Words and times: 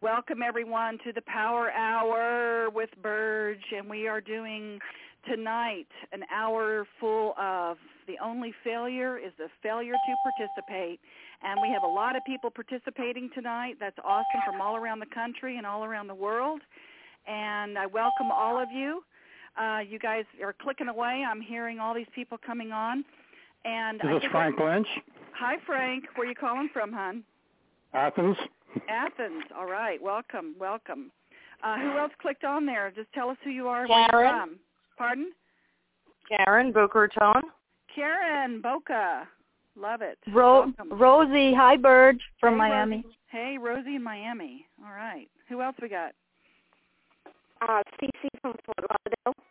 Welcome 0.00 0.42
everyone 0.46 0.98
to 1.04 1.12
the 1.12 1.22
Power 1.22 1.72
Hour 1.72 2.70
with 2.70 2.90
Burge, 3.02 3.64
and 3.76 3.90
we 3.90 4.06
are 4.06 4.20
doing 4.20 4.78
tonight 5.28 5.88
an 6.12 6.22
hour 6.32 6.86
full 7.00 7.34
of 7.36 7.78
the 8.06 8.14
only 8.24 8.54
failure 8.62 9.18
is 9.18 9.32
the 9.38 9.48
failure 9.60 9.94
to 9.94 10.14
participate. 10.22 11.00
And 11.42 11.58
we 11.60 11.68
have 11.74 11.82
a 11.82 11.92
lot 11.92 12.14
of 12.14 12.22
people 12.24 12.48
participating 12.48 13.28
tonight. 13.34 13.78
That's 13.80 13.98
awesome 14.04 14.40
from 14.46 14.60
all 14.60 14.76
around 14.76 15.00
the 15.00 15.12
country 15.12 15.56
and 15.56 15.66
all 15.66 15.82
around 15.82 16.06
the 16.06 16.14
world. 16.14 16.60
And 17.26 17.76
I 17.76 17.86
welcome 17.86 18.30
all 18.30 18.56
of 18.62 18.68
you. 18.70 19.02
Uh, 19.60 19.80
you 19.80 19.98
guys 19.98 20.26
are 20.40 20.54
clicking 20.62 20.86
away. 20.86 21.24
I'm 21.28 21.40
hearing 21.40 21.80
all 21.80 21.92
these 21.92 22.06
people 22.14 22.38
coming 22.38 22.70
on. 22.70 23.04
And 23.64 24.00
Is 24.04 24.22
this 24.22 24.30
Frank 24.30 24.60
Lynch? 24.60 24.86
Hi, 25.32 25.56
Frank. 25.66 26.04
Where 26.14 26.24
are 26.24 26.30
you 26.30 26.36
calling 26.36 26.68
from, 26.72 26.92
hon? 26.92 27.24
Athens. 27.92 28.36
Athens. 28.88 29.44
All 29.56 29.66
right. 29.66 30.00
Welcome. 30.02 30.54
Welcome. 30.58 31.10
Uh, 31.62 31.76
who 31.78 31.98
else 31.98 32.12
clicked 32.20 32.44
on 32.44 32.66
there? 32.66 32.92
Just 32.94 33.12
tell 33.12 33.30
us 33.30 33.36
who 33.42 33.50
you 33.50 33.66
are. 33.68 33.86
Karen. 33.86 34.08
Where 34.12 34.24
you're 34.24 34.32
from. 34.38 34.56
Pardon? 34.96 35.32
Karen 36.28 36.72
Boca 36.72 36.98
Raton. 37.00 37.42
Karen 37.94 38.60
Boca. 38.60 39.26
Love 39.76 40.02
it. 40.02 40.18
Ro- 40.32 40.66
Welcome. 40.76 40.98
Rosie, 40.98 41.54
hi 41.54 41.76
Bird 41.76 42.20
from 42.40 42.54
Hey, 42.54 42.58
Miami. 42.58 42.96
Rosie. 42.96 43.16
Hey, 43.30 43.58
Rosie 43.60 43.96
in 43.96 44.02
Miami. 44.02 44.66
All 44.84 44.92
right. 44.92 45.28
Who 45.48 45.62
else 45.62 45.76
we 45.80 45.88
got? 45.88 46.12
Uh, 47.62 47.82
Cece 48.00 48.28
from 48.42 48.54
Fort 48.64 48.88
Lauderdale. 48.90 49.44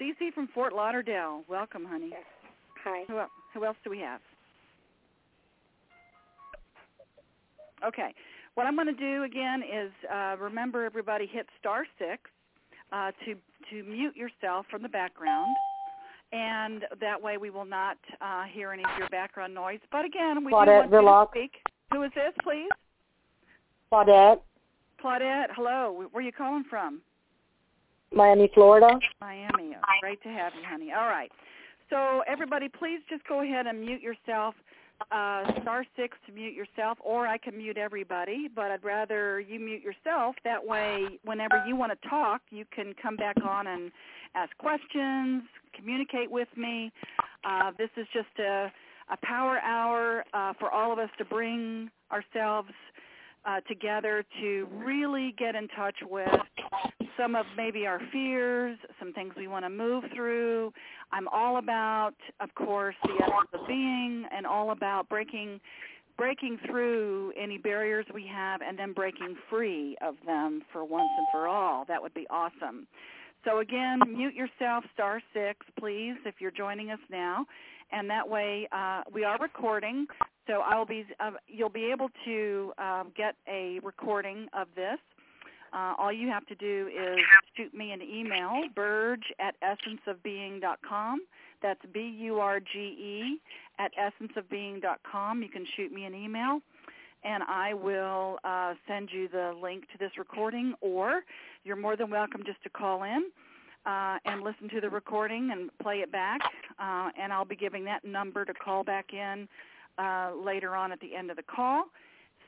Cece 0.00 0.32
from 0.34 0.48
Fort 0.54 0.72
Lauderdale. 0.72 1.42
Welcome, 1.48 1.84
honey. 1.84 2.12
Hi. 2.84 3.04
Who, 3.08 3.20
who 3.54 3.64
else 3.64 3.76
do 3.82 3.90
we 3.90 3.98
have? 4.00 4.20
Okay. 7.86 8.14
What 8.56 8.66
I'm 8.66 8.74
going 8.74 8.86
to 8.86 8.94
do 8.94 9.24
again 9.24 9.62
is 9.62 9.92
uh, 10.10 10.34
remember 10.40 10.86
everybody 10.86 11.28
hit 11.30 11.46
star 11.60 11.84
six 11.98 12.22
uh, 12.90 13.10
to 13.26 13.34
to 13.70 13.82
mute 13.84 14.16
yourself 14.16 14.64
from 14.70 14.82
the 14.82 14.88
background, 14.88 15.54
and 16.32 16.84
that 16.98 17.20
way 17.20 17.36
we 17.36 17.50
will 17.50 17.66
not 17.66 17.98
uh, 18.22 18.44
hear 18.44 18.72
any 18.72 18.82
of 18.82 18.90
your 18.98 19.10
background 19.10 19.52
noise. 19.52 19.80
But 19.92 20.06
again, 20.06 20.42
we 20.42 20.52
do 20.52 20.56
Claudette 20.56 20.88
want 20.88 21.34
you 21.34 21.40
to 21.42 21.48
speak. 21.50 21.52
Who 21.92 22.02
is 22.04 22.10
this, 22.14 22.32
please? 22.42 22.70
Claudette, 23.92 24.40
Claudette. 25.04 25.48
Hello. 25.54 26.06
Where 26.10 26.22
are 26.22 26.24
you 26.24 26.32
calling 26.32 26.64
from? 26.70 27.02
Miami, 28.10 28.50
Florida. 28.54 28.98
Miami. 29.20 29.76
Great 30.00 30.22
to 30.22 30.30
have 30.30 30.54
you, 30.54 30.62
honey. 30.66 30.92
All 30.96 31.08
right. 31.08 31.30
So 31.90 32.22
everybody, 32.26 32.70
please 32.70 33.00
just 33.10 33.22
go 33.28 33.42
ahead 33.42 33.66
and 33.66 33.82
mute 33.82 34.00
yourself. 34.00 34.54
Uh, 35.10 35.60
star 35.60 35.84
six 35.94 36.16
to 36.26 36.32
mute 36.32 36.54
yourself, 36.54 36.96
or 37.04 37.26
I 37.26 37.36
can 37.36 37.56
mute 37.56 37.76
everybody, 37.76 38.48
but 38.54 38.70
I'd 38.70 38.82
rather 38.82 39.40
you 39.40 39.60
mute 39.60 39.82
yourself. 39.82 40.36
That 40.42 40.66
way, 40.66 41.18
whenever 41.22 41.62
you 41.66 41.76
want 41.76 41.92
to 41.92 42.08
talk, 42.08 42.40
you 42.50 42.64
can 42.74 42.94
come 43.00 43.14
back 43.14 43.36
on 43.44 43.66
and 43.66 43.92
ask 44.34 44.56
questions, 44.56 45.42
communicate 45.74 46.30
with 46.30 46.48
me. 46.56 46.90
Uh, 47.44 47.72
this 47.76 47.90
is 47.98 48.06
just 48.12 48.38
a, 48.38 48.72
a 49.10 49.16
power 49.22 49.58
hour 49.58 50.24
uh, 50.32 50.54
for 50.58 50.70
all 50.70 50.92
of 50.92 50.98
us 50.98 51.10
to 51.18 51.26
bring 51.26 51.90
ourselves 52.10 52.70
uh, 53.44 53.60
together 53.68 54.24
to 54.40 54.66
really 54.72 55.34
get 55.38 55.54
in 55.54 55.68
touch 55.68 55.96
with 56.02 56.28
some 57.16 57.34
of 57.34 57.46
maybe 57.56 57.86
our 57.86 58.00
fears, 58.12 58.78
some 58.98 59.12
things 59.12 59.32
we 59.36 59.46
want 59.46 59.64
to 59.64 59.70
move 59.70 60.04
through. 60.14 60.72
I'm 61.12 61.28
all 61.28 61.58
about, 61.58 62.14
of 62.40 62.54
course, 62.54 62.96
the 63.04 63.14
essence 63.22 63.48
of 63.52 63.66
being 63.66 64.24
and 64.34 64.46
all 64.46 64.70
about 64.70 65.08
breaking 65.08 65.60
breaking 66.16 66.58
through 66.66 67.30
any 67.38 67.58
barriers 67.58 68.06
we 68.14 68.26
have 68.26 68.62
and 68.62 68.78
then 68.78 68.94
breaking 68.94 69.36
free 69.50 69.96
of 70.00 70.14
them 70.24 70.62
for 70.72 70.82
once 70.82 71.10
and 71.18 71.26
for 71.30 71.46
all. 71.46 71.84
That 71.86 72.00
would 72.00 72.14
be 72.14 72.26
awesome. 72.30 72.86
So 73.44 73.58
again, 73.58 74.00
mute 74.08 74.34
yourself, 74.34 74.84
star 74.94 75.20
six, 75.34 75.58
please, 75.78 76.14
if 76.24 76.36
you're 76.40 76.50
joining 76.50 76.90
us 76.90 76.98
now, 77.10 77.44
and 77.92 78.08
that 78.10 78.26
way 78.28 78.66
uh, 78.72 79.02
we 79.12 79.24
are 79.24 79.38
recording. 79.38 80.06
So 80.46 80.62
I 80.64 80.76
will 80.76 80.86
be, 80.86 81.04
uh, 81.20 81.32
you'll 81.46 81.68
be 81.68 81.90
able 81.92 82.08
to 82.24 82.72
um, 82.78 83.12
get 83.16 83.34
a 83.46 83.78
recording 83.82 84.48
of 84.58 84.68
this. 84.74 84.98
Uh, 85.72 85.94
all 85.98 86.12
you 86.12 86.28
have 86.28 86.46
to 86.46 86.54
do 86.54 86.88
is 86.88 87.18
shoot 87.56 87.74
me 87.74 87.92
an 87.92 88.02
email, 88.02 88.62
burge 88.74 89.32
at 89.38 89.54
essenceofbeing.com. 89.60 91.20
That's 91.62 91.80
B-U-R-G-E 91.92 93.40
at 93.78 93.90
essenceofbeing.com. 93.96 95.42
You 95.42 95.48
can 95.48 95.66
shoot 95.76 95.92
me 95.92 96.04
an 96.04 96.14
email, 96.14 96.60
and 97.24 97.42
I 97.42 97.74
will 97.74 98.38
uh, 98.44 98.74
send 98.86 99.10
you 99.12 99.28
the 99.28 99.54
link 99.60 99.84
to 99.92 99.98
this 99.98 100.12
recording, 100.18 100.74
or 100.80 101.22
you're 101.64 101.76
more 101.76 101.96
than 101.96 102.10
welcome 102.10 102.42
just 102.44 102.62
to 102.62 102.70
call 102.70 103.02
in 103.02 103.30
uh, 103.86 104.18
and 104.24 104.42
listen 104.42 104.68
to 104.68 104.80
the 104.80 104.90
recording 104.90 105.50
and 105.52 105.70
play 105.78 105.96
it 106.00 106.10
back, 106.10 106.40
uh, 106.78 107.10
and 107.18 107.32
I'll 107.32 107.44
be 107.44 107.56
giving 107.56 107.84
that 107.84 108.04
number 108.04 108.44
to 108.44 108.52
call 108.52 108.84
back 108.84 109.12
in 109.12 109.48
uh, 109.98 110.32
later 110.34 110.74
on 110.74 110.92
at 110.92 111.00
the 111.00 111.14
end 111.14 111.30
of 111.30 111.36
the 111.36 111.42
call. 111.42 111.84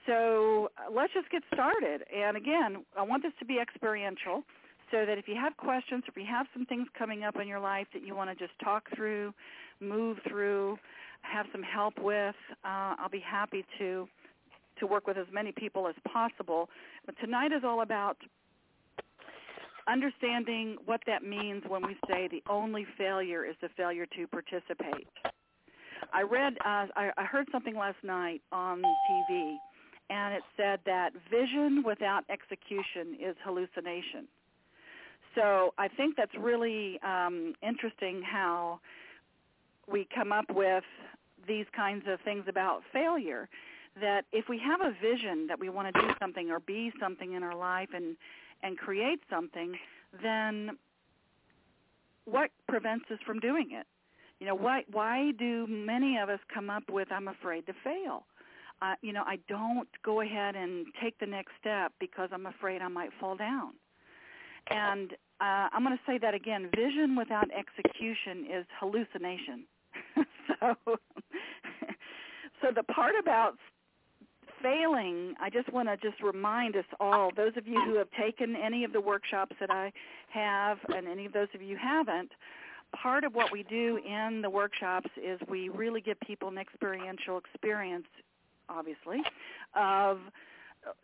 So 0.09 0.71
uh, 0.79 0.91
let's 0.91 1.13
just 1.13 1.31
get 1.31 1.43
started. 1.53 2.03
And 2.15 2.37
again, 2.37 2.85
I 2.97 3.03
want 3.03 3.23
this 3.23 3.33
to 3.41 3.45
be 3.45 3.59
experiential 3.61 4.43
so 4.91 5.05
that 5.05 5.19
if 5.19 5.29
you 5.29 5.35
have 5.35 5.55
questions, 5.59 6.03
if 6.09 6.17
you 6.17 6.25
have 6.29 6.47
some 6.55 6.65
things 6.65 6.89
coming 6.99 7.25
up 7.25 7.37
in 7.41 7.47
your 7.47 7.61
life 7.61 7.87
that 7.93 8.03
you 8.03 8.17
want 8.17 8.31
to 8.31 8.37
just 8.37 8.59
talk 8.65 8.85
through, 8.97 9.35
move 9.81 10.17
through, 10.27 10.79
have 11.21 11.45
some 11.53 11.63
help 11.63 11.95
with, 12.01 12.35
uh, 12.65 12.97
I'll 12.99 13.11
be 13.11 13.21
happy 13.21 13.65
to 13.79 14.09
to 14.79 14.87
work 14.87 15.09
with 15.09 15.17
as 15.17 15.27
many 15.33 15.51
people 15.51 15.89
as 15.89 15.95
possible. 16.07 16.69
But 17.05 17.17
tonight 17.21 17.51
is 17.51 17.63
all 17.65 17.83
about 17.83 18.17
understanding 19.89 20.77
what 20.85 21.01
that 21.09 21.25
means 21.25 21.65
when 21.67 21.85
we 21.85 21.97
say 22.09 22.29
the 22.29 22.43
only 22.49 22.87
failure 22.97 23.45
is 23.45 23.57
the 23.61 23.69
failure 23.77 24.07
to 24.17 24.27
participate. 24.29 25.09
I 26.13 26.23
read, 26.23 26.55
uh, 26.65 26.87
I, 26.95 27.11
I 27.17 27.25
heard 27.25 27.49
something 27.51 27.75
last 27.75 27.97
night 28.05 28.41
on 28.53 28.83
TV, 29.11 29.57
and 30.11 30.35
it 30.35 30.43
said 30.57 30.81
that 30.87 31.11
vision 31.31 31.83
without 31.85 32.25
execution 32.31 33.17
is 33.21 33.37
hallucination. 33.45 34.27
So 35.35 35.75
I 35.79 35.89
think 35.89 36.17
that's 36.17 36.35
really 36.39 36.99
um, 37.03 37.55
interesting 37.63 38.23
how 38.23 38.81
we 39.87 40.07
come 40.15 40.33
up 40.33 40.47
with 40.51 40.85
these 41.47 41.67
kinds 41.75 42.05
of 42.09 42.21
things 42.23 42.45
about 42.49 42.83
failure. 42.93 43.49
That 44.01 44.25
if 44.33 44.49
we 44.49 44.59
have 44.59 44.81
a 44.81 44.93
vision 45.01 45.47
that 45.49 45.59
we 45.59 45.69
want 45.69 45.95
to 45.95 46.01
do 46.01 46.09
something 46.21 46.51
or 46.51 46.61
be 46.61 46.93
something 47.01 47.35
in 47.35 47.43
our 47.43 47.57
life 47.57 47.89
and 47.95 48.17
and 48.63 48.77
create 48.77 49.21
something, 49.31 49.75
then 50.23 50.71
what 52.25 52.51
prevents 52.69 53.05
us 53.11 53.19
from 53.25 53.39
doing 53.39 53.69
it? 53.73 53.87
You 54.41 54.47
know, 54.47 54.55
why 54.55 54.85
why 54.91 55.33
do 55.39 55.67
many 55.67 56.17
of 56.19 56.29
us 56.29 56.41
come 56.53 56.71
up 56.71 56.85
with 56.91 57.09
I'm 57.11 57.29
afraid 57.29 57.67
to 57.67 57.73
fail? 57.85 58.25
You 59.03 59.13
know, 59.13 59.25
I 59.27 59.39
don't 59.49 59.89
go 60.05 60.21
ahead 60.21 60.57
and 60.57 60.87
take 61.03 61.19
the 61.19 61.27
next 61.27 61.53
step 61.61 61.93
because 62.01 62.31
I'm 62.33 62.47
afraid 62.47 62.83
I 62.83 62.89
might 62.89 63.11
fall 63.21 63.37
down. 63.37 63.73
And 64.71 65.13
uh, 65.41 65.69
I'm 65.73 65.85
going 65.85 65.97
to 65.97 66.03
say 66.07 66.19
that 66.19 66.35
again. 66.35 66.71
Vision 66.75 67.17
without 67.17 67.49
execution 67.53 68.47
is 68.53 68.67
hallucination. 68.79 69.65
so, 70.49 70.75
so 72.63 72.69
the 72.75 72.83
part 72.83 73.15
about 73.21 73.55
failing, 74.63 75.35
I 75.41 75.51
just 75.51 75.73
want 75.73 75.89
to 75.89 75.97
just 75.97 76.23
remind 76.23 76.77
us 76.77 76.85
all, 77.01 77.31
those 77.37 77.53
of 77.57 77.67
you 77.67 77.81
who 77.85 77.97
have 77.97 78.09
taken 78.21 78.57
any 78.57 78.85
of 78.85 78.93
the 78.93 79.01
workshops 79.01 79.55
that 79.61 79.71
I 79.71 79.93
have 80.31 80.79
and 80.89 81.07
any 81.07 81.27
of 81.27 81.33
those 81.33 81.49
of 81.55 81.63
you 81.63 81.77
haven't, 81.77 82.33
part 83.01 83.25
of 83.25 83.35
what 83.35 83.53
we 83.53 83.63
do 83.63 83.99
in 84.05 84.43
the 84.43 84.51
workshops 84.51 85.11
is 85.17 85.39
we 85.49 85.69
really 85.69 86.01
give 86.01 86.19
people 86.21 86.49
an 86.49 86.59
experiential 86.59 87.39
experience, 87.39 88.07
obviously, 88.69 89.19
of 89.75 90.19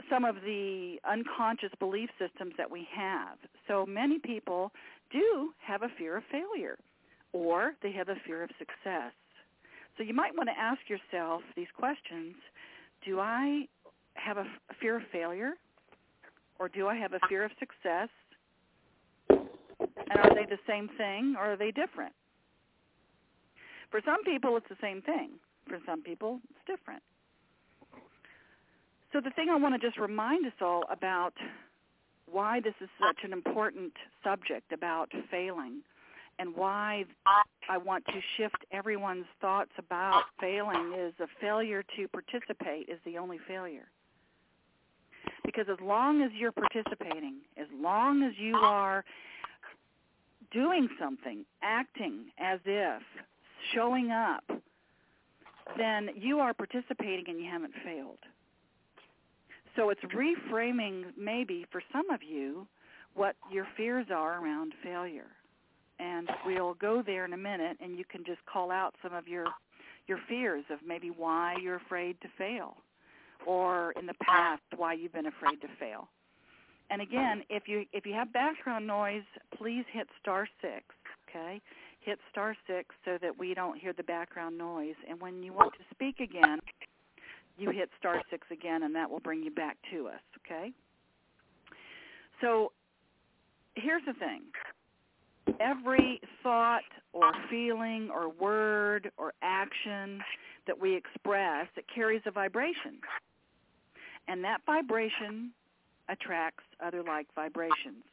some 0.09 0.25
of 0.25 0.37
the 0.45 0.97
unconscious 1.09 1.71
belief 1.79 2.09
systems 2.19 2.55
that 2.56 2.71
we 2.71 2.87
have. 2.94 3.38
So 3.69 3.85
many 3.87 4.19
people 4.19 4.73
do 5.12 5.50
have 5.65 5.83
a 5.83 5.88
fear 5.99 6.17
of 6.17 6.25
failure 6.31 6.79
or 7.33 7.75
they 7.83 7.93
have 7.93 8.09
a 8.09 8.17
fear 8.27 8.43
of 8.43 8.50
success. 8.59 9.12
So 9.97 10.03
you 10.03 10.15
might 10.15 10.35
want 10.37 10.49
to 10.49 10.59
ask 10.59 10.81
yourself 10.88 11.43
these 11.56 11.69
questions. 11.77 12.35
Do 13.05 13.21
I 13.21 13.67
have 14.15 14.38
a, 14.38 14.44
fear 14.81 14.97
of 14.97 15.03
failure 15.12 15.53
or 16.59 16.69
do 16.69 16.87
I 16.87 16.97
have 16.97 17.12
a 17.12 17.21
fear 17.29 17.44
of 17.44 17.50
success? 17.59 18.09
And 19.29 20.19
are 20.19 20.35
they 20.35 20.47
the 20.49 20.59
same 20.69 20.88
thing 20.97 21.35
or 21.38 21.53
are 21.53 21.56
they 21.56 21.71
different? 21.71 22.12
For 23.91 24.00
some 24.05 24.25
people 24.25 24.56
it's 24.56 24.69
the 24.69 24.77
same 24.81 25.03
thing. 25.03 25.31
For 25.69 25.79
some 25.87 26.03
people 26.03 26.41
it's 26.50 26.79
different. 26.79 27.03
So 29.14 29.20
the 29.20 29.31
thing 29.31 29.49
I 29.49 29.55
want 29.55 29.81
to 29.81 29.87
just 29.87 29.96
remind 29.96 30.44
us 30.44 30.52
all 30.61 30.82
about 30.90 31.34
why 32.28 32.58
this 32.58 32.75
is 32.81 32.88
such 32.99 33.19
an 33.22 33.32
important 33.32 33.93
subject 34.25 34.72
about 34.72 35.08
failing 35.31 35.82
and 36.40 36.52
why 36.56 37.05
I 37.69 37.78
want 37.78 38.05
to 38.06 38.20
shift 38.37 38.56
everyone's 38.72 39.26
thoughts 39.40 39.70
about 39.78 40.25
failing 40.40 40.94
is 40.99 41.14
a 41.20 41.28
failure 41.40 41.84
to 41.96 42.08
participate 42.08 42.88
is 42.88 42.99
the 43.06 43.16
only 43.16 43.38
failure. 43.46 43.87
Because 45.44 45.66
as 45.70 45.78
long 45.81 46.20
as 46.22 46.32
you're 46.37 46.50
participating, 46.50 47.37
as 47.56 47.69
long 47.81 48.25
as 48.25 48.32
you 48.37 48.56
are 48.56 49.05
doing 50.50 50.88
something, 51.00 51.44
acting 51.62 52.25
as 52.40 52.58
if, 52.64 53.02
showing 53.72 54.11
up, 54.11 54.43
then 55.78 56.08
you 56.16 56.40
are 56.40 56.52
participating 56.52 57.26
and 57.28 57.38
you 57.38 57.49
haven't 57.49 57.75
failed. 57.84 58.19
So 59.76 59.91
it's 59.91 60.00
reframing 60.03 61.05
maybe 61.19 61.67
for 61.71 61.82
some 61.93 62.11
of 62.11 62.23
you 62.23 62.67
what 63.15 63.37
your 63.50 63.67
fears 63.76 64.06
are 64.15 64.43
around 64.43 64.73
failure. 64.82 65.31
And 65.99 66.29
we'll 66.44 66.75
go 66.75 67.03
there 67.05 67.25
in 67.25 67.32
a 67.32 67.38
minute 67.38 67.76
and 67.81 67.97
you 67.97 68.05
can 68.05 68.25
just 68.25 68.44
call 68.47 68.71
out 68.71 68.94
some 69.03 69.15
of 69.15 69.29
your 69.29 69.47
your 70.06 70.19
fears 70.29 70.65
of 70.71 70.79
maybe 70.87 71.11
why 71.11 71.56
you're 71.62 71.76
afraid 71.76 72.21
to 72.21 72.29
fail 72.37 72.76
or 73.47 73.93
in 73.93 74.06
the 74.06 74.15
past 74.23 74.62
why 74.76 74.93
you've 74.93 75.12
been 75.12 75.26
afraid 75.26 75.61
to 75.62 75.69
fail. 75.79 76.09
And 76.91 77.00
again, 77.00 77.43
if 77.49 77.65
you 77.67 77.85
if 77.93 78.05
you 78.05 78.12
have 78.15 78.32
background 78.32 78.87
noise, 78.87 79.23
please 79.56 79.85
hit 79.93 80.09
star 80.21 80.47
6, 80.61 80.73
okay? 81.29 81.61
Hit 82.00 82.19
star 82.31 82.55
6 82.67 82.94
so 83.05 83.19
that 83.23 83.38
we 83.38 83.55
don't 83.55 83.79
hear 83.79 83.93
the 83.93 84.03
background 84.03 84.59
noise. 84.59 84.94
And 85.09 85.21
when 85.21 85.43
you 85.43 85.53
want 85.53 85.73
to 85.75 85.94
speak 85.94 86.21
again, 86.21 86.61
you 87.56 87.71
hit 87.71 87.91
star 87.99 88.21
6 88.31 88.47
again 88.51 88.83
and 88.83 88.95
that 88.95 89.11
will 89.11 89.21
bring 89.21 89.43
you 89.43 89.51
back 89.51 89.77
to 89.93 90.09
us, 90.09 90.21
okay? 90.45 90.73
So 92.41 92.73
here's 93.75 94.03
the 94.06 94.15
thing. 94.15 94.43
Every 95.61 96.21
thought 96.43 96.83
or 97.12 97.33
feeling 97.51 98.11
or 98.12 98.29
word 98.29 99.11
or 99.17 99.33
action 99.43 100.21
that 100.67 100.81
we 100.81 100.97
express 100.97 101.69
it 101.77 101.85
carries 101.95 102.23
a 102.27 102.31
vibration. 102.31 102.99
And 104.27 104.43
that 104.43 104.61
vibration 104.65 105.53
attracts 106.09 106.65
other 106.85 107.03
like 107.03 107.27
vibrations. 107.35 108.05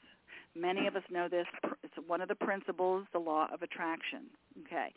Many 0.56 0.86
of 0.88 0.98
us 0.98 1.04
know 1.10 1.30
this. 1.30 1.46
It's 1.84 1.94
one 2.08 2.20
of 2.20 2.28
the 2.28 2.36
principles 2.36 3.06
the 3.14 3.20
law 3.20 3.48
of 3.54 3.62
attraction 3.62 4.26
okay 4.66 4.94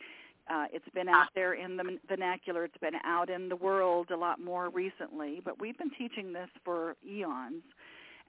uh, 0.49 0.65
it's 0.71 0.87
been 0.93 1.09
out 1.09 1.27
there 1.35 1.53
in 1.53 1.77
the 1.77 1.97
vernacular 2.07 2.63
it's 2.63 2.77
been 2.77 2.95
out 3.03 3.29
in 3.29 3.49
the 3.49 3.55
world 3.55 4.11
a 4.11 4.17
lot 4.17 4.39
more 4.39 4.69
recently 4.69 5.41
but 5.43 5.59
we've 5.59 5.77
been 5.77 5.91
teaching 5.97 6.33
this 6.33 6.49
for 6.63 6.95
eons 7.07 7.63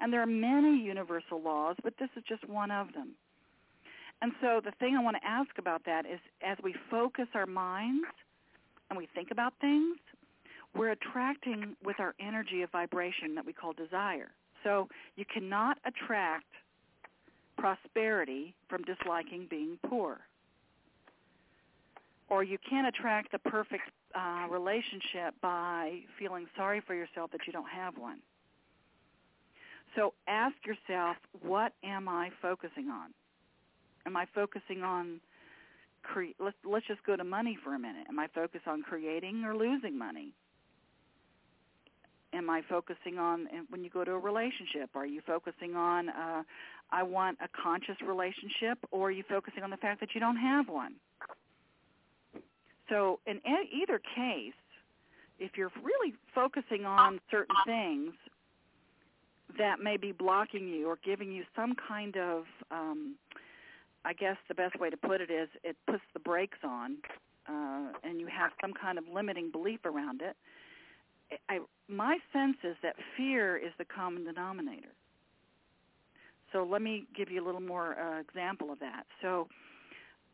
and 0.00 0.12
there 0.12 0.20
are 0.20 0.26
many 0.26 0.78
universal 0.78 1.40
laws, 1.40 1.76
but 1.82 1.94
this 1.98 2.10
is 2.16 2.22
just 2.28 2.46
one 2.48 2.70
of 2.70 2.92
them. 2.92 3.10
And 4.22 4.32
so 4.40 4.60
the 4.64 4.72
thing 4.78 4.96
I 4.96 5.02
want 5.02 5.16
to 5.20 5.28
ask 5.28 5.50
about 5.58 5.84
that 5.86 6.06
is 6.06 6.18
as 6.42 6.56
we 6.62 6.74
focus 6.90 7.26
our 7.34 7.46
minds 7.46 8.06
and 8.88 8.96
we 8.96 9.08
think 9.14 9.30
about 9.30 9.52
things, 9.60 9.96
we're 10.74 10.90
attracting 10.90 11.76
with 11.84 11.96
our 11.98 12.14
energy 12.20 12.62
of 12.62 12.70
vibration 12.70 13.34
that 13.34 13.44
we 13.44 13.52
call 13.52 13.72
desire. 13.72 14.30
So 14.64 14.88
you 15.16 15.24
cannot 15.32 15.78
attract 15.84 16.46
prosperity 17.56 18.54
from 18.68 18.82
disliking 18.82 19.46
being 19.48 19.78
poor. 19.86 20.20
Or 22.28 22.42
you 22.42 22.58
can't 22.68 22.86
attract 22.86 23.32
the 23.32 23.38
perfect 23.38 23.84
uh, 24.14 24.46
relationship 24.50 25.34
by 25.40 26.00
feeling 26.18 26.46
sorry 26.56 26.82
for 26.86 26.94
yourself 26.94 27.30
that 27.32 27.40
you 27.46 27.52
don't 27.52 27.68
have 27.68 27.96
one. 27.96 28.18
So 29.94 30.12
ask 30.26 30.54
yourself, 30.66 31.16
what 31.42 31.72
am 31.84 32.08
I 32.08 32.30
focusing 32.42 32.88
on? 32.88 33.10
Am 34.06 34.16
I 34.16 34.26
focusing 34.34 34.82
on 34.82 35.20
cre- 36.06 36.36
let's 36.38 36.56
let's 36.64 36.86
just 36.86 37.02
go 37.04 37.16
to 37.16 37.24
money 37.24 37.58
for 37.62 37.74
a 37.74 37.78
minute. 37.78 38.06
Am 38.08 38.18
I 38.18 38.28
focused 38.34 38.66
on 38.66 38.82
creating 38.82 39.44
or 39.44 39.56
losing 39.56 39.98
money? 39.98 40.32
Am 42.32 42.50
I 42.50 42.62
focusing 42.68 43.18
on 43.18 43.46
when 43.70 43.82
you 43.82 43.90
go 43.90 44.04
to 44.04 44.12
a 44.12 44.18
relationship? 44.18 44.90
Are 44.94 45.06
you 45.06 45.20
focusing 45.26 45.74
on 45.74 46.08
uh, 46.08 46.42
I 46.90 47.02
want 47.02 47.38
a 47.42 47.48
conscious 47.62 47.96
relationship, 48.06 48.78
or 48.90 49.08
are 49.08 49.10
you 49.10 49.24
focusing 49.28 49.62
on 49.62 49.70
the 49.70 49.76
fact 49.76 50.00
that 50.00 50.10
you 50.14 50.20
don't 50.20 50.36
have 50.36 50.68
one? 50.68 50.94
So 52.88 53.20
in 53.26 53.40
either 53.46 53.98
case, 53.98 54.54
if 55.38 55.52
you're 55.56 55.72
really 55.82 56.14
focusing 56.34 56.84
on 56.86 57.20
certain 57.30 57.56
things, 57.66 58.12
that 59.58 59.80
may 59.80 59.96
be 59.96 60.12
blocking 60.12 60.68
you 60.68 60.88
or 60.88 60.98
giving 61.04 61.32
you 61.32 61.44
some 61.54 61.74
kind 61.88 62.16
of 62.16 62.44
um 62.70 63.16
I 64.04 64.12
guess 64.12 64.36
the 64.48 64.54
best 64.54 64.78
way 64.78 64.90
to 64.90 64.96
put 64.96 65.20
it 65.20 65.30
is 65.30 65.48
it 65.64 65.76
puts 65.86 66.02
the 66.14 66.20
brakes 66.20 66.58
on 66.64 66.96
uh 67.48 67.92
and 68.02 68.20
you 68.20 68.26
have 68.26 68.50
some 68.60 68.72
kind 68.74 68.98
of 68.98 69.04
limiting 69.12 69.50
belief 69.50 69.80
around 69.84 70.20
it. 70.20 70.36
I 71.48 71.60
my 71.88 72.18
sense 72.32 72.56
is 72.64 72.76
that 72.82 72.96
fear 73.16 73.56
is 73.56 73.72
the 73.78 73.84
common 73.84 74.24
denominator. 74.24 74.92
So 76.52 76.64
let 76.64 76.82
me 76.82 77.06
give 77.16 77.30
you 77.30 77.42
a 77.42 77.44
little 77.44 77.60
more 77.60 77.98
uh, 77.98 78.20
example 78.20 78.70
of 78.72 78.78
that. 78.78 79.04
So 79.20 79.48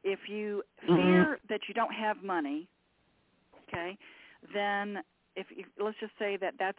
if 0.04 0.20
you 0.28 0.62
mm-hmm. 0.88 0.96
fear 0.96 1.38
that 1.49 1.60
you 1.69 1.75
don't 1.75 1.93
have 1.94 2.22
money, 2.22 2.69
okay, 3.69 3.96
then 4.54 5.02
if 5.37 5.46
you, 5.54 5.64
let's 5.82 5.99
just 6.00 6.12
say 6.19 6.37
that 6.38 6.54
that's 6.58 6.78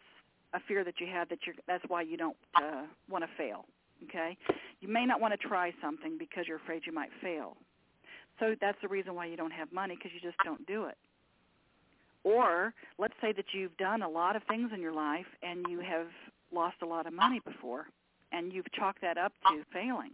a 0.54 0.60
fear 0.68 0.84
that 0.84 0.96
you 1.00 1.08
have 1.08 1.30
that 1.30 1.40
you're 1.46 1.56
that's 1.68 1.84
why 1.88 2.02
you 2.02 2.18
don't 2.18 2.38
uh, 2.56 2.84
want 3.10 3.24
to 3.24 3.30
fail 3.38 3.66
okay? 4.10 4.38
You 4.82 4.88
may 4.88 5.06
not 5.06 5.22
want 5.22 5.34
to 5.34 5.48
try 5.48 5.74
something 5.82 6.18
because 6.18 6.46
you're 6.48 6.58
afraid 6.58 6.84
you 6.86 6.94
might 6.94 7.10
fail. 7.22 7.58
So 8.40 8.56
that's 8.60 8.78
the 8.82 8.88
reason 8.88 9.16
why 9.16 9.28
you 9.28 9.38
don't 9.38 9.52
have 9.52 9.72
money 9.72 9.96
because 9.96 10.12
you 10.14 10.22
just 10.22 10.38
don't 10.44 10.66
do 10.66 10.86
it. 10.86 10.98
Or 12.24 12.74
let's 12.98 13.14
say 13.22 13.34
that 13.34 13.46
you've 13.54 13.76
done 13.78 14.02
a 14.02 14.10
lot 14.10 14.36
of 14.36 14.44
things 14.44 14.72
in 14.74 14.82
your 14.82 14.94
life 14.94 15.26
and 15.42 15.66
you 15.70 15.80
have 15.82 16.08
lost 16.54 16.78
a 16.82 16.86
lot 16.86 17.06
of 17.06 17.14
money 17.14 17.42
before 17.46 17.88
and 18.32 18.52
you've 18.52 18.72
chalked 18.72 19.02
that 19.02 19.18
up 19.18 19.34
to 19.50 19.64
failing. 19.72 20.12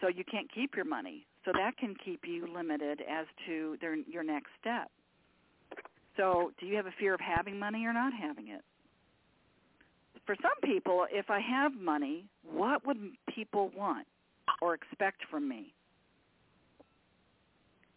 So 0.00 0.08
you 0.08 0.24
can't 0.24 0.52
keep 0.52 0.76
your 0.76 0.84
money 0.84 1.26
so 1.48 1.52
that 1.56 1.78
can 1.78 1.94
keep 2.04 2.20
you 2.26 2.46
limited 2.52 3.00
as 3.10 3.24
to 3.46 3.78
their, 3.80 3.96
your 3.96 4.22
next 4.22 4.50
step 4.60 4.90
so 6.18 6.52
do 6.60 6.66
you 6.66 6.76
have 6.76 6.86
a 6.86 6.94
fear 6.98 7.14
of 7.14 7.20
having 7.20 7.58
money 7.58 7.86
or 7.86 7.94
not 7.94 8.12
having 8.12 8.48
it 8.48 8.62
for 10.28 10.36
some 10.42 10.60
people, 10.62 11.06
if 11.10 11.30
I 11.30 11.40
have 11.40 11.72
money, 11.72 12.26
what 12.44 12.86
would 12.86 12.98
people 13.34 13.70
want 13.74 14.06
or 14.60 14.74
expect 14.74 15.22
from 15.30 15.48
me? 15.48 15.72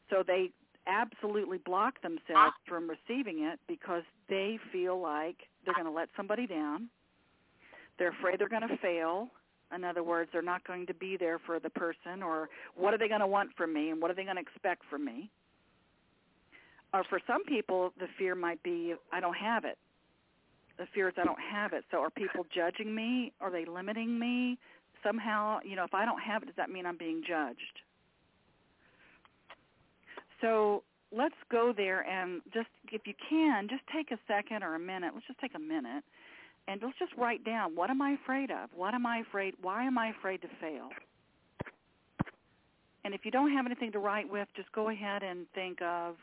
So 0.10 0.24
they 0.26 0.52
absolutely 0.88 1.58
block 1.58 2.02
themselves 2.02 2.56
from 2.66 2.90
receiving 2.90 3.44
it 3.44 3.60
because 3.68 4.04
they 4.30 4.60
feel 4.72 4.98
like 4.98 5.36
they're 5.66 5.74
going 5.74 5.86
to 5.86 5.92
let 5.92 6.08
somebody 6.16 6.48
down. 6.48 6.88
They're 8.00 8.14
afraid 8.18 8.40
they're 8.40 8.48
going 8.48 8.70
to 8.70 8.78
fail. 8.78 9.28
In 9.74 9.84
other 9.84 10.04
words, 10.04 10.30
they're 10.34 10.42
not 10.42 10.66
going 10.66 10.86
to 10.88 10.94
be 10.94 11.18
there 11.18 11.40
for 11.40 11.60
the 11.60 11.70
person, 11.70 12.22
or 12.24 12.50
what 12.76 12.94
are 12.94 12.98
they 12.98 13.08
going 13.08 13.22
to 13.22 13.28
want 13.28 13.52
from 13.56 13.74
me, 13.74 13.90
and 13.90 14.02
what 14.02 14.12
are 14.12 14.14
they 14.14 14.24
going 14.24 14.36
to 14.36 14.42
expect 14.42 14.84
from 14.90 15.06
me? 15.06 15.30
Or 16.94 17.04
for 17.10 17.20
some 17.26 17.46
people, 17.46 17.94
the 18.00 18.08
fear 18.18 18.36
might 18.36 18.62
be, 18.64 18.94
I 19.14 19.20
don't 19.20 19.36
have 19.36 19.64
it 19.66 19.78
the 20.82 20.88
fear 20.96 21.10
is 21.10 21.14
I 21.16 21.24
don't 21.24 21.40
have 21.40 21.74
it. 21.74 21.84
So 21.92 21.98
are 21.98 22.10
people 22.10 22.46
judging 22.54 22.94
me? 22.94 23.34
Are 23.40 23.52
they 23.52 23.66
limiting 23.66 24.18
me? 24.18 24.58
Somehow, 25.04 25.60
you 25.64 25.76
know, 25.76 25.84
if 25.84 25.94
I 25.94 26.06
don't 26.06 26.20
have 26.20 26.42
it, 26.42 26.48
does 26.48 26.56
that 26.58 26.72
mean 26.72 26.88
I'm 26.88 26.98
being 26.98 27.22
judged? 27.28 27.82
So 30.42 30.82
let's 31.16 31.36
go 31.52 31.72
there 31.76 32.02
and 32.08 32.42
just, 32.52 32.70
if 32.92 33.06
you 33.06 33.14
can, 33.30 33.68
just 33.70 33.84
take 33.94 34.10
a 34.10 34.18
second 34.28 34.64
or 34.64 34.74
a 34.74 34.80
minute. 34.80 35.12
Let's 35.14 35.28
just 35.28 35.40
take 35.40 35.54
a 35.56 35.60
minute 35.60 36.04
and 36.72 36.82
let's 36.82 36.98
just 36.98 37.12
write 37.18 37.44
down 37.44 37.76
what 37.76 37.90
am 37.90 38.02
I 38.02 38.12
afraid 38.12 38.50
of? 38.50 38.70
What 38.74 38.94
am 38.94 39.06
I 39.06 39.18
afraid? 39.18 39.56
Why 39.62 39.84
am 39.84 39.98
I 39.98 40.12
afraid 40.18 40.42
to 40.42 40.48
fail? 40.62 40.90
And 43.04 43.14
if 43.14 43.26
you 43.26 43.32
don't 43.32 43.52
have 43.52 43.66
anything 43.66 43.92
to 43.92 44.00
write 44.00 44.32
with, 44.32 44.48
just 44.56 44.72
go 44.72 44.88
ahead 44.90 45.22
and 45.22 45.46
think 45.54 45.82
of 45.82 46.16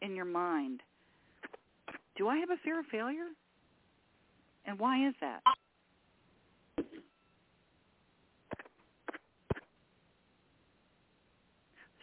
in 0.00 0.16
your 0.16 0.24
mind, 0.24 0.80
do 2.16 2.28
I 2.28 2.38
have 2.38 2.48
a 2.48 2.56
fear 2.64 2.80
of 2.80 2.86
failure? 2.86 3.26
And 4.64 4.78
why 4.78 5.06
is 5.06 5.14
that? 5.20 5.40
So 6.78 6.84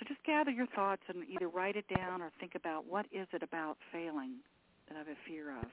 just 0.08 0.24
gather 0.26 0.52
your 0.52 0.68
thoughts 0.68 1.02
and 1.08 1.24
either 1.28 1.48
write 1.48 1.76
it 1.76 1.86
down 1.96 2.22
or 2.22 2.32
think 2.40 2.54
about 2.54 2.86
what 2.86 3.08
is 3.12 3.28
it 3.34 3.42
about 3.42 3.78
failing 3.92 4.36
that 4.88 4.96
I 4.96 5.00
have 5.00 5.08
a 5.08 5.18
fear 5.28 5.58
of. 5.58 5.66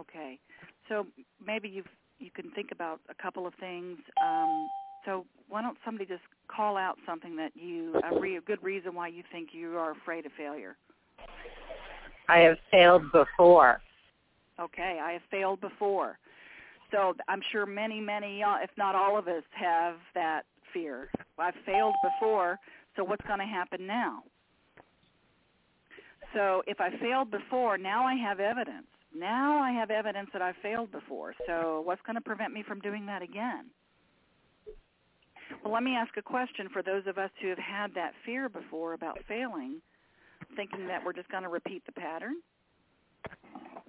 Okay. 0.00 0.38
So 0.90 1.06
maybe 1.44 1.68
you 1.68 1.84
you 2.18 2.30
can 2.30 2.50
think 2.50 2.70
about 2.70 3.00
a 3.08 3.14
couple 3.14 3.46
of 3.46 3.54
things. 3.54 3.96
Um, 4.22 4.68
so 5.06 5.24
why 5.48 5.62
don't 5.62 5.78
somebody 5.86 6.04
just 6.04 6.22
call 6.54 6.76
out 6.76 6.98
something 7.06 7.34
that 7.36 7.52
you 7.54 7.94
a, 8.04 8.20
re, 8.20 8.36
a 8.36 8.42
good 8.42 8.62
reason 8.62 8.94
why 8.94 9.08
you 9.08 9.22
think 9.32 9.50
you 9.52 9.78
are 9.78 9.92
afraid 9.92 10.26
of 10.26 10.32
failure? 10.36 10.76
I 12.28 12.40
have 12.40 12.58
failed 12.70 13.10
before. 13.12 13.80
Okay, 14.60 15.00
I 15.02 15.12
have 15.12 15.22
failed 15.30 15.62
before. 15.62 16.18
So 16.90 17.14
I'm 17.28 17.40
sure 17.52 17.64
many, 17.64 18.00
many, 18.00 18.42
uh, 18.42 18.56
if 18.62 18.70
not 18.76 18.94
all 18.94 19.16
of 19.18 19.28
us, 19.28 19.44
have 19.52 19.96
that 20.14 20.42
fear. 20.74 21.08
I've 21.38 21.54
failed 21.64 21.94
before, 22.02 22.58
so 22.96 23.04
what's 23.04 23.24
going 23.26 23.38
to 23.38 23.46
happen 23.46 23.86
now? 23.86 24.24
So 26.34 26.62
if 26.66 26.80
I 26.80 26.90
failed 26.98 27.30
before, 27.30 27.78
now 27.78 28.04
I 28.04 28.14
have 28.14 28.40
evidence. 28.40 28.86
Now 29.16 29.58
I 29.58 29.72
have 29.72 29.90
evidence 29.90 30.30
that 30.32 30.42
I 30.42 30.52
failed 30.62 30.92
before. 30.92 31.34
So 31.46 31.82
what's 31.84 32.02
going 32.02 32.16
to 32.16 32.20
prevent 32.20 32.52
me 32.52 32.62
from 32.66 32.80
doing 32.80 33.06
that 33.06 33.22
again? 33.22 33.66
Well, 35.64 35.72
let 35.72 35.82
me 35.82 35.96
ask 35.96 36.16
a 36.16 36.22
question 36.22 36.68
for 36.72 36.82
those 36.82 37.02
of 37.06 37.18
us 37.18 37.30
who 37.42 37.48
have 37.48 37.58
had 37.58 37.94
that 37.94 38.12
fear 38.24 38.48
before 38.48 38.94
about 38.94 39.18
failing, 39.26 39.80
thinking 40.56 40.86
that 40.86 41.04
we're 41.04 41.12
just 41.12 41.28
going 41.28 41.42
to 41.42 41.48
repeat 41.48 41.84
the 41.86 41.92
pattern. 41.92 42.36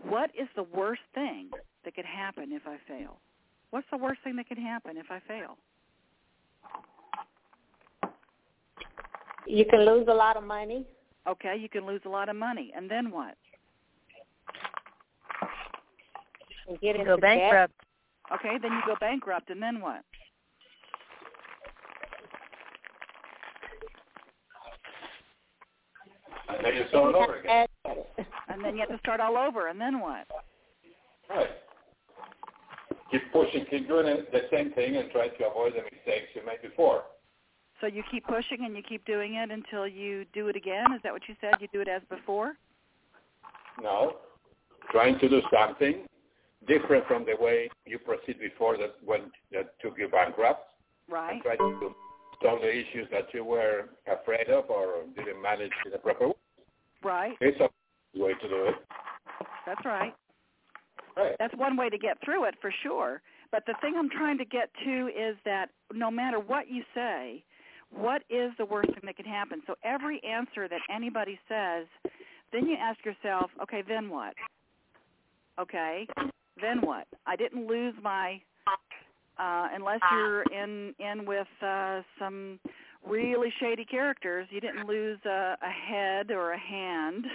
What 0.03 0.31
is 0.37 0.47
the 0.55 0.63
worst 0.63 1.01
thing 1.13 1.49
that 1.85 1.95
could 1.95 2.05
happen 2.05 2.51
if 2.51 2.63
I 2.65 2.77
fail? 2.87 3.19
What's 3.69 3.87
the 3.91 3.97
worst 3.97 4.21
thing 4.23 4.35
that 4.37 4.49
could 4.49 4.57
happen 4.57 4.97
if 4.97 5.05
I 5.09 5.19
fail? 5.27 5.57
You 9.47 9.65
can 9.65 9.85
lose 9.85 10.07
a 10.09 10.13
lot 10.13 10.37
of 10.37 10.43
money. 10.43 10.85
Okay, 11.27 11.55
you 11.59 11.69
can 11.69 11.85
lose 11.85 12.01
a 12.05 12.09
lot 12.09 12.29
of 12.29 12.35
money. 12.35 12.73
And 12.75 12.89
then 12.89 13.11
what? 13.11 13.35
And 16.67 16.79
get 16.79 16.95
You 16.95 17.01
into 17.01 17.15
go 17.15 17.17
bankrupt. 17.17 17.73
Debt. 17.77 18.39
Okay, 18.39 18.57
then 18.61 18.71
you 18.71 18.81
go 18.85 18.95
bankrupt. 18.99 19.49
And 19.49 19.61
then 19.61 19.81
what? 19.81 20.01
And 26.49 26.65
then 26.65 26.75
you 26.75 26.83
start 26.89 27.15
over 27.15 27.39
again. 27.39 27.67
And 28.49 28.63
then 28.63 28.75
you 28.75 28.81
have 28.81 28.89
to 28.89 28.99
start 28.99 29.19
all 29.19 29.37
over. 29.37 29.67
And 29.67 29.79
then 29.79 29.99
what? 29.99 30.27
Right. 31.29 31.49
Keep 33.11 33.31
pushing, 33.33 33.65
keep 33.69 33.87
doing 33.87 34.05
the 34.05 34.41
same 34.51 34.71
thing 34.71 34.95
and 34.95 35.11
try 35.11 35.27
to 35.27 35.47
avoid 35.47 35.73
the 35.73 35.83
mistakes 35.83 36.27
you 36.33 36.45
made 36.45 36.61
before. 36.61 37.03
So 37.81 37.87
you 37.87 38.03
keep 38.11 38.25
pushing 38.25 38.63
and 38.65 38.75
you 38.75 38.83
keep 38.83 39.03
doing 39.05 39.35
it 39.35 39.49
until 39.51 39.87
you 39.87 40.25
do 40.33 40.47
it 40.47 40.55
again. 40.55 40.93
Is 40.93 41.01
that 41.03 41.11
what 41.11 41.23
you 41.27 41.35
said? 41.41 41.55
You 41.59 41.67
do 41.73 41.81
it 41.81 41.87
as 41.87 42.01
before? 42.09 42.53
No. 43.81 44.17
Trying 44.91 45.19
to 45.19 45.27
do 45.27 45.41
something 45.51 46.05
different 46.67 47.05
from 47.07 47.25
the 47.25 47.35
way 47.43 47.69
you 47.85 47.99
proceed 47.99 48.39
before 48.39 48.77
that 48.77 48.95
when 49.03 49.31
that 49.51 49.79
took 49.81 49.97
you 49.97 50.07
bankrupt. 50.07 50.73
Right. 51.09 51.33
And 51.33 51.41
try 51.41 51.55
to 51.57 51.93
solve 52.41 52.61
the 52.61 52.69
issues 52.69 53.07
that 53.11 53.33
you 53.33 53.43
were 53.43 53.89
afraid 54.07 54.49
of 54.49 54.69
or 54.69 55.03
didn't 55.15 55.41
manage 55.41 55.71
in 55.85 55.91
the 55.91 55.97
proper 55.97 56.29
way. 56.29 56.33
Right. 57.03 57.33
It's 57.41 57.59
a 57.59 57.69
way 58.19 58.33
to 58.33 58.47
do 58.47 58.65
it. 58.65 58.75
That's 59.65 59.83
right. 59.85 60.13
Right. 61.17 61.35
That's 61.39 61.53
one 61.55 61.75
way 61.75 61.89
to 61.89 61.97
get 61.97 62.17
through 62.23 62.45
it 62.45 62.55
for 62.61 62.73
sure. 62.83 63.21
But 63.51 63.63
the 63.67 63.73
thing 63.81 63.95
I'm 63.97 64.09
trying 64.09 64.37
to 64.37 64.45
get 64.45 64.69
to 64.85 65.07
is 65.07 65.35
that 65.43 65.67
no 65.93 66.09
matter 66.09 66.39
what 66.39 66.69
you 66.69 66.83
say, 66.95 67.43
what 67.93 68.23
is 68.29 68.51
the 68.57 68.65
worst 68.65 68.89
thing 68.89 69.01
that 69.03 69.17
could 69.17 69.27
happen? 69.27 69.61
So 69.67 69.75
every 69.83 70.23
answer 70.23 70.69
that 70.69 70.79
anybody 70.93 71.37
says, 71.49 71.85
then 72.53 72.65
you 72.65 72.77
ask 72.79 73.03
yourself, 73.03 73.51
okay, 73.61 73.83
then 73.85 74.09
what? 74.09 74.33
Okay, 75.59 76.07
then 76.59 76.81
what? 76.81 77.07
I 77.25 77.35
didn't 77.35 77.67
lose 77.67 77.93
my 78.01 78.41
uh 79.39 79.69
unless 79.73 79.99
you're 80.11 80.43
in 80.43 80.93
in 80.99 81.25
with 81.25 81.47
uh 81.61 82.01
some 82.19 82.59
really 83.07 83.51
shady 83.59 83.85
characters, 83.85 84.47
you 84.51 84.59
didn't 84.59 84.87
lose 84.87 85.19
a, 85.25 85.55
a 85.61 85.69
head 85.69 86.31
or 86.31 86.53
a 86.53 86.59
hand. 86.59 87.25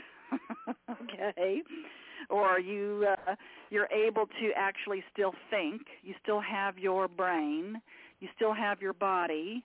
okay. 0.90 1.62
Or 2.28 2.58
you 2.58 3.06
uh 3.08 3.34
you're 3.70 3.88
able 3.90 4.26
to 4.26 4.50
actually 4.56 5.02
still 5.12 5.32
think. 5.50 5.82
You 6.02 6.14
still 6.22 6.40
have 6.40 6.78
your 6.78 7.08
brain. 7.08 7.80
You 8.20 8.28
still 8.36 8.54
have 8.54 8.80
your 8.80 8.92
body. 8.92 9.64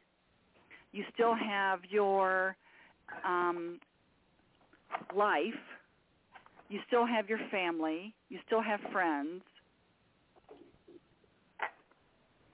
You 0.91 1.03
still 1.13 1.35
have 1.35 1.79
your 1.89 2.55
um, 3.25 3.79
life. 5.15 5.43
You 6.71 6.79
still 6.87 7.05
have 7.05 7.27
your 7.27 7.39
family. 7.51 8.13
You 8.29 8.39
still 8.47 8.61
have 8.61 8.79
friends. 8.93 9.41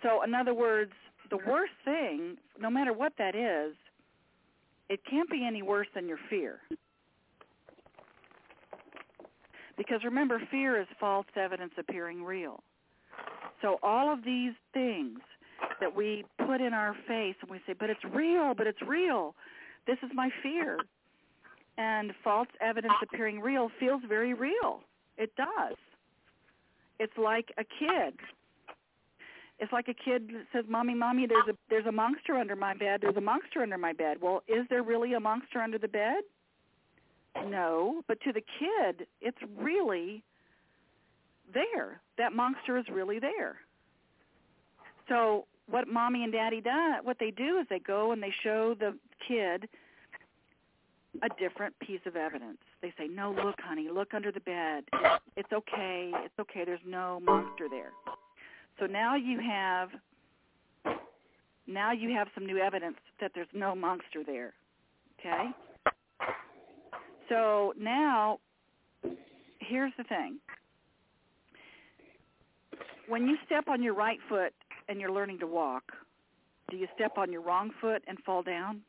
So, 0.02 0.24
in 0.24 0.34
other 0.34 0.56
words, 0.56 0.92
the 1.30 1.38
worst 1.38 1.74
thing, 1.86 2.38
no 2.60 2.72
matter 2.72 2.94
what 2.94 3.14
that 3.20 3.36
is, 3.36 3.76
it 4.90 5.02
can't 5.08 5.30
be 5.30 5.46
any 5.46 5.62
worse 5.62 5.86
than 5.94 6.08
your 6.08 6.18
fear. 6.32 6.62
Because 9.78 10.00
remember, 10.04 10.42
fear 10.50 10.82
is 10.82 10.88
false 11.00 11.28
evidence 11.36 11.74
appearing 11.78 12.24
real. 12.24 12.64
So 13.62 13.78
all 13.84 14.12
of 14.12 14.24
these 14.24 14.54
things 14.74 15.20
that 15.80 15.96
we 15.96 16.26
put 16.44 16.60
in 16.60 16.74
our 16.74 16.96
face 17.08 17.36
and 17.42 17.52
we 17.52 17.60
say, 17.68 17.74
but 17.80 17.92
it's 17.92 18.04
real, 18.12 18.56
but 18.58 18.66
it's 18.66 18.82
real. 18.82 19.36
This 19.86 19.98
is 20.02 20.10
my 20.16 20.30
fear. 20.42 20.80
And 21.78 22.12
false 22.24 22.48
evidence 22.60 22.96
appearing 23.02 23.40
real 23.40 23.70
feels 23.80 24.02
very 24.08 24.34
real. 24.34 24.82
It 25.18 25.36
does. 25.36 25.76
It's 27.00 27.18
like 27.18 27.54
a 27.58 27.64
kid. 27.64 28.16
It's 29.60 29.72
like 29.72 29.88
a 29.88 29.94
kid 29.94 30.30
that 30.30 30.46
says, 30.54 30.66
"Mommy, 30.68 30.94
mommy, 30.94 31.26
there's 31.26 31.48
a 31.48 31.56
there's 31.70 31.86
a 31.86 31.92
monster 31.92 32.36
under 32.36 32.56
my 32.56 32.74
bed. 32.74 33.02
There's 33.02 33.16
a 33.16 33.22
monster 33.22 33.62
under 33.62 33.78
my 33.78 33.94
bed." 33.94 34.22
Well, 34.22 34.44
is 34.48 34.68
there 34.70 34.84
really 34.84 35.14
a 35.14 35.20
monster 35.20 35.60
under 35.60 35.78
the 35.78 35.88
bed? 35.88 36.24
No, 37.46 38.04
but 38.08 38.20
to 38.22 38.34
the 38.34 38.42
kid, 38.42 39.08
it's 39.22 39.38
really 39.56 40.24
there. 41.54 42.02
That 42.18 42.34
monster 42.34 42.78
is 42.78 42.86
really 42.90 43.20
there. 43.20 43.58
So 45.08 45.46
what 45.70 45.88
mommy 45.88 46.24
and 46.24 46.32
daddy 46.32 46.62
do, 46.62 46.96
what 47.04 47.18
they 47.20 47.32
do 47.32 47.60
is 47.60 47.68
they 47.70 47.80
go 47.80 48.12
and 48.12 48.22
they 48.22 48.34
show 48.44 48.74
the 48.74 48.98
kid 49.28 49.70
a 51.24 51.30
different 51.40 51.78
piece 51.80 52.02
of 52.06 52.16
evidence. 52.16 52.60
They 52.82 52.94
say, 52.98 53.08
"No, 53.08 53.32
look, 53.32 53.60
honey, 53.62 53.90
look 53.90 54.14
under 54.14 54.32
the 54.32 54.40
bed. 54.42 54.86
It's 55.36 55.52
okay. 55.52 56.12
It's 56.16 56.40
okay. 56.40 56.64
There's 56.66 56.86
no 56.86 57.20
monster 57.20 57.68
there." 57.70 57.92
So 58.80 58.86
now 58.86 59.16
you 59.16 59.40
have 59.40 59.90
now 61.68 61.92
you 61.92 62.14
have 62.16 62.28
some 62.34 62.46
new 62.46 62.58
evidence 62.58 62.98
that 63.20 63.32
there's 63.36 63.48
no 63.54 63.76
monster 63.76 64.24
there. 64.26 64.54
Okay? 65.20 65.50
So 67.30 67.74
now 67.78 68.40
here's 69.60 69.94
the 69.98 70.04
thing. 70.06 70.40
When 73.08 73.28
you 73.28 73.38
step 73.46 73.68
on 73.68 73.82
your 73.82 73.94
right 73.94 74.20
foot 74.30 74.54
and 74.88 75.00
you're 75.00 75.12
learning 75.12 75.40
to 75.40 75.48
walk, 75.48 75.84
do 76.70 76.78
you 76.78 76.88
step 76.96 77.18
on 77.18 77.32
your 77.32 77.42
wrong 77.42 77.72
foot 77.82 78.04
and 78.08 78.18
fall 78.26 78.44
down? 78.44 78.82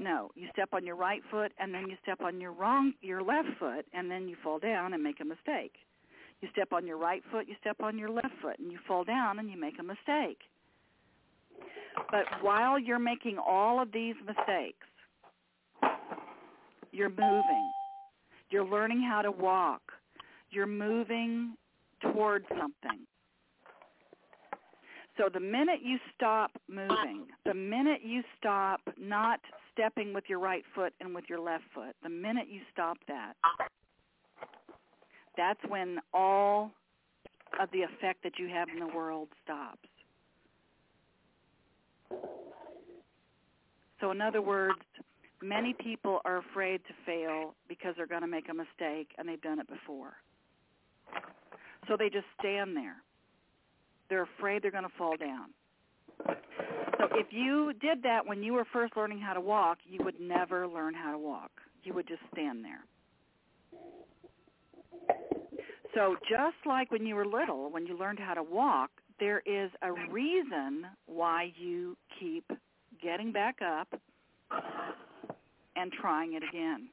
No, 0.00 0.30
you 0.34 0.48
step 0.50 0.70
on 0.72 0.86
your 0.86 0.96
right 0.96 1.20
foot 1.30 1.52
and 1.58 1.74
then 1.74 1.86
you 1.86 1.96
step 2.02 2.22
on 2.22 2.40
your 2.40 2.52
wrong 2.52 2.94
your 3.02 3.22
left 3.22 3.48
foot 3.58 3.84
and 3.92 4.10
then 4.10 4.28
you 4.28 4.36
fall 4.42 4.58
down 4.58 4.94
and 4.94 5.02
make 5.02 5.20
a 5.20 5.24
mistake. 5.26 5.74
You 6.40 6.48
step 6.52 6.72
on 6.72 6.86
your 6.86 6.96
right 6.96 7.22
foot, 7.30 7.46
you 7.46 7.54
step 7.60 7.76
on 7.82 7.98
your 7.98 8.08
left 8.08 8.32
foot 8.40 8.58
and 8.58 8.72
you 8.72 8.78
fall 8.88 9.04
down 9.04 9.38
and 9.38 9.50
you 9.50 9.60
make 9.60 9.78
a 9.78 9.82
mistake. 9.82 10.38
But 12.10 12.24
while 12.40 12.78
you're 12.78 12.98
making 12.98 13.36
all 13.36 13.82
of 13.82 13.92
these 13.92 14.14
mistakes, 14.26 14.86
you're 16.92 17.10
moving. 17.10 17.70
You're 18.48 18.64
learning 18.64 19.02
how 19.02 19.20
to 19.20 19.30
walk. 19.30 19.82
You're 20.50 20.66
moving 20.66 21.56
toward 22.00 22.46
something. 22.48 23.06
So 25.18 25.28
the 25.30 25.40
minute 25.40 25.80
you 25.84 25.98
stop 26.16 26.52
moving, 26.68 27.26
the 27.44 27.52
minute 27.52 28.00
you 28.02 28.22
stop 28.38 28.80
not 28.98 29.40
stepping 29.80 30.12
with 30.12 30.24
your 30.28 30.38
right 30.38 30.64
foot 30.74 30.92
and 31.00 31.14
with 31.14 31.24
your 31.28 31.40
left 31.40 31.64
foot, 31.74 31.96
the 32.02 32.08
minute 32.08 32.48
you 32.50 32.60
stop 32.72 32.98
that, 33.08 33.32
that's 35.36 35.60
when 35.68 35.98
all 36.12 36.70
of 37.60 37.68
the 37.72 37.80
effect 37.80 38.22
that 38.22 38.32
you 38.38 38.48
have 38.48 38.68
in 38.68 38.78
the 38.78 38.94
world 38.94 39.28
stops. 39.42 39.88
So 44.00 44.10
in 44.10 44.20
other 44.20 44.42
words, 44.42 44.78
many 45.42 45.74
people 45.74 46.20
are 46.24 46.38
afraid 46.38 46.80
to 46.86 46.94
fail 47.06 47.54
because 47.68 47.94
they're 47.96 48.06
going 48.06 48.22
to 48.22 48.26
make 48.26 48.48
a 48.50 48.54
mistake 48.54 49.08
and 49.18 49.28
they've 49.28 49.40
done 49.40 49.58
it 49.58 49.68
before. 49.68 50.12
So 51.88 51.96
they 51.98 52.10
just 52.10 52.26
stand 52.38 52.76
there. 52.76 52.96
They're 54.08 54.28
afraid 54.38 54.62
they're 54.62 54.70
going 54.70 54.84
to 54.84 54.90
fall 54.98 55.16
down. 55.16 55.50
So 57.00 57.08
if 57.16 57.26
you 57.30 57.72
did 57.80 58.02
that 58.02 58.26
when 58.26 58.42
you 58.42 58.52
were 58.52 58.66
first 58.72 58.96
learning 58.96 59.20
how 59.20 59.32
to 59.32 59.40
walk, 59.40 59.78
you 59.84 60.04
would 60.04 60.20
never 60.20 60.66
learn 60.68 60.94
how 60.94 61.12
to 61.12 61.18
walk. 61.18 61.50
You 61.82 61.94
would 61.94 62.06
just 62.06 62.20
stand 62.32 62.64
there. 62.64 62.84
So 65.94 66.16
just 66.28 66.56
like 66.66 66.92
when 66.92 67.04
you 67.04 67.16
were 67.16 67.26
little, 67.26 67.70
when 67.70 67.86
you 67.86 67.98
learned 67.98 68.20
how 68.20 68.34
to 68.34 68.42
walk, 68.42 68.90
there 69.18 69.42
is 69.44 69.70
a 69.82 69.92
reason 70.10 70.86
why 71.06 71.52
you 71.56 71.96
keep 72.18 72.44
getting 73.02 73.32
back 73.32 73.56
up 73.60 73.88
and 75.76 75.92
trying 75.92 76.34
it 76.34 76.42
again. 76.48 76.88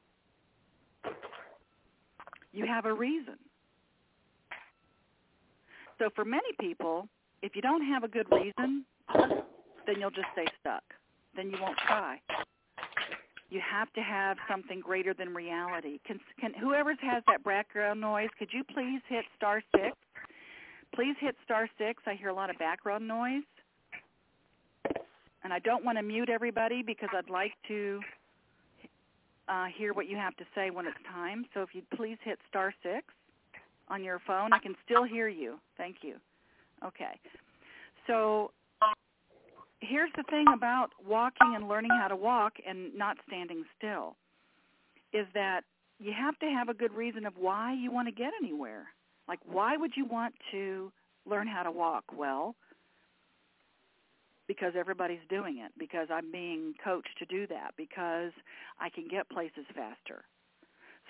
You 2.52 2.66
have 2.66 2.86
a 2.86 2.92
reason. 2.92 3.36
So 5.98 6.10
for 6.14 6.24
many 6.24 6.52
people, 6.60 7.08
if 7.42 7.54
you 7.54 7.62
don't 7.62 7.84
have 7.86 8.04
a 8.04 8.08
good 8.08 8.26
reason, 8.30 8.84
then 9.88 9.98
you'll 9.98 10.10
just 10.10 10.28
stay 10.34 10.44
stuck. 10.60 10.84
Then 11.34 11.50
you 11.50 11.56
won't 11.60 11.78
try. 11.78 12.20
You 13.50 13.60
have 13.64 13.90
to 13.94 14.02
have 14.02 14.36
something 14.48 14.80
greater 14.80 15.14
than 15.14 15.34
reality. 15.34 15.98
Can, 16.06 16.20
can 16.38 16.52
whoever 16.52 16.94
has 17.00 17.22
that 17.26 17.42
background 17.42 18.00
noise, 18.00 18.28
could 18.38 18.50
you 18.52 18.62
please 18.62 19.00
hit 19.08 19.24
star 19.34 19.62
six? 19.74 19.96
Please 20.94 21.16
hit 21.18 21.34
star 21.44 21.68
six. 21.78 22.02
I 22.06 22.14
hear 22.14 22.28
a 22.28 22.34
lot 22.34 22.50
of 22.50 22.58
background 22.58 23.08
noise. 23.08 23.44
And 25.42 25.52
I 25.52 25.60
don't 25.60 25.84
want 25.84 25.96
to 25.96 26.02
mute 26.02 26.28
everybody 26.28 26.82
because 26.82 27.08
I'd 27.16 27.30
like 27.30 27.52
to 27.68 28.00
uh, 29.48 29.66
hear 29.74 29.94
what 29.94 30.06
you 30.08 30.16
have 30.16 30.36
to 30.36 30.44
say 30.54 30.68
when 30.68 30.86
it's 30.86 30.98
time. 31.10 31.46
So 31.54 31.62
if 31.62 31.70
you'd 31.72 31.88
please 31.90 32.18
hit 32.22 32.38
star 32.50 32.74
six 32.82 33.06
on 33.88 34.04
your 34.04 34.20
phone, 34.26 34.52
I 34.52 34.58
can 34.58 34.74
still 34.84 35.04
hear 35.04 35.28
you. 35.28 35.58
Thank 35.78 35.98
you. 36.02 36.16
Okay. 36.84 37.18
So 38.06 38.50
here's 39.80 40.10
the 40.16 40.24
thing 40.30 40.46
about 40.54 40.90
walking 41.06 41.54
and 41.54 41.68
learning 41.68 41.90
how 42.00 42.08
to 42.08 42.16
walk 42.16 42.54
and 42.66 42.94
not 42.96 43.16
standing 43.26 43.64
still 43.76 44.16
is 45.12 45.26
that 45.34 45.62
you 45.98 46.12
have 46.12 46.38
to 46.38 46.46
have 46.46 46.68
a 46.68 46.74
good 46.74 46.92
reason 46.92 47.26
of 47.26 47.34
why 47.38 47.72
you 47.72 47.90
want 47.90 48.08
to 48.08 48.12
get 48.12 48.32
anywhere. 48.42 48.86
Like 49.26 49.40
why 49.44 49.76
would 49.76 49.92
you 49.96 50.04
want 50.04 50.34
to 50.52 50.92
learn 51.26 51.46
how 51.46 51.62
to 51.62 51.70
walk? 51.70 52.04
Well, 52.16 52.54
because 54.46 54.72
everybody's 54.76 55.26
doing 55.28 55.58
it, 55.58 55.72
because 55.78 56.08
I'm 56.10 56.32
being 56.32 56.74
coached 56.82 57.16
to 57.18 57.26
do 57.26 57.46
that, 57.48 57.72
because 57.76 58.32
I 58.80 58.88
can 58.88 59.06
get 59.08 59.28
places 59.28 59.66
faster. 59.74 60.24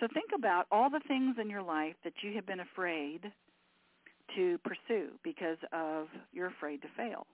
So 0.01 0.09
think 0.13 0.31
about 0.37 0.67
all 0.71 0.91
the 0.91 1.01
things 1.07 1.37
in 1.41 1.49
your 1.49 1.63
life 1.63 1.95
that 2.05 2.15
you 2.23 2.35
have 2.35 2.47
been 2.47 2.61
afraid 2.61 3.33
to 4.37 4.59
pursue 4.59 5.11
because 5.25 5.57
of 5.73 6.09
you're 6.33 6.49
afraid 6.49 6.83
to 6.83 6.89
fail. 6.97 7.27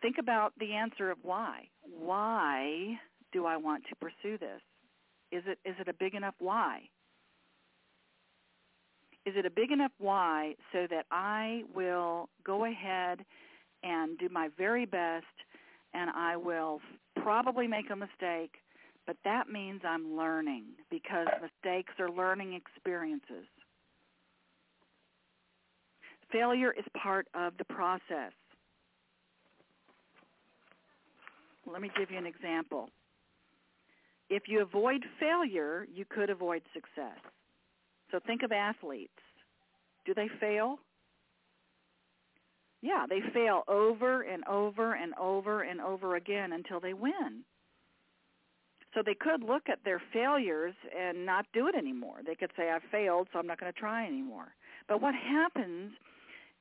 Think 0.00 0.16
about 0.18 0.52
the 0.58 0.74
answer 0.74 1.10
of 1.10 1.18
why. 1.22 1.68
Why 1.82 2.98
do 3.32 3.46
I 3.46 3.56
want 3.56 3.84
to 3.88 3.96
pursue 3.96 4.38
this? 4.38 4.60
Is 5.32 5.42
it 5.46 5.58
is 5.64 5.74
it 5.78 5.88
a 5.88 5.92
big 5.92 6.14
enough 6.14 6.34
why? 6.38 6.80
Is 9.26 9.34
it 9.36 9.44
a 9.44 9.50
big 9.50 9.70
enough 9.70 9.92
why 9.98 10.54
so 10.72 10.86
that 10.88 11.04
I 11.10 11.62
will 11.74 12.28
go 12.44 12.64
ahead 12.64 13.24
and 13.82 14.16
do 14.18 14.28
my 14.30 14.48
very 14.56 14.86
best 14.86 15.26
and 15.92 16.10
I 16.10 16.36
will 16.36 16.80
probably 17.22 17.66
make 17.66 17.90
a 17.90 17.96
mistake, 17.96 18.54
but 19.06 19.16
that 19.24 19.48
means 19.48 19.82
I'm 19.86 20.16
learning 20.16 20.64
because 20.90 21.26
mistakes 21.42 21.92
are 21.98 22.10
learning 22.10 22.54
experiences. 22.54 23.46
Failure 26.32 26.72
is 26.78 26.84
part 27.02 27.26
of 27.34 27.54
the 27.58 27.64
process. 27.64 28.32
Let 31.70 31.82
me 31.82 31.90
give 31.96 32.10
you 32.10 32.18
an 32.18 32.26
example. 32.26 32.88
If 34.30 34.44
you 34.46 34.62
avoid 34.62 35.04
failure, 35.18 35.86
you 35.92 36.04
could 36.04 36.30
avoid 36.30 36.62
success. 36.74 37.18
So 38.10 38.18
think 38.26 38.42
of 38.42 38.52
athletes. 38.52 39.12
Do 40.04 40.14
they 40.14 40.28
fail? 40.40 40.78
Yeah, 42.80 43.06
they 43.08 43.20
fail 43.32 43.64
over 43.68 44.22
and 44.22 44.46
over 44.46 44.94
and 44.94 45.14
over 45.14 45.62
and 45.62 45.80
over 45.80 46.16
again 46.16 46.52
until 46.52 46.80
they 46.80 46.94
win. 46.94 47.44
So 48.94 49.02
they 49.04 49.14
could 49.14 49.42
look 49.42 49.68
at 49.68 49.80
their 49.84 50.00
failures 50.12 50.74
and 50.96 51.26
not 51.26 51.46
do 51.52 51.68
it 51.68 51.74
anymore. 51.74 52.20
They 52.26 52.34
could 52.34 52.50
say, 52.56 52.70
I 52.70 52.78
failed, 52.90 53.28
so 53.32 53.38
I'm 53.38 53.46
not 53.46 53.60
going 53.60 53.72
to 53.72 53.78
try 53.78 54.06
anymore. 54.06 54.54
But 54.88 55.02
what 55.02 55.14
happens 55.14 55.92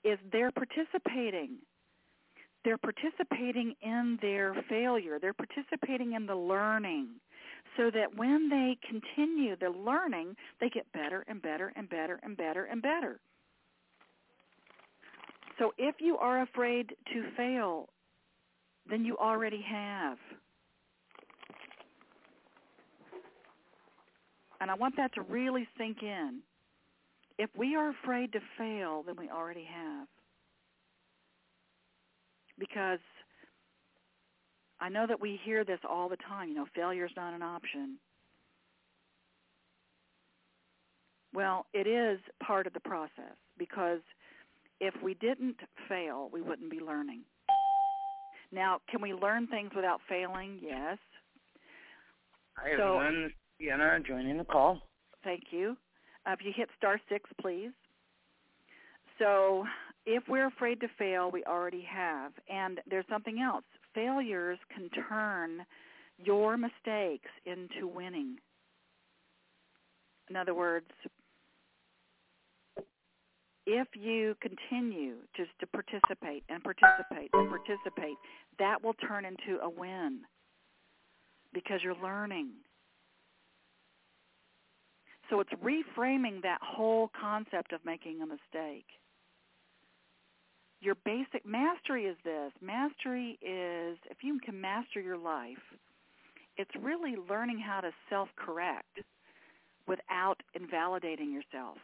is 0.03 0.19
they're 0.31 0.51
participating. 0.51 1.57
They're 2.67 2.77
participating 2.77 3.75
in 3.81 4.19
their 4.21 4.53
failure. 4.67 5.19
They're 5.21 5.31
participating 5.31 6.15
in 6.15 6.25
the 6.25 6.35
learning 6.35 7.07
so 7.77 7.89
that 7.91 8.13
when 8.17 8.49
they 8.49 8.77
continue 8.85 9.55
the 9.55 9.69
learning, 9.69 10.35
they 10.59 10.67
get 10.67 10.85
better 10.91 11.23
and 11.29 11.41
better 11.41 11.71
and 11.77 11.89
better 11.89 12.19
and 12.23 12.35
better 12.35 12.65
and 12.65 12.81
better. 12.81 13.21
So 15.57 15.71
if 15.77 15.95
you 15.99 16.17
are 16.17 16.41
afraid 16.41 16.89
to 17.13 17.23
fail, 17.37 17.87
then 18.89 19.05
you 19.05 19.15
already 19.15 19.63
have. 19.65 20.17
And 24.59 24.69
I 24.69 24.73
want 24.73 24.97
that 24.97 25.13
to 25.13 25.21
really 25.21 25.65
sink 25.77 25.99
in. 26.03 26.39
If 27.37 27.49
we 27.57 27.77
are 27.77 27.91
afraid 27.91 28.33
to 28.33 28.39
fail, 28.57 29.03
then 29.07 29.15
we 29.17 29.29
already 29.29 29.65
have. 29.73 30.07
Because 32.59 32.99
I 34.79 34.89
know 34.89 35.05
that 35.07 35.19
we 35.19 35.39
hear 35.43 35.63
this 35.63 35.79
all 35.87 36.09
the 36.09 36.17
time, 36.17 36.49
you 36.49 36.55
know, 36.55 36.65
failure 36.75 37.05
is 37.05 37.11
not 37.15 37.33
an 37.33 37.41
option. 37.41 37.97
Well, 41.33 41.65
it 41.73 41.87
is 41.87 42.19
part 42.45 42.67
of 42.67 42.73
the 42.73 42.79
process 42.79 43.35
because 43.57 43.99
if 44.79 44.93
we 45.03 45.15
didn't 45.15 45.57
fail, 45.89 46.29
we 46.31 46.41
wouldn't 46.41 46.71
be 46.71 46.79
learning. 46.79 47.21
Now, 48.51 48.79
can 48.89 49.01
we 49.01 49.13
learn 49.13 49.47
things 49.47 49.71
without 49.75 49.99
failing? 50.07 50.59
Yes. 50.61 50.97
Hi, 52.55 52.69
so, 52.77 52.99
everyone. 52.99 53.31
Sienna 53.59 53.99
joining 54.07 54.37
the 54.37 54.45
call. 54.45 54.79
Thank 55.23 55.43
you. 55.51 55.75
Uh, 56.25 56.31
if 56.31 56.39
you 56.45 56.51
hit 56.55 56.69
star 56.77 56.99
six, 57.09 57.29
please. 57.41 57.71
So, 59.19 59.65
if 60.07 60.23
we're 60.29 60.47
afraid 60.47 60.79
to 60.79 60.87
fail, 60.97 61.29
we 61.29 61.43
already 61.43 61.83
have. 61.83 62.31
And 62.49 62.79
there's 62.89 63.05
something 63.09 63.39
else. 63.39 63.65
Failures 63.93 64.57
can 64.73 64.89
turn 65.09 65.65
your 66.17 66.57
mistakes 66.57 67.29
into 67.45 67.87
winning. 67.87 68.37
In 70.29 70.37
other 70.37 70.53
words, 70.53 70.87
if 73.65 73.87
you 73.95 74.35
continue 74.41 75.15
just 75.35 75.49
to 75.59 75.67
participate 75.67 76.43
and 76.47 76.63
participate 76.63 77.29
and 77.33 77.49
participate, 77.49 78.15
that 78.59 78.81
will 78.81 78.93
turn 78.93 79.25
into 79.25 79.61
a 79.61 79.69
win 79.69 80.21
because 81.53 81.81
you're 81.83 82.01
learning. 82.01 82.51
So 85.29 85.41
it's 85.41 85.51
reframing 85.61 86.41
that 86.43 86.59
whole 86.61 87.11
concept 87.19 87.73
of 87.73 87.81
making 87.83 88.21
a 88.21 88.25
mistake. 88.25 88.85
Your 90.79 90.95
basic 91.05 91.45
mastery 91.45 92.05
is 92.05 92.17
this. 92.23 92.51
Mastery 92.61 93.39
is 93.41 93.97
if 94.09 94.17
you 94.21 94.39
can 94.43 94.59
master 94.59 95.01
your 95.01 95.17
life, 95.17 95.57
it's 96.57 96.71
really 96.81 97.15
learning 97.29 97.59
how 97.59 97.81
to 97.81 97.91
self-correct 98.09 98.99
without 99.87 100.41
invalidating 100.53 101.31
yourself. 101.31 101.77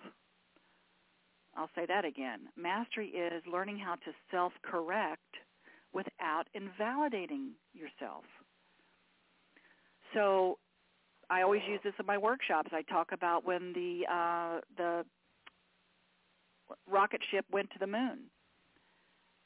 I'll 1.56 1.70
say 1.76 1.86
that 1.88 2.06
again. 2.06 2.42
Mastery 2.58 3.08
is 3.10 3.44
learning 3.52 3.78
how 3.78 3.96
to 3.96 4.12
self-correct 4.32 5.22
without 5.94 6.46
invalidating 6.54 7.52
yourself. 7.74 8.24
So 10.14 10.58
I 11.30 11.42
always 11.42 11.62
use 11.68 11.80
this 11.84 11.94
in 12.00 12.06
my 12.06 12.18
workshops. 12.18 12.70
I 12.74 12.82
talk 12.84 13.12
about 13.12 13.46
when 13.46 13.74
the 13.74 14.06
uh, 14.12 14.62
the 14.78 15.06
rocket 16.90 17.22
ship 17.32 17.46
went 17.52 17.70
to 17.72 17.80
the 17.80 17.88
moon. 17.88 18.20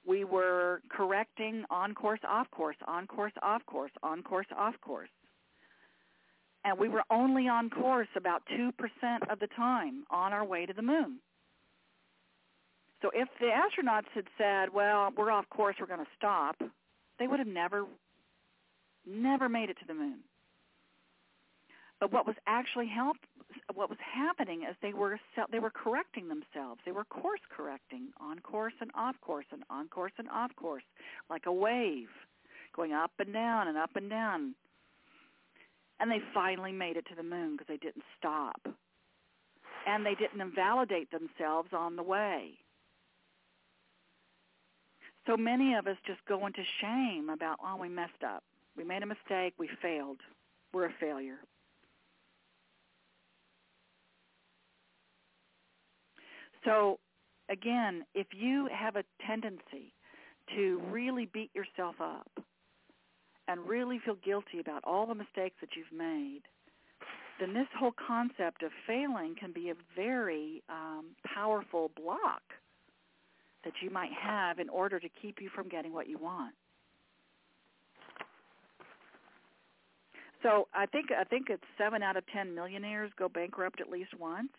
We 0.07 0.23
were 0.23 0.81
correcting 0.89 1.65
on 1.69 1.93
course, 1.93 2.21
off 2.27 2.49
course, 2.49 2.77
on 2.87 3.07
course, 3.07 3.33
off 3.43 3.65
course, 3.65 3.91
on 4.01 4.23
course, 4.23 4.47
off 4.57 4.73
course. 4.81 5.09
And 6.63 6.79
we 6.79 6.87
were 6.87 7.03
only 7.09 7.49
on 7.49 7.69
course 7.69 8.07
about 8.15 8.41
2% 8.57 8.71
of 9.29 9.39
the 9.39 9.47
time 9.47 10.05
on 10.09 10.31
our 10.31 10.45
way 10.45 10.65
to 10.65 10.73
the 10.73 10.81
moon. 10.81 11.19
So 13.01 13.11
if 13.13 13.27
the 13.39 13.47
astronauts 13.47 14.07
had 14.15 14.25
said, 14.37 14.73
"Well, 14.73 15.11
we're 15.15 15.29
off 15.29 15.47
course, 15.49 15.75
we're 15.79 15.85
going 15.87 16.03
to 16.03 16.11
stop," 16.15 16.55
they 17.19 17.27
would 17.27 17.39
have 17.39 17.47
never 17.47 17.85
never 19.05 19.47
made 19.47 19.69
it 19.69 19.77
to 19.79 19.85
the 19.85 19.93
moon. 19.93 20.23
But 21.99 22.11
what 22.11 22.25
was 22.25 22.35
actually 22.47 22.87
help 22.87 23.17
what 23.73 23.89
was 23.89 23.99
happening 23.99 24.63
is 24.63 24.75
they 24.81 24.93
were 24.93 25.19
they 25.51 25.59
were 25.59 25.69
correcting 25.71 26.27
themselves. 26.29 26.81
They 26.85 26.91
were 26.91 27.05
course 27.05 27.41
correcting, 27.55 28.09
on 28.19 28.39
course 28.39 28.73
and 28.81 28.91
off 28.95 29.15
course 29.21 29.45
and 29.51 29.63
on 29.69 29.87
course 29.89 30.13
and 30.17 30.29
off 30.29 30.55
course, 30.55 30.83
like 31.29 31.45
a 31.45 31.53
wave 31.53 32.09
going 32.75 32.93
up 32.93 33.11
and 33.19 33.33
down 33.33 33.67
and 33.67 33.77
up 33.77 33.95
and 33.95 34.09
down. 34.09 34.55
And 35.99 36.11
they 36.11 36.21
finally 36.33 36.71
made 36.71 36.95
it 36.95 37.05
to 37.07 37.15
the 37.15 37.23
moon 37.23 37.53
because 37.53 37.67
they 37.67 37.77
didn't 37.77 38.03
stop. 38.17 38.61
And 39.87 40.05
they 40.05 40.15
didn't 40.15 40.41
invalidate 40.41 41.09
themselves 41.11 41.69
on 41.73 41.95
the 41.95 42.03
way 42.03 42.59
so 45.27 45.35
many 45.35 45.75
of 45.75 45.87
us 45.87 45.97
just 46.07 46.19
go 46.27 46.45
into 46.45 46.61
shame 46.81 47.29
about, 47.29 47.57
oh, 47.63 47.75
we 47.75 47.89
messed 47.89 48.23
up. 48.25 48.43
We 48.75 48.83
made 48.83 49.03
a 49.03 49.05
mistake. 49.05 49.53
We 49.59 49.69
failed. 49.81 50.17
We're 50.73 50.85
a 50.85 50.93
failure. 50.99 51.37
So 56.67 56.99
again, 57.49 58.03
if 58.13 58.27
you 58.33 58.67
have 58.77 58.97
a 58.97 59.03
tendency 59.25 59.93
to 60.55 60.81
really 60.91 61.29
beat 61.33 61.49
yourself 61.55 61.95
up 62.01 62.29
and 63.47 63.65
really 63.65 63.99
feel 64.03 64.17
guilty 64.23 64.59
about 64.59 64.83
all 64.83 65.07
the 65.07 65.15
mistakes 65.15 65.55
that 65.61 65.69
you've 65.77 65.97
made, 65.97 66.41
then 67.39 67.53
this 67.53 67.67
whole 67.79 67.93
concept 68.05 68.63
of 68.63 68.71
failing 68.85 69.35
can 69.39 69.53
be 69.53 69.69
a 69.69 69.75
very 69.95 70.61
um, 70.67 71.05
powerful 71.33 71.89
block 71.95 72.41
that 73.63 73.73
you 73.81 73.89
might 73.89 74.11
have 74.11 74.59
in 74.59 74.67
order 74.67 74.99
to 74.99 75.07
keep 75.21 75.37
you 75.39 75.49
from 75.55 75.69
getting 75.69 75.93
what 75.93 76.09
you 76.09 76.17
want. 76.17 76.53
So 80.43 80.67
I 80.73 80.85
think 80.85 81.07
I 81.17 81.23
think 81.23 81.47
it's 81.49 81.63
seven 81.77 82.03
out 82.03 82.17
of 82.17 82.23
ten 82.31 82.53
millionaires 82.53 83.11
go 83.17 83.27
bankrupt 83.27 83.81
at 83.81 83.89
least 83.89 84.11
once. 84.19 84.49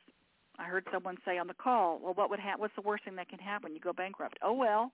I 0.58 0.64
heard 0.64 0.84
someone 0.92 1.16
say 1.24 1.38
on 1.38 1.46
the 1.46 1.54
call, 1.54 1.98
"Well, 1.98 2.14
what 2.14 2.30
would 2.30 2.40
ha- 2.40 2.56
what's 2.56 2.74
the 2.74 2.82
worst 2.82 3.04
thing 3.04 3.16
that 3.16 3.28
can 3.28 3.38
happen? 3.38 3.74
You 3.74 3.80
go 3.80 3.92
bankrupt." 3.92 4.38
Oh 4.42 4.52
well. 4.52 4.92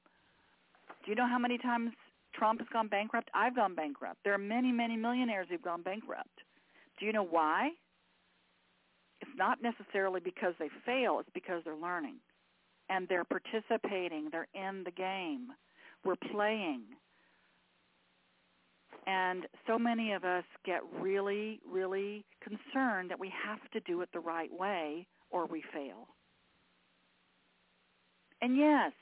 Do 1.05 1.11
you 1.11 1.15
know 1.15 1.27
how 1.27 1.39
many 1.39 1.59
times 1.59 1.93
Trump 2.35 2.61
has 2.61 2.69
gone 2.73 2.89
bankrupt? 2.89 3.31
I've 3.35 3.55
gone 3.55 3.75
bankrupt. 3.75 4.19
There 4.25 4.35
are 4.35 4.39
many, 4.39 4.73
many 4.73 4.97
millionaires 4.97 5.47
who've 5.51 5.63
gone 5.63 5.83
bankrupt. 5.83 6.41
Do 6.99 7.07
you 7.07 7.13
know 7.13 7.25
why? 7.25 7.71
It's 9.21 9.31
not 9.37 9.63
necessarily 9.63 10.21
because 10.21 10.55
they 10.59 10.69
fail, 10.85 11.19
it's 11.21 11.31
because 11.35 11.63
they're 11.65 11.77
learning. 11.77 12.17
And 12.91 13.09
they're 13.09 13.25
participating, 13.25 14.29
they're 14.31 14.49
in 14.55 14.85
the 14.85 14.91
game. 14.91 15.49
We're 16.05 16.17
playing. 16.31 16.83
And 19.07 19.47
so 19.67 19.79
many 19.79 20.13
of 20.13 20.25
us 20.25 20.45
get 20.65 20.81
really, 20.99 21.61
really 21.71 22.25
concerned 22.43 23.11
that 23.11 23.19
we 23.19 23.33
have 23.47 23.61
to 23.73 23.81
do 23.81 24.01
it 24.03 24.09
the 24.13 24.21
right 24.21 24.53
way 24.53 25.07
or 25.35 25.47
we 25.47 25.63
fail. 25.73 26.07
And 28.41 28.57
yes, 28.57 28.93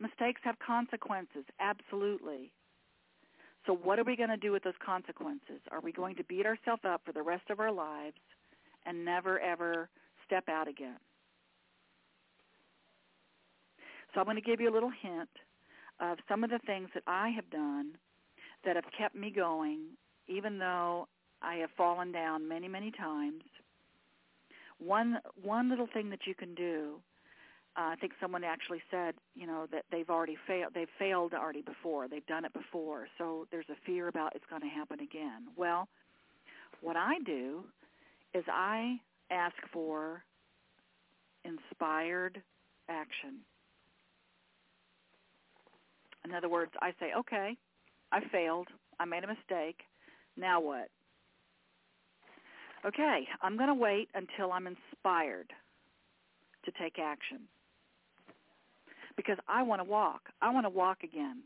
mistakes 0.00 0.40
have 0.42 0.56
consequences, 0.58 1.44
absolutely. 1.60 2.52
So 3.66 3.74
what 3.74 4.00
are 4.00 4.04
we 4.04 4.16
going 4.16 4.30
to 4.30 4.36
do 4.36 4.50
with 4.50 4.64
those 4.64 4.74
consequences? 4.84 5.60
Are 5.70 5.80
we 5.80 5.92
going 5.92 6.16
to 6.16 6.24
beat 6.24 6.44
ourselves 6.44 6.82
up 6.84 7.02
for 7.04 7.12
the 7.12 7.22
rest 7.22 7.48
of 7.50 7.60
our 7.60 7.70
lives 7.70 8.16
and 8.84 9.04
never 9.04 9.38
ever 9.38 9.88
step 10.26 10.48
out 10.48 10.66
again? 10.66 10.98
So 14.12 14.20
I'm 14.20 14.26
going 14.26 14.36
to 14.36 14.42
give 14.42 14.60
you 14.60 14.70
a 14.70 14.74
little 14.74 14.90
hint 15.02 15.30
of 16.00 16.18
some 16.28 16.42
of 16.42 16.50
the 16.50 16.58
things 16.66 16.88
that 16.94 17.04
I 17.06 17.28
have 17.28 17.48
done 17.50 17.92
that 18.64 18.74
have 18.74 18.86
kept 18.98 19.14
me 19.14 19.30
going 19.30 19.82
even 20.26 20.58
though 20.58 21.06
I 21.42 21.56
have 21.56 21.70
fallen 21.76 22.10
down 22.10 22.48
many, 22.48 22.66
many 22.66 22.90
times. 22.90 23.42
One 24.80 25.18
one 25.40 25.68
little 25.68 25.88
thing 25.92 26.10
that 26.10 26.26
you 26.26 26.34
can 26.34 26.54
do 26.54 27.00
uh, 27.76 27.92
I 27.92 27.96
think 27.96 28.12
someone 28.20 28.42
actually 28.42 28.82
said, 28.90 29.14
you 29.34 29.46
know, 29.46 29.66
that 29.70 29.84
they've 29.92 30.10
already 30.10 30.36
failed. 30.46 30.72
They've 30.74 30.88
failed 30.98 31.34
already 31.34 31.62
before. 31.62 32.08
They've 32.08 32.26
done 32.26 32.44
it 32.44 32.52
before. 32.52 33.06
So 33.16 33.46
there's 33.50 33.68
a 33.70 33.76
fear 33.86 34.08
about 34.08 34.34
it's 34.34 34.44
going 34.50 34.62
to 34.62 34.68
happen 34.68 35.00
again. 35.00 35.46
Well, 35.56 35.86
what 36.80 36.96
I 36.96 37.14
do 37.24 37.62
is 38.34 38.44
I 38.48 38.96
ask 39.30 39.54
for 39.72 40.24
inspired 41.44 42.42
action. 42.88 43.38
In 46.24 46.34
other 46.34 46.48
words, 46.48 46.72
I 46.82 46.90
say, 46.98 47.12
okay, 47.16 47.56
I 48.12 48.20
failed. 48.32 48.68
I 48.98 49.04
made 49.04 49.22
a 49.24 49.28
mistake. 49.28 49.80
Now 50.36 50.60
what? 50.60 50.88
Okay, 52.84 53.28
I'm 53.42 53.56
going 53.56 53.68
to 53.68 53.74
wait 53.74 54.08
until 54.14 54.52
I'm 54.52 54.66
inspired 54.66 55.52
to 56.64 56.72
take 56.80 56.98
action 56.98 57.40
because 59.16 59.36
I 59.48 59.62
want 59.62 59.80
to 59.80 59.84
walk. 59.84 60.22
I 60.40 60.50
want 60.50 60.64
to 60.64 60.70
walk 60.70 61.02
again. 61.02 61.42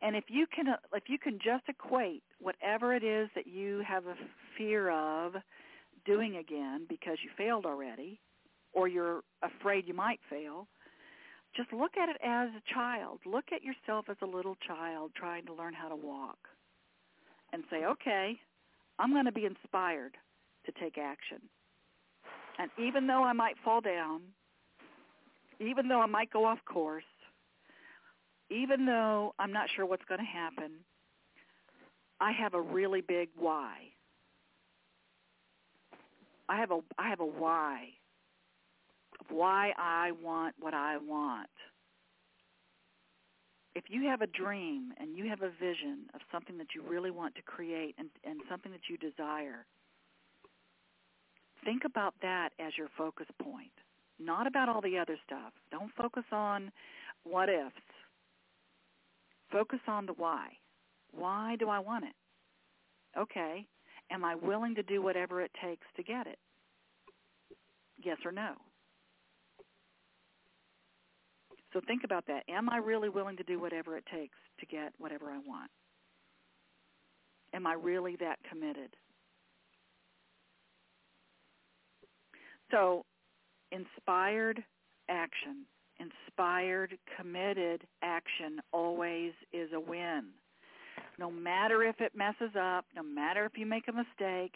And 0.00 0.16
if 0.16 0.24
you 0.28 0.46
can 0.52 0.68
uh, 0.68 0.76
if 0.94 1.04
you 1.06 1.18
can 1.18 1.34
just 1.34 1.64
equate 1.68 2.22
whatever 2.40 2.94
it 2.94 3.04
is 3.04 3.28
that 3.34 3.46
you 3.46 3.82
have 3.86 4.06
a 4.06 4.14
fear 4.56 4.90
of 4.90 5.34
doing 6.06 6.36
again 6.36 6.86
because 6.88 7.18
you 7.22 7.30
failed 7.36 7.66
already 7.66 8.18
or 8.72 8.88
you're 8.88 9.20
afraid 9.42 9.86
you 9.86 9.94
might 9.94 10.18
fail, 10.28 10.66
just 11.54 11.72
look 11.72 11.92
at 11.96 12.08
it 12.08 12.16
as 12.24 12.48
a 12.56 12.74
child. 12.74 13.20
Look 13.26 13.44
at 13.54 13.62
yourself 13.62 14.06
as 14.08 14.16
a 14.22 14.26
little 14.26 14.56
child 14.66 15.12
trying 15.14 15.44
to 15.46 15.52
learn 15.52 15.74
how 15.74 15.88
to 15.88 15.96
walk. 15.96 16.38
And 17.52 17.62
say, 17.70 17.84
"Okay, 17.84 18.40
I'm 19.02 19.12
going 19.12 19.26
to 19.26 19.32
be 19.32 19.44
inspired 19.44 20.16
to 20.66 20.72
take 20.80 20.96
action." 20.96 21.40
And 22.58 22.70
even 22.78 23.06
though 23.06 23.24
I 23.24 23.32
might 23.32 23.56
fall 23.64 23.80
down, 23.80 24.22
even 25.58 25.88
though 25.88 26.00
I 26.00 26.06
might 26.06 26.30
go 26.30 26.44
off 26.44 26.58
course, 26.64 27.04
even 28.50 28.86
though 28.86 29.34
I'm 29.38 29.52
not 29.52 29.68
sure 29.74 29.86
what's 29.86 30.04
going 30.04 30.20
to 30.20 30.26
happen, 30.26 30.72
I 32.20 32.32
have 32.32 32.54
a 32.54 32.60
really 32.60 33.00
big 33.00 33.30
why. 33.36 33.74
I 36.48 36.58
have 36.58 36.70
a 36.70 36.80
I 36.98 37.08
have 37.08 37.20
a 37.20 37.26
why 37.26 37.88
why 39.28 39.72
I 39.78 40.12
want 40.22 40.54
what 40.60 40.74
I 40.74 40.98
want. 40.98 41.48
If 43.74 43.84
you 43.88 44.06
have 44.08 44.20
a 44.20 44.26
dream 44.26 44.92
and 44.98 45.16
you 45.16 45.28
have 45.28 45.42
a 45.42 45.50
vision 45.50 46.06
of 46.14 46.20
something 46.30 46.58
that 46.58 46.74
you 46.74 46.82
really 46.82 47.10
want 47.10 47.34
to 47.36 47.42
create 47.42 47.94
and, 47.98 48.08
and 48.24 48.40
something 48.50 48.72
that 48.72 48.88
you 48.90 48.98
desire, 48.98 49.64
think 51.64 51.82
about 51.84 52.14
that 52.20 52.50
as 52.58 52.72
your 52.76 52.88
focus 52.96 53.26
point 53.42 53.72
not 54.24 54.46
about 54.46 54.68
all 54.68 54.80
the 54.80 54.98
other 54.98 55.16
stuff. 55.26 55.52
Don't 55.70 55.92
focus 55.96 56.24
on 56.32 56.70
what 57.24 57.48
ifs. 57.48 57.74
Focus 59.50 59.80
on 59.86 60.06
the 60.06 60.12
why. 60.14 60.48
Why 61.12 61.56
do 61.58 61.68
I 61.68 61.78
want 61.78 62.04
it? 62.04 62.14
Okay. 63.18 63.66
Am 64.10 64.24
I 64.24 64.34
willing 64.34 64.74
to 64.74 64.82
do 64.82 65.02
whatever 65.02 65.40
it 65.42 65.50
takes 65.62 65.86
to 65.96 66.02
get 66.02 66.26
it? 66.26 66.38
Yes 68.02 68.18
or 68.24 68.32
no? 68.32 68.54
So 71.72 71.80
think 71.86 72.04
about 72.04 72.26
that. 72.26 72.42
Am 72.48 72.68
I 72.68 72.76
really 72.76 73.08
willing 73.08 73.36
to 73.36 73.42
do 73.42 73.58
whatever 73.58 73.96
it 73.96 74.04
takes 74.12 74.36
to 74.60 74.66
get 74.66 74.92
whatever 74.98 75.30
I 75.30 75.38
want? 75.38 75.70
Am 77.54 77.66
I 77.66 77.74
really 77.74 78.16
that 78.16 78.38
committed? 78.48 78.96
So 82.70 83.04
inspired 83.70 84.62
action, 85.08 85.66
inspired, 85.98 86.96
committed 87.16 87.82
action 88.02 88.60
always 88.72 89.32
is 89.52 89.70
a 89.74 89.80
win. 89.80 90.24
No 91.18 91.30
matter 91.30 91.82
if 91.82 92.00
it 92.00 92.12
messes 92.16 92.54
up, 92.58 92.86
no 92.96 93.02
matter 93.02 93.44
if 93.44 93.52
you 93.56 93.66
make 93.66 93.84
a 93.88 93.92
mistake, 93.92 94.54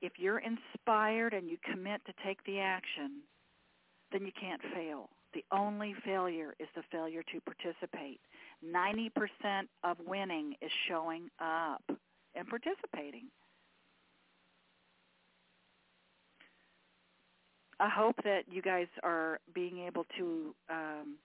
if 0.00 0.12
you're 0.18 0.40
inspired 0.40 1.34
and 1.34 1.48
you 1.48 1.56
commit 1.70 2.04
to 2.06 2.12
take 2.24 2.42
the 2.44 2.58
action, 2.58 3.22
then 4.12 4.24
you 4.24 4.32
can't 4.38 4.60
fail. 4.74 5.10
The 5.34 5.44
only 5.50 5.94
failure 6.04 6.54
is 6.60 6.68
the 6.76 6.82
failure 6.92 7.22
to 7.32 7.40
participate. 7.40 8.20
90% 8.64 9.10
of 9.82 9.96
winning 10.06 10.54
is 10.62 10.70
showing 10.88 11.28
up 11.40 11.82
and 12.34 12.48
participating. 12.48 13.24
I 17.80 17.88
hope 17.88 18.16
that 18.22 18.42
you 18.48 18.62
guys 18.62 18.86
are 19.02 19.40
being 19.52 19.78
able 19.78 20.06
to 20.16 20.54
um, 20.70 21.16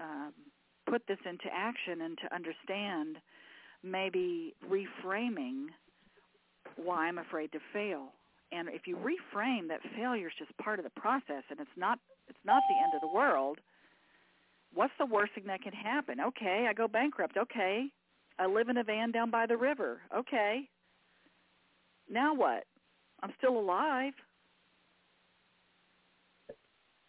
um, 0.00 0.32
put 0.88 1.02
this 1.08 1.18
into 1.28 1.46
action 1.52 2.02
and 2.02 2.16
to 2.18 2.34
understand 2.34 3.16
maybe 3.82 4.54
reframing 4.70 5.66
why 6.76 7.08
I'm 7.08 7.18
afraid 7.18 7.50
to 7.52 7.58
fail. 7.72 8.12
And 8.52 8.68
if 8.68 8.86
you 8.86 8.96
reframe 8.96 9.68
that 9.68 9.80
failure 9.96 10.28
is 10.28 10.32
just 10.38 10.56
part 10.58 10.78
of 10.78 10.84
the 10.84 11.00
process 11.00 11.42
and 11.50 11.60
it's 11.60 11.76
not 11.76 11.98
it's 12.28 12.38
not 12.44 12.62
the 12.68 12.82
end 12.82 12.92
of 12.94 13.00
the 13.00 13.14
world, 13.14 13.58
what's 14.74 14.92
the 14.98 15.06
worst 15.06 15.32
thing 15.34 15.44
that 15.46 15.62
can 15.62 15.72
happen? 15.72 16.20
Okay, 16.20 16.66
I 16.68 16.72
go 16.72 16.88
bankrupt. 16.88 17.36
Okay. 17.36 17.86
I 18.38 18.46
live 18.46 18.68
in 18.68 18.76
a 18.76 18.84
van 18.84 19.10
down 19.10 19.30
by 19.30 19.46
the 19.46 19.56
river. 19.56 20.00
Okay. 20.16 20.68
Now 22.08 22.34
what? 22.34 22.64
I'm 23.22 23.32
still 23.38 23.58
alive 23.58 24.14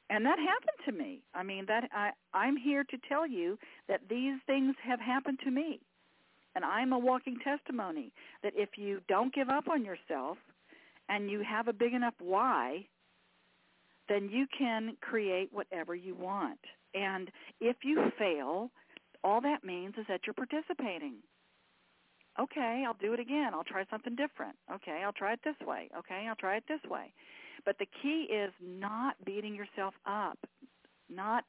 and 0.09 0.25
that 0.25 0.39
happened 0.39 0.79
to 0.85 0.91
me. 0.91 1.21
I 1.33 1.43
mean 1.43 1.65
that 1.67 1.89
I 1.93 2.11
I'm 2.33 2.57
here 2.57 2.83
to 2.83 2.97
tell 3.07 3.27
you 3.27 3.57
that 3.87 4.01
these 4.09 4.35
things 4.47 4.75
have 4.83 4.99
happened 4.99 5.39
to 5.43 5.51
me. 5.51 5.79
And 6.55 6.65
I'm 6.65 6.93
a 6.93 6.99
walking 6.99 7.37
testimony 7.43 8.11
that 8.43 8.53
if 8.55 8.69
you 8.75 9.01
don't 9.07 9.33
give 9.33 9.49
up 9.49 9.69
on 9.69 9.85
yourself 9.85 10.37
and 11.09 11.29
you 11.31 11.43
have 11.49 11.67
a 11.67 11.73
big 11.73 11.93
enough 11.93 12.15
why, 12.19 12.85
then 14.09 14.29
you 14.29 14.47
can 14.57 14.97
create 15.01 15.49
whatever 15.53 15.95
you 15.95 16.15
want. 16.15 16.59
And 16.95 17.29
if 17.61 17.77
you 17.83 18.11
fail, 18.19 18.71
all 19.23 19.41
that 19.41 19.63
means 19.63 19.95
is 19.97 20.05
that 20.09 20.21
you're 20.27 20.33
participating. 20.35 21.15
Okay, 22.39 22.83
I'll 22.87 22.95
do 23.01 23.13
it 23.13 23.19
again. 23.19 23.51
I'll 23.53 23.65
try 23.65 23.85
something 23.91 24.15
different. 24.15 24.55
Okay, 24.73 25.03
I'll 25.05 25.13
try 25.13 25.33
it 25.33 25.41
this 25.43 25.57
way. 25.67 25.89
Okay, 25.97 26.25
I'll 26.29 26.35
try 26.37 26.57
it 26.57 26.63
this 26.69 26.81
way 26.89 27.13
But 27.65 27.77
the 27.79 27.87
key 28.01 28.27
is 28.33 28.53
not 28.63 29.15
beating 29.25 29.55
yourself 29.55 29.93
up, 30.07 30.39
not 31.09 31.43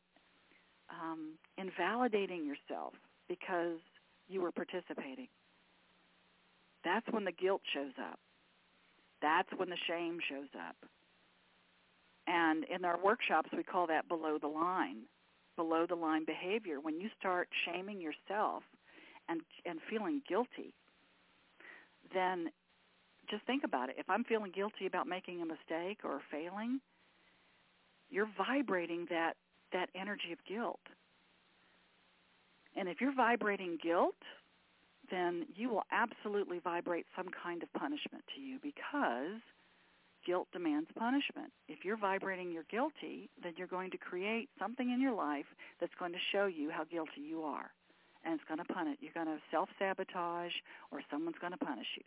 um, 0.90 1.34
invalidating 1.58 2.46
yourself 2.46 2.94
because 3.28 3.78
you 4.28 4.42
were 4.42 4.52
participating. 4.52 5.28
That's 6.84 7.06
when 7.10 7.24
the 7.24 7.32
guilt 7.32 7.62
shows 7.74 7.92
up. 8.00 8.18
That's 9.22 9.48
when 9.56 9.68
the 9.70 9.76
shame 9.86 10.18
shows 10.28 10.48
up. 10.56 10.76
And 12.26 12.64
in 12.64 12.84
our 12.84 12.98
workshops, 13.02 13.50
we 13.56 13.62
call 13.62 13.86
that 13.88 14.08
below 14.08 14.38
the 14.40 14.48
line, 14.48 15.02
below 15.56 15.86
the 15.88 15.94
line 15.94 16.24
behavior. 16.24 16.80
When 16.80 17.00
you 17.00 17.08
start 17.18 17.48
shaming 17.64 18.00
yourself 18.00 18.62
and 19.28 19.40
and 19.64 19.80
feeling 19.90 20.22
guilty, 20.28 20.74
then 22.14 22.50
just 23.28 23.44
think 23.46 23.64
about 23.64 23.88
it. 23.88 23.96
If 23.98 24.08
I'm 24.08 24.24
feeling 24.24 24.52
guilty 24.54 24.86
about 24.86 25.06
making 25.06 25.42
a 25.42 25.46
mistake 25.46 26.00
or 26.04 26.20
failing, 26.30 26.80
you're 28.10 28.28
vibrating 28.36 29.06
that 29.10 29.34
that 29.72 29.88
energy 29.94 30.32
of 30.32 30.38
guilt. 30.48 30.80
And 32.76 32.88
if 32.88 33.00
you're 33.00 33.14
vibrating 33.14 33.78
guilt, 33.82 34.14
then 35.10 35.46
you 35.54 35.68
will 35.68 35.82
absolutely 35.92 36.58
vibrate 36.58 37.06
some 37.16 37.26
kind 37.42 37.62
of 37.62 37.72
punishment 37.72 38.24
to 38.34 38.40
you 38.40 38.58
because 38.62 39.40
guilt 40.26 40.48
demands 40.52 40.88
punishment. 40.96 41.52
If 41.68 41.84
you're 41.84 41.96
vibrating 41.96 42.52
you're 42.52 42.68
guilty, 42.70 43.30
then 43.42 43.54
you're 43.56 43.66
going 43.66 43.90
to 43.90 43.98
create 43.98 44.48
something 44.58 44.90
in 44.90 45.00
your 45.00 45.14
life 45.14 45.46
that's 45.80 45.94
going 45.98 46.12
to 46.12 46.18
show 46.32 46.46
you 46.46 46.70
how 46.70 46.84
guilty 46.84 47.20
you 47.26 47.42
are. 47.42 47.70
And 48.24 48.34
it's 48.34 48.44
going 48.46 48.58
to 48.58 48.72
punish. 48.72 48.98
You 49.00 49.08
you're 49.14 49.24
going 49.24 49.34
to 49.34 49.42
self-sabotage 49.50 50.52
or 50.90 51.00
someone's 51.10 51.38
going 51.40 51.52
to 51.52 51.58
punish 51.58 51.86
you. 51.96 52.04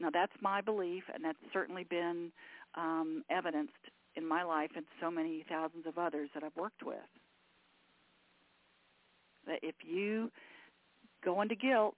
Now 0.00 0.10
that's 0.12 0.32
my 0.40 0.60
belief, 0.60 1.04
and 1.12 1.24
that's 1.24 1.38
certainly 1.52 1.84
been 1.84 2.32
um, 2.76 3.24
evidenced 3.30 3.72
in 4.16 4.26
my 4.26 4.42
life 4.42 4.70
and 4.76 4.84
so 5.00 5.10
many 5.10 5.44
thousands 5.48 5.86
of 5.86 5.98
others 5.98 6.28
that 6.34 6.42
I've 6.42 6.56
worked 6.56 6.82
with. 6.84 6.98
That 9.46 9.58
if 9.62 9.74
you 9.82 10.30
go 11.24 11.40
into 11.42 11.54
guilt, 11.54 11.96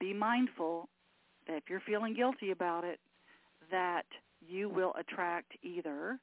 be 0.00 0.12
mindful 0.12 0.88
that 1.46 1.56
if 1.56 1.64
you're 1.68 1.82
feeling 1.86 2.14
guilty 2.14 2.50
about 2.50 2.84
it, 2.84 2.98
that 3.70 4.06
you 4.40 4.68
will 4.68 4.92
attract 4.98 5.52
either 5.62 6.18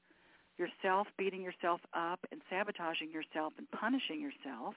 yourself 0.57 1.07
beating 1.17 1.41
yourself 1.41 1.81
up 1.93 2.19
and 2.31 2.41
sabotaging 2.49 3.11
yourself 3.11 3.53
and 3.57 3.69
punishing 3.71 4.21
yourself, 4.21 4.75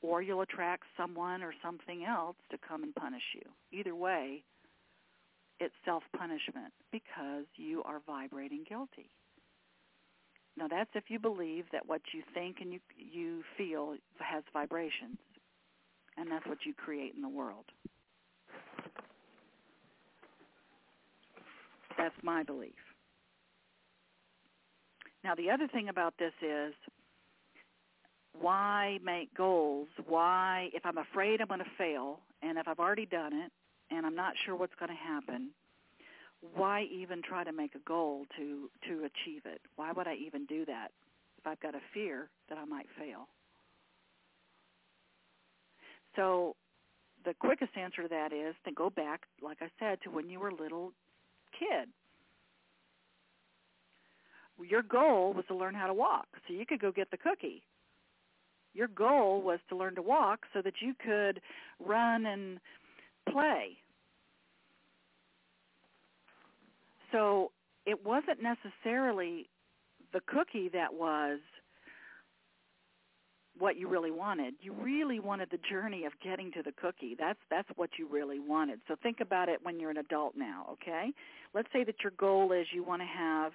or 0.00 0.22
you'll 0.22 0.40
attract 0.40 0.84
someone 0.96 1.42
or 1.42 1.52
something 1.62 2.04
else 2.04 2.36
to 2.50 2.58
come 2.66 2.82
and 2.82 2.94
punish 2.94 3.22
you. 3.34 3.78
Either 3.78 3.94
way, 3.94 4.42
it's 5.60 5.74
self-punishment 5.84 6.72
because 6.90 7.44
you 7.56 7.82
are 7.84 8.00
vibrating 8.06 8.64
guilty. 8.68 9.10
Now 10.56 10.68
that's 10.68 10.90
if 10.94 11.04
you 11.08 11.18
believe 11.18 11.64
that 11.72 11.86
what 11.86 12.02
you 12.12 12.22
think 12.34 12.56
and 12.60 12.72
you 12.72 12.80
you 12.96 13.42
feel 13.56 13.96
has 14.18 14.44
vibrations, 14.52 15.18
and 16.16 16.30
that's 16.30 16.46
what 16.46 16.58
you 16.64 16.74
create 16.74 17.14
in 17.14 17.22
the 17.22 17.28
world. 17.28 17.64
That's 21.96 22.14
my 22.22 22.42
belief. 22.42 22.72
Now 25.24 25.34
the 25.34 25.50
other 25.50 25.68
thing 25.68 25.88
about 25.88 26.14
this 26.18 26.32
is 26.42 26.74
why 28.40 28.98
make 29.04 29.34
goals? 29.34 29.88
Why, 30.06 30.70
if 30.72 30.84
I'm 30.84 30.98
afraid 30.98 31.40
I'm 31.40 31.48
going 31.48 31.60
to 31.60 31.66
fail, 31.76 32.20
and 32.42 32.58
if 32.58 32.66
I've 32.66 32.78
already 32.78 33.06
done 33.06 33.32
it, 33.32 33.52
and 33.90 34.06
I'm 34.06 34.14
not 34.14 34.34
sure 34.44 34.56
what's 34.56 34.74
going 34.78 34.90
to 34.90 34.96
happen, 34.96 35.50
why 36.54 36.86
even 36.90 37.22
try 37.22 37.44
to 37.44 37.52
make 37.52 37.74
a 37.74 37.88
goal 37.88 38.24
to 38.36 38.68
to 38.88 39.04
achieve 39.04 39.42
it? 39.44 39.60
Why 39.76 39.92
would 39.92 40.06
I 40.06 40.14
even 40.14 40.44
do 40.46 40.64
that 40.66 40.88
if 41.38 41.46
I've 41.46 41.60
got 41.60 41.74
a 41.74 41.80
fear 41.94 42.28
that 42.48 42.58
I 42.58 42.64
might 42.64 42.86
fail? 42.98 43.28
So 46.16 46.56
the 47.24 47.34
quickest 47.34 47.76
answer 47.76 48.02
to 48.02 48.08
that 48.08 48.32
is 48.32 48.54
to 48.64 48.72
go 48.72 48.90
back, 48.90 49.22
like 49.40 49.58
I 49.60 49.68
said, 49.78 49.98
to 50.02 50.10
when 50.10 50.28
you 50.28 50.40
were 50.40 50.48
a 50.48 50.54
little 50.54 50.92
kid. 51.58 51.88
Your 54.68 54.82
goal 54.82 55.32
was 55.32 55.44
to 55.48 55.56
learn 55.56 55.74
how 55.74 55.86
to 55.86 55.94
walk, 55.94 56.26
so 56.46 56.54
you 56.54 56.66
could 56.66 56.80
go 56.80 56.92
get 56.92 57.10
the 57.10 57.16
cookie. 57.16 57.62
Your 58.74 58.88
goal 58.88 59.42
was 59.42 59.58
to 59.68 59.76
learn 59.76 59.94
to 59.96 60.02
walk 60.02 60.40
so 60.52 60.62
that 60.62 60.74
you 60.80 60.94
could 61.04 61.40
run 61.80 62.26
and 62.26 62.58
play 63.30 63.81
so 67.12 67.52
it 67.86 68.04
wasn't 68.04 68.38
necessarily 68.42 69.48
the 70.12 70.20
cookie 70.26 70.68
that 70.72 70.92
was 70.92 71.38
what 73.58 73.76
you 73.76 73.88
really 73.88 74.10
wanted. 74.10 74.54
You 74.60 74.72
really 74.72 75.20
wanted 75.20 75.48
the 75.50 75.58
journey 75.70 76.04
of 76.04 76.12
getting 76.24 76.50
to 76.52 76.62
the 76.62 76.72
cookie. 76.72 77.14
That's 77.18 77.38
that's 77.50 77.68
what 77.76 77.90
you 77.98 78.08
really 78.08 78.40
wanted. 78.40 78.80
So 78.88 78.96
think 79.02 79.20
about 79.20 79.48
it 79.48 79.60
when 79.62 79.78
you're 79.78 79.90
an 79.90 79.98
adult 79.98 80.34
now, 80.36 80.66
okay? 80.72 81.12
Let's 81.54 81.68
say 81.72 81.84
that 81.84 81.96
your 82.02 82.12
goal 82.18 82.52
is 82.52 82.66
you 82.72 82.82
want 82.82 83.02
to 83.02 83.06
have 83.06 83.52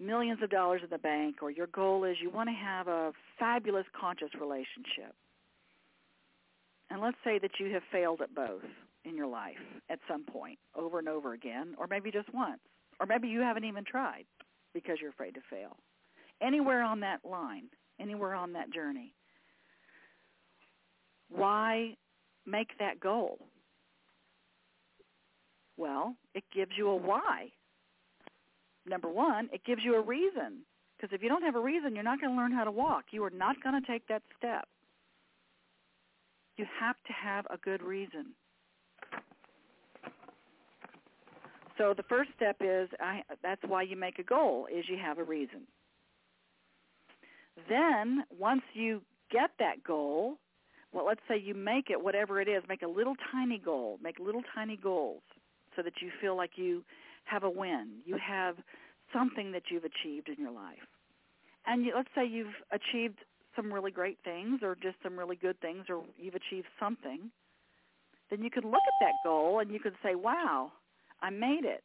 millions 0.00 0.42
of 0.42 0.50
dollars 0.50 0.80
in 0.82 0.90
the 0.90 0.98
bank 0.98 1.36
or 1.42 1.50
your 1.50 1.68
goal 1.68 2.04
is 2.04 2.16
you 2.20 2.30
want 2.30 2.48
to 2.48 2.54
have 2.54 2.88
a 2.88 3.12
fabulous 3.38 3.86
conscious 3.98 4.30
relationship. 4.40 5.14
And 6.90 7.00
let's 7.00 7.16
say 7.24 7.38
that 7.38 7.52
you 7.60 7.72
have 7.72 7.82
failed 7.92 8.20
at 8.22 8.34
both 8.34 8.62
in 9.04 9.16
your 9.16 9.26
life 9.26 9.56
at 9.90 9.98
some 10.08 10.24
point 10.24 10.58
over 10.76 10.98
and 10.98 11.08
over 11.08 11.32
again, 11.32 11.74
or 11.78 11.86
maybe 11.86 12.10
just 12.10 12.32
once, 12.32 12.60
or 13.00 13.06
maybe 13.06 13.28
you 13.28 13.40
haven't 13.40 13.64
even 13.64 13.84
tried 13.84 14.24
because 14.74 14.98
you're 15.00 15.10
afraid 15.10 15.34
to 15.34 15.40
fail. 15.50 15.76
Anywhere 16.40 16.82
on 16.82 17.00
that 17.00 17.20
line, 17.24 17.64
anywhere 18.00 18.34
on 18.34 18.52
that 18.52 18.72
journey, 18.72 19.14
why 21.28 21.96
make 22.46 22.78
that 22.78 23.00
goal? 23.00 23.38
Well, 25.76 26.16
it 26.34 26.44
gives 26.54 26.72
you 26.76 26.88
a 26.88 26.96
why. 26.96 27.50
Number 28.86 29.08
one, 29.08 29.48
it 29.52 29.64
gives 29.64 29.82
you 29.84 29.94
a 29.96 30.00
reason. 30.00 30.64
Because 30.96 31.14
if 31.14 31.22
you 31.22 31.28
don't 31.28 31.42
have 31.42 31.56
a 31.56 31.60
reason, 31.60 31.94
you're 31.94 32.04
not 32.04 32.20
going 32.20 32.32
to 32.32 32.36
learn 32.36 32.52
how 32.52 32.64
to 32.64 32.70
walk. 32.70 33.06
You 33.10 33.24
are 33.24 33.30
not 33.30 33.60
going 33.62 33.80
to 33.80 33.86
take 33.86 34.06
that 34.08 34.22
step. 34.38 34.68
You 36.56 36.66
have 36.78 36.96
to 37.06 37.12
have 37.12 37.46
a 37.50 37.56
good 37.56 37.82
reason. 37.82 38.34
So 41.82 41.94
the 41.96 42.04
first 42.04 42.30
step 42.36 42.58
is 42.60 42.88
I, 43.00 43.22
that's 43.42 43.60
why 43.66 43.82
you 43.82 43.96
make 43.96 44.20
a 44.20 44.22
goal 44.22 44.68
is 44.72 44.84
you 44.88 44.96
have 45.02 45.18
a 45.18 45.24
reason. 45.24 45.62
Then 47.68 48.22
once 48.38 48.62
you 48.72 49.02
get 49.32 49.50
that 49.58 49.82
goal, 49.82 50.36
well, 50.92 51.04
let's 51.04 51.20
say 51.26 51.36
you 51.36 51.54
make 51.54 51.90
it 51.90 52.00
whatever 52.00 52.40
it 52.40 52.46
is, 52.46 52.62
make 52.68 52.82
a 52.82 52.86
little 52.86 53.16
tiny 53.32 53.58
goal, 53.58 53.98
make 54.00 54.20
little 54.20 54.42
tiny 54.54 54.76
goals 54.76 55.22
so 55.74 55.82
that 55.82 55.94
you 56.00 56.10
feel 56.20 56.36
like 56.36 56.52
you 56.54 56.84
have 57.24 57.42
a 57.42 57.50
win. 57.50 57.94
You 58.06 58.16
have 58.24 58.54
something 59.12 59.50
that 59.50 59.64
you've 59.68 59.84
achieved 59.84 60.28
in 60.28 60.36
your 60.38 60.52
life. 60.52 60.86
And 61.66 61.84
you, 61.84 61.94
let's 61.96 62.10
say 62.14 62.24
you've 62.24 62.54
achieved 62.70 63.18
some 63.56 63.72
really 63.72 63.90
great 63.90 64.18
things 64.22 64.60
or 64.62 64.76
just 64.80 64.98
some 65.02 65.18
really 65.18 65.36
good 65.36 65.60
things 65.60 65.86
or 65.88 66.04
you've 66.16 66.36
achieved 66.36 66.68
something. 66.78 67.32
Then 68.30 68.44
you 68.44 68.50
can 68.50 68.62
look 68.62 68.74
at 68.86 69.04
that 69.04 69.14
goal 69.24 69.58
and 69.58 69.72
you 69.72 69.80
can 69.80 69.94
say, 70.00 70.14
wow, 70.14 70.70
I 71.22 71.30
made 71.30 71.64
it. 71.64 71.82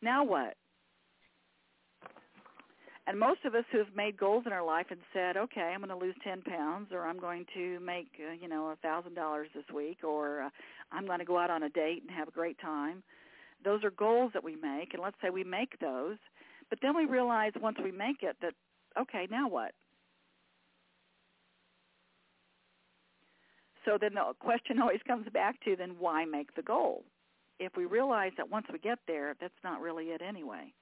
Now 0.00 0.24
what? 0.24 0.54
And 3.08 3.18
most 3.18 3.40
of 3.46 3.54
us 3.54 3.64
who've 3.72 3.86
made 3.96 4.18
goals 4.18 4.44
in 4.46 4.52
our 4.52 4.64
life 4.64 4.86
and 4.90 5.00
said, 5.14 5.38
okay, 5.38 5.72
I'm 5.74 5.80
going 5.80 5.88
to 5.88 5.96
lose 5.96 6.14
10 6.22 6.42
pounds 6.42 6.88
or 6.92 7.06
I'm 7.06 7.18
going 7.18 7.46
to 7.54 7.80
make, 7.80 8.08
uh, 8.20 8.34
you 8.38 8.48
know, 8.48 8.70
a 8.70 8.86
$1,000 8.86 9.44
this 9.54 9.64
week 9.74 10.04
or 10.04 10.42
uh, 10.42 10.50
I'm 10.92 11.06
going 11.06 11.18
to 11.18 11.24
go 11.24 11.38
out 11.38 11.48
on 11.48 11.62
a 11.62 11.70
date 11.70 12.02
and 12.02 12.10
have 12.10 12.28
a 12.28 12.32
great 12.32 12.60
time. 12.60 13.02
Those 13.64 13.82
are 13.82 13.90
goals 13.90 14.32
that 14.34 14.44
we 14.44 14.56
make, 14.56 14.92
and 14.92 15.02
let's 15.02 15.16
say 15.22 15.30
we 15.30 15.42
make 15.42 15.78
those, 15.80 16.18
but 16.68 16.78
then 16.82 16.94
we 16.94 17.06
realize 17.06 17.52
once 17.60 17.78
we 17.82 17.90
make 17.90 18.22
it 18.22 18.36
that, 18.42 18.52
okay, 19.00 19.26
now 19.30 19.48
what? 19.48 19.72
So 23.86 23.96
then 23.98 24.14
the 24.14 24.34
question 24.38 24.78
always 24.82 25.00
comes 25.06 25.26
back 25.32 25.58
to 25.64 25.76
then 25.76 25.96
why 25.98 26.26
make 26.26 26.54
the 26.54 26.62
goal? 26.62 27.04
If 27.58 27.76
we 27.76 27.84
realize 27.84 28.32
that 28.36 28.50
once 28.50 28.66
we 28.72 28.78
get 28.78 28.98
there, 29.06 29.34
that's 29.40 29.52
not 29.64 29.80
really 29.80 30.06
it 30.06 30.22
anyway. 30.22 30.72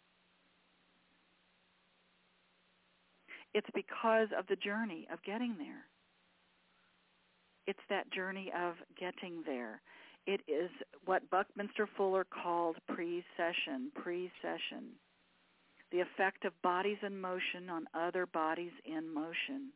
It's 3.54 3.66
because 3.74 4.28
of 4.38 4.46
the 4.48 4.56
journey 4.56 5.08
of 5.12 5.22
getting 5.24 5.56
there. 5.58 5.84
It's 7.66 7.80
that 7.88 8.10
journey 8.12 8.52
of 8.54 8.74
getting 8.98 9.42
there. 9.46 9.80
It 10.26 10.40
is 10.46 10.70
what 11.04 11.28
Buckminster 11.30 11.88
Fuller 11.96 12.24
called 12.24 12.76
precession, 12.88 13.90
precession. 13.94 14.92
The 15.92 16.00
effect 16.00 16.44
of 16.44 16.52
bodies 16.62 16.98
in 17.04 17.18
motion 17.20 17.70
on 17.70 17.86
other 17.94 18.26
bodies 18.26 18.72
in 18.84 19.12
motion. 19.12 19.72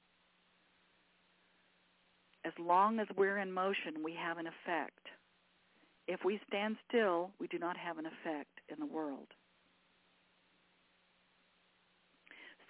As 2.44 2.52
long 2.58 2.98
as 2.98 3.06
we're 3.16 3.38
in 3.38 3.52
motion, 3.52 4.02
we 4.02 4.14
have 4.14 4.38
an 4.38 4.46
effect 4.46 4.99
if 6.06 6.20
we 6.24 6.40
stand 6.48 6.76
still, 6.88 7.30
we 7.40 7.46
do 7.46 7.58
not 7.58 7.76
have 7.76 7.98
an 7.98 8.06
effect 8.06 8.50
in 8.68 8.78
the 8.78 8.86
world. 8.86 9.28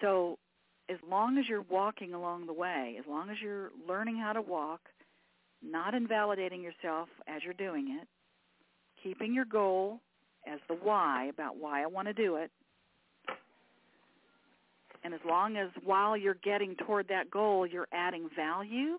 So 0.00 0.38
as 0.88 0.98
long 1.08 1.38
as 1.38 1.44
you're 1.48 1.64
walking 1.70 2.14
along 2.14 2.46
the 2.46 2.52
way, 2.52 2.96
as 2.98 3.04
long 3.08 3.30
as 3.30 3.36
you're 3.42 3.70
learning 3.88 4.16
how 4.16 4.32
to 4.32 4.42
walk, 4.42 4.80
not 5.62 5.94
invalidating 5.94 6.62
yourself 6.62 7.08
as 7.28 7.42
you're 7.44 7.54
doing 7.54 7.98
it, 8.00 8.08
keeping 9.02 9.34
your 9.34 9.44
goal 9.44 10.00
as 10.46 10.58
the 10.68 10.74
why 10.74 11.26
about 11.26 11.56
why 11.56 11.82
I 11.82 11.86
want 11.86 12.08
to 12.08 12.14
do 12.14 12.36
it, 12.36 12.50
and 15.02 15.14
as 15.14 15.20
long 15.26 15.56
as 15.56 15.68
while 15.84 16.16
you're 16.16 16.34
getting 16.34 16.76
toward 16.76 17.08
that 17.08 17.30
goal 17.30 17.66
you're 17.66 17.88
adding 17.92 18.28
value, 18.36 18.98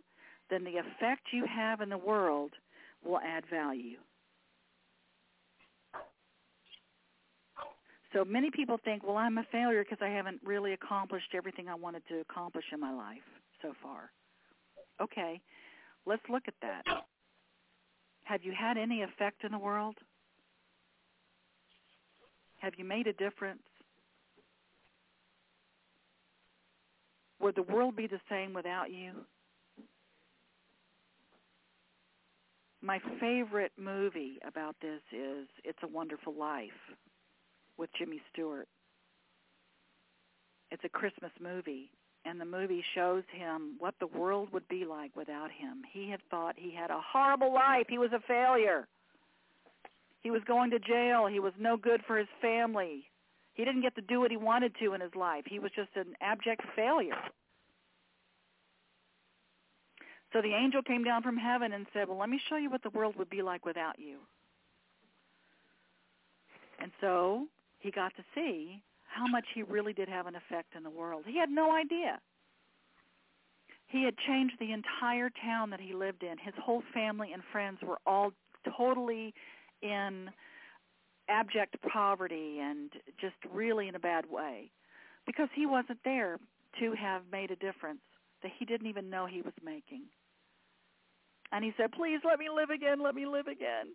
then 0.49 0.63
the 0.63 0.77
effect 0.77 1.21
you 1.31 1.45
have 1.45 1.81
in 1.81 1.89
the 1.89 1.97
world 1.97 2.51
will 3.03 3.19
add 3.19 3.43
value. 3.49 3.97
So 8.13 8.25
many 8.25 8.51
people 8.51 8.77
think, 8.83 9.03
well, 9.05 9.17
I'm 9.17 9.37
a 9.37 9.45
failure 9.51 9.83
because 9.83 9.99
I 10.01 10.09
haven't 10.09 10.41
really 10.43 10.73
accomplished 10.73 11.33
everything 11.33 11.69
I 11.69 11.75
wanted 11.75 12.03
to 12.09 12.19
accomplish 12.19 12.65
in 12.73 12.79
my 12.79 12.93
life 12.93 13.19
so 13.61 13.73
far. 13.81 14.11
Okay, 15.01 15.39
let's 16.05 16.21
look 16.29 16.43
at 16.47 16.53
that. 16.61 16.83
Have 18.25 18.43
you 18.43 18.53
had 18.57 18.77
any 18.77 19.01
effect 19.01 19.43
in 19.43 19.51
the 19.51 19.57
world? 19.57 19.95
Have 22.59 22.73
you 22.77 22.85
made 22.85 23.07
a 23.07 23.13
difference? 23.13 23.63
Would 27.39 27.55
the 27.55 27.63
world 27.63 27.95
be 27.95 28.07
the 28.07 28.19
same 28.29 28.53
without 28.53 28.91
you? 28.91 29.13
My 32.83 32.99
favorite 33.19 33.71
movie 33.77 34.37
about 34.47 34.75
this 34.81 35.01
is 35.11 35.47
It's 35.63 35.79
a 35.83 35.87
Wonderful 35.87 36.33
Life 36.33 36.69
with 37.77 37.89
Jimmy 37.97 38.21
Stewart. 38.31 38.67
It's 40.71 40.83
a 40.85 40.89
Christmas 40.89 41.31
movie, 41.41 41.91
and 42.25 42.39
the 42.39 42.45
movie 42.45 42.83
shows 42.95 43.23
him 43.31 43.75
what 43.79 43.95
the 43.99 44.07
world 44.07 44.49
would 44.53 44.67
be 44.69 44.85
like 44.85 45.15
without 45.15 45.51
him. 45.51 45.81
He 45.91 46.09
had 46.09 46.21
thought 46.29 46.55
he 46.57 46.73
had 46.73 46.91
a 46.91 47.01
horrible 47.01 47.53
life. 47.53 47.87
He 47.89 47.97
was 47.97 48.11
a 48.13 48.21
failure. 48.27 48.87
He 50.21 50.31
was 50.31 50.41
going 50.47 50.71
to 50.71 50.79
jail. 50.79 51.27
He 51.27 51.39
was 51.39 51.53
no 51.59 51.77
good 51.77 52.01
for 52.07 52.17
his 52.17 52.27
family. 52.41 53.05
He 53.53 53.65
didn't 53.65 53.81
get 53.81 53.95
to 53.95 54.01
do 54.01 54.21
what 54.21 54.31
he 54.31 54.37
wanted 54.37 54.73
to 54.79 54.93
in 54.93 55.01
his 55.01 55.15
life. 55.15 55.43
He 55.45 55.59
was 55.59 55.71
just 55.75 55.89
an 55.95 56.15
abject 56.21 56.61
failure. 56.75 57.17
So 60.31 60.41
the 60.41 60.53
angel 60.53 60.81
came 60.81 61.03
down 61.03 61.23
from 61.23 61.35
heaven 61.35 61.73
and 61.73 61.85
said, 61.93 62.07
well, 62.07 62.17
let 62.17 62.29
me 62.29 62.39
show 62.49 62.55
you 62.55 62.69
what 62.69 62.83
the 62.83 62.89
world 62.91 63.15
would 63.17 63.29
be 63.29 63.41
like 63.41 63.65
without 63.65 63.99
you. 63.99 64.19
And 66.79 66.91
so 67.01 67.47
he 67.81 67.91
got 67.91 68.15
to 68.15 68.23
see 68.33 68.81
how 69.07 69.27
much 69.27 69.45
he 69.53 69.63
really 69.63 69.93
did 69.93 70.07
have 70.07 70.27
an 70.27 70.35
effect 70.35 70.75
in 70.75 70.83
the 70.83 70.89
world. 70.89 71.23
He 71.27 71.37
had 71.37 71.49
no 71.49 71.75
idea. 71.75 72.19
He 73.87 74.05
had 74.05 74.15
changed 74.25 74.55
the 74.59 74.71
entire 74.71 75.29
town 75.43 75.69
that 75.71 75.81
he 75.81 75.93
lived 75.93 76.23
in. 76.23 76.37
His 76.37 76.53
whole 76.63 76.81
family 76.93 77.33
and 77.33 77.43
friends 77.51 77.79
were 77.83 77.99
all 78.05 78.31
totally 78.77 79.33
in 79.81 80.29
abject 81.27 81.75
poverty 81.91 82.59
and 82.61 82.91
just 83.19 83.35
really 83.51 83.87
in 83.87 83.95
a 83.95 83.99
bad 83.99 84.25
way 84.29 84.71
because 85.25 85.49
he 85.53 85.65
wasn't 85.65 85.99
there 86.05 86.37
to 86.79 86.93
have 86.93 87.23
made 87.31 87.51
a 87.51 87.55
difference 87.57 87.99
that 88.43 88.51
he 88.57 88.65
didn't 88.65 88.87
even 88.87 89.09
know 89.09 89.25
he 89.25 89.41
was 89.41 89.53
making. 89.63 90.03
And 91.51 91.65
he 91.65 91.73
said, 91.75 91.91
please 91.91 92.19
let 92.23 92.39
me 92.39 92.47
live 92.53 92.69
again, 92.69 93.03
let 93.03 93.13
me 93.13 93.25
live 93.25 93.47
again 93.47 93.87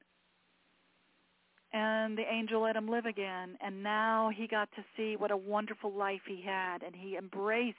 and 1.76 2.16
the 2.16 2.22
angel 2.22 2.62
let 2.62 2.74
him 2.74 2.88
live 2.88 3.04
again. 3.04 3.58
And 3.60 3.82
now 3.82 4.30
he 4.34 4.46
got 4.46 4.70
to 4.76 4.84
see 4.96 5.14
what 5.16 5.30
a 5.30 5.36
wonderful 5.36 5.92
life 5.92 6.22
he 6.26 6.42
had. 6.42 6.82
And 6.82 6.94
he 6.96 7.16
embraced 7.16 7.76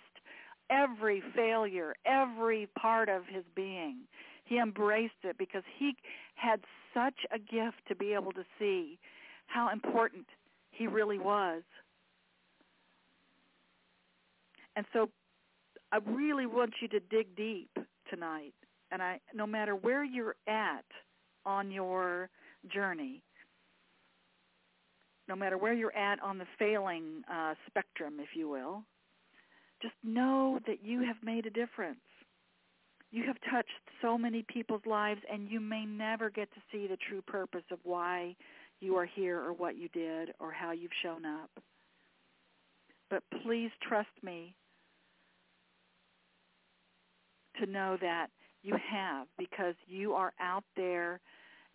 every 0.70 1.24
failure 1.36 1.96
every 2.06 2.68
part 2.80 3.10
of 3.10 3.24
his 3.28 3.44
being. 3.56 4.02
He 4.46 4.60
embraced 4.60 5.24
it 5.24 5.38
because 5.40 5.64
he 5.80 5.96
had 6.36 6.60
such 6.94 7.26
a 7.34 7.40
gift 7.40 7.78
to 7.88 7.96
be 7.96 8.14
able 8.14 8.32
to 8.34 8.44
see 8.60 9.00
how 9.48 9.72
important 9.72 10.28
he 10.70 10.86
really 10.86 11.18
was. 11.18 11.64
And 14.76 14.86
so 14.94 15.10
i 15.92 15.98
really 16.06 16.46
want 16.46 16.74
you 16.82 16.88
to 16.90 17.00
dig 17.00 17.36
deep 17.36 17.72
tonight. 18.12 18.54
And 18.92 19.02
i 19.02 19.20
no 19.34 19.48
matter 19.48 19.76
where 19.76 20.04
you're 20.04 20.36
at 20.48 20.86
on 21.46 21.72
your 21.72 22.30
journey 22.72 23.24
no 25.28 25.36
matter 25.36 25.58
where 25.58 25.74
you're 25.74 25.96
at 25.96 26.22
on 26.22 26.38
the 26.38 26.46
failing 26.58 27.24
uh, 27.32 27.54
spectrum, 27.68 28.16
if 28.20 28.30
you 28.36 28.50
will, 28.50 28.84
just 29.82 29.96
know 30.04 30.60
that 30.66 30.84
you 30.84 31.02
have 31.04 31.18
made 31.24 31.46
a 31.46 31.50
difference. 31.50 32.00
You 33.12 33.24
have 33.26 33.38
touched 33.50 33.70
so 34.02 34.18
many 34.18 34.44
people's 34.48 34.86
lives, 34.86 35.22
and 35.32 35.50
you 35.50 35.60
may 35.60 35.86
never 35.86 36.30
get 36.30 36.52
to 36.54 36.62
see 36.72 36.88
the 36.88 36.98
true 37.10 37.22
purpose 37.22 37.63
of 37.72 37.80
why 37.84 38.36
you 38.80 38.96
are 38.96 39.06
here 39.06 39.40
or 39.40 39.54
what 39.54 39.78
you 39.78 39.88
did 39.90 40.34
or 40.40 40.52
how 40.52 40.72
you've 40.72 40.92
shown 41.02 41.26
up. 41.26 41.50
But 43.10 43.24
please 43.44 43.72
trust 43.88 44.10
me 44.22 44.54
to 47.60 47.66
know 47.66 47.98
that 48.02 48.28
you 48.63 48.76
have 48.92 49.28
because 49.38 49.76
you 49.88 50.13
are 50.13 50.34
out 50.40 50.66
there 50.76 51.22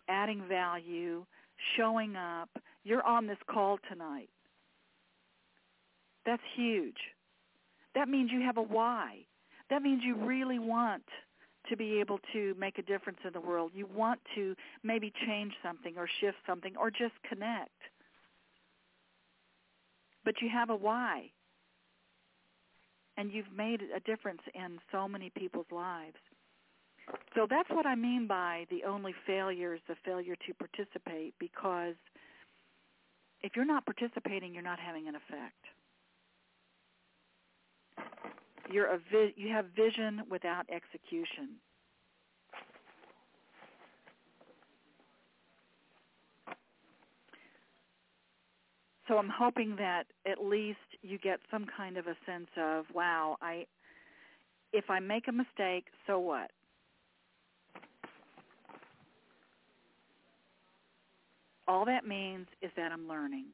adding 0.07 0.43
value, 0.47 1.25
showing 1.77 2.15
up, 2.15 2.49
you're 2.83 3.03
on 3.03 3.27
this 3.27 3.37
call 3.49 3.77
tonight. 3.89 4.29
That's 6.25 6.41
huge. 6.55 6.97
That 7.95 8.09
means 8.09 8.31
you 8.31 8.41
have 8.41 8.57
a 8.57 8.61
why. 8.61 9.25
That 9.69 9.81
means 9.81 10.01
you 10.03 10.15
really 10.15 10.59
want 10.59 11.03
to 11.69 11.77
be 11.77 11.99
able 11.99 12.19
to 12.33 12.55
make 12.59 12.77
a 12.77 12.81
difference 12.81 13.19
in 13.25 13.31
the 13.33 13.39
world. 13.39 13.71
You 13.73 13.87
want 13.93 14.19
to 14.35 14.55
maybe 14.83 15.13
change 15.25 15.53
something 15.63 15.93
or 15.97 16.07
shift 16.19 16.37
something 16.45 16.75
or 16.77 16.91
just 16.91 17.13
connect. 17.27 17.69
But 20.25 20.35
you 20.41 20.49
have 20.49 20.69
a 20.69 20.75
why. 20.75 21.31
And 23.15 23.31
you've 23.31 23.51
made 23.55 23.81
a 23.95 23.99
difference 23.99 24.41
in 24.55 24.79
so 24.91 25.07
many 25.07 25.29
people's 25.29 25.71
lives. 25.71 26.17
So 27.35 27.45
that's 27.49 27.69
what 27.69 27.85
I 27.85 27.95
mean 27.95 28.27
by 28.27 28.65
the 28.69 28.83
only 28.85 29.13
failure 29.27 29.73
is 29.73 29.81
the 29.87 29.95
failure 30.03 30.35
to 30.47 30.53
participate 30.53 31.33
because– 31.39 31.95
if 33.43 33.55
you're 33.55 33.65
not 33.65 33.85
participating, 33.85 34.53
you're 34.53 34.63
not 34.63 34.79
having 34.79 35.07
an 35.07 35.15
effect. 35.15 35.65
You're 38.71 38.87
a 38.87 38.97
vi- 39.11 39.33
you 39.35 39.49
have 39.49 39.65
vision 39.75 40.23
without 40.29 40.65
execution. 40.69 41.57
So 49.07 49.17
I'm 49.17 49.29
hoping 49.29 49.75
that 49.77 50.05
at 50.25 50.43
least 50.43 50.79
you 51.01 51.17
get 51.17 51.39
some 51.51 51.65
kind 51.77 51.97
of 51.97 52.07
a 52.07 52.15
sense 52.25 52.47
of, 52.57 52.85
wow, 52.93 53.37
I 53.41 53.65
if 54.71 54.89
I 54.89 54.99
make 54.99 55.27
a 55.27 55.31
mistake, 55.31 55.85
so 56.07 56.19
what? 56.19 56.49
All 61.67 61.85
that 61.85 62.05
means 62.05 62.47
is 62.61 62.71
that 62.75 62.91
I'm 62.91 63.07
learning. 63.07 63.45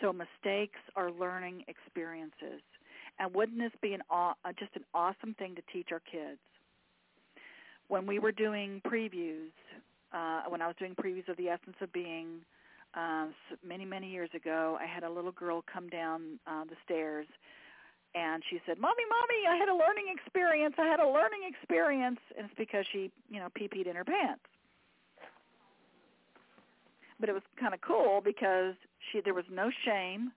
So 0.00 0.12
mistakes 0.12 0.78
are 0.94 1.10
learning 1.10 1.64
experiences. 1.68 2.62
And 3.18 3.34
wouldn't 3.34 3.58
this 3.58 3.72
be 3.80 3.94
an 3.94 4.02
aw- 4.10 4.34
uh, 4.44 4.52
just 4.58 4.76
an 4.76 4.84
awesome 4.94 5.34
thing 5.34 5.54
to 5.54 5.62
teach 5.72 5.88
our 5.90 6.00
kids? 6.00 6.38
When 7.88 8.06
we 8.06 8.18
were 8.18 8.32
doing 8.32 8.82
previews, 8.86 9.52
uh, 10.12 10.42
when 10.48 10.60
I 10.60 10.66
was 10.66 10.76
doing 10.78 10.94
previews 10.94 11.28
of 11.28 11.36
The 11.36 11.48
Essence 11.48 11.76
of 11.80 11.92
Being 11.92 12.40
uh, 12.94 13.28
many, 13.66 13.84
many 13.84 14.10
years 14.10 14.30
ago, 14.34 14.76
I 14.80 14.86
had 14.86 15.02
a 15.02 15.10
little 15.10 15.32
girl 15.32 15.64
come 15.72 15.88
down 15.88 16.38
uh, 16.46 16.64
the 16.64 16.76
stairs 16.84 17.26
and 18.14 18.42
she 18.48 18.60
said, 18.64 18.78
"Mommy, 18.78 19.02
mommy, 19.10 19.46
I 19.46 19.56
had 19.56 19.68
a 19.68 19.74
learning 19.74 20.06
experience. 20.08 20.74
I 20.78 20.86
had 20.86 21.00
a 21.00 21.06
learning 21.06 21.44
experience." 21.44 22.18
And 22.36 22.46
it's 22.46 22.54
because 22.56 22.86
she, 22.90 23.10
you 23.28 23.38
know, 23.38 23.48
pee-peed 23.54 23.86
in 23.86 23.94
her 23.94 24.04
pants 24.04 24.46
but 27.18 27.28
it 27.28 27.32
was 27.32 27.42
kind 27.58 27.74
of 27.74 27.80
cool 27.80 28.20
because 28.24 28.74
she 29.10 29.20
there 29.20 29.34
was 29.34 29.44
no 29.50 29.70
shame, 29.84 30.32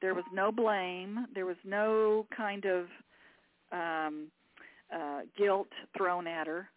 there 0.00 0.14
was 0.14 0.24
no 0.32 0.52
blame, 0.52 1.26
there 1.34 1.46
was 1.46 1.56
no 1.64 2.26
kind 2.36 2.64
of 2.64 2.86
um, 3.72 4.26
uh, 4.94 5.20
guilt 5.36 5.68
thrown 5.96 6.26
at 6.26 6.46
her. 6.46 6.68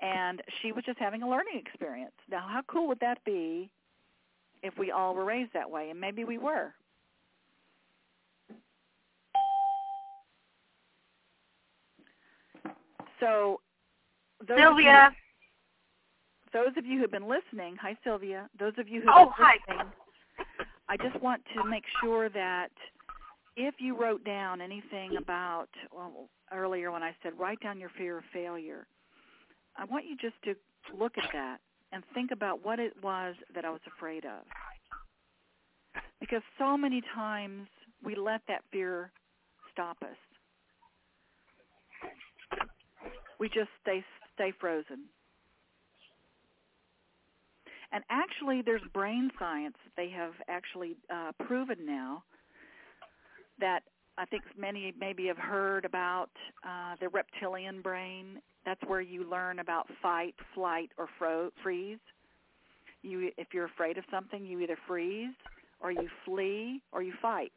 And 0.00 0.42
she 0.60 0.72
was 0.72 0.84
just 0.84 0.98
having 0.98 1.22
a 1.22 1.28
learning 1.28 1.62
experience. 1.64 2.12
Now, 2.30 2.46
how 2.46 2.60
cool 2.66 2.88
would 2.88 3.00
that 3.00 3.24
be 3.24 3.70
if 4.62 4.76
we 4.78 4.90
all 4.90 5.14
were 5.14 5.24
raised 5.24 5.52
that 5.54 5.70
way? 5.70 5.88
And 5.90 5.98
maybe 5.98 6.24
we 6.24 6.36
were. 6.36 6.74
So 13.20 13.60
those 14.46 14.58
Sylvia. 14.58 15.06
Of 15.06 15.12
you, 15.12 15.18
those 16.52 16.76
of 16.76 16.86
you 16.86 17.00
who've 17.00 17.10
been 17.10 17.28
listening, 17.28 17.76
hi 17.80 17.96
Sylvia. 18.04 18.48
Those 18.58 18.74
of 18.78 18.88
you 18.88 19.00
who've 19.00 19.10
Oh, 19.12 19.32
been 19.36 19.46
hi. 19.46 19.84
I 20.88 20.96
just 20.96 21.20
want 21.20 21.42
to 21.56 21.64
make 21.64 21.84
sure 22.00 22.28
that 22.30 22.70
if 23.56 23.76
you 23.78 23.96
wrote 23.98 24.24
down 24.24 24.60
anything 24.60 25.16
about 25.16 25.68
well, 25.94 26.28
earlier 26.52 26.90
when 26.92 27.02
I 27.02 27.14
said 27.22 27.32
write 27.38 27.60
down 27.60 27.78
your 27.78 27.90
fear 27.96 28.18
of 28.18 28.24
failure, 28.32 28.86
I 29.76 29.84
want 29.84 30.04
you 30.06 30.16
just 30.16 30.36
to 30.44 30.54
look 30.96 31.16
at 31.18 31.28
that 31.32 31.58
and 31.92 32.02
think 32.12 32.30
about 32.32 32.64
what 32.64 32.78
it 32.78 32.92
was 33.02 33.34
that 33.54 33.64
I 33.64 33.70
was 33.70 33.80
afraid 33.86 34.24
of. 34.24 34.42
Because 36.20 36.42
so 36.58 36.76
many 36.76 37.02
times 37.14 37.66
we 38.04 38.14
let 38.16 38.40
that 38.48 38.62
fear 38.72 39.10
stop 39.72 39.96
us. 40.02 40.16
We 43.38 43.48
just 43.48 43.68
stay 43.82 44.04
stay 44.34 44.52
frozen. 44.60 45.04
And 47.92 48.02
actually, 48.10 48.62
there's 48.62 48.82
brain 48.92 49.30
science 49.38 49.76
that 49.84 49.92
they 49.96 50.10
have 50.10 50.32
actually 50.48 50.96
uh, 51.12 51.30
proven 51.46 51.86
now 51.86 52.24
that 53.60 53.80
I 54.18 54.24
think 54.24 54.42
many 54.58 54.92
maybe 54.98 55.26
have 55.26 55.38
heard 55.38 55.84
about 55.84 56.30
uh, 56.64 56.96
the 57.00 57.08
reptilian 57.08 57.82
brain. 57.82 58.40
That's 58.64 58.80
where 58.86 59.00
you 59.00 59.28
learn 59.28 59.58
about 59.58 59.86
fight, 60.02 60.34
flight, 60.54 60.90
or 60.98 61.08
fro- 61.18 61.50
freeze. 61.62 61.98
You, 63.02 63.30
if 63.36 63.48
you're 63.52 63.66
afraid 63.66 63.98
of 63.98 64.04
something, 64.10 64.44
you 64.44 64.60
either 64.60 64.78
freeze, 64.88 65.34
or 65.80 65.92
you 65.92 66.08
flee, 66.24 66.82
or 66.92 67.02
you 67.02 67.12
fight. 67.20 67.52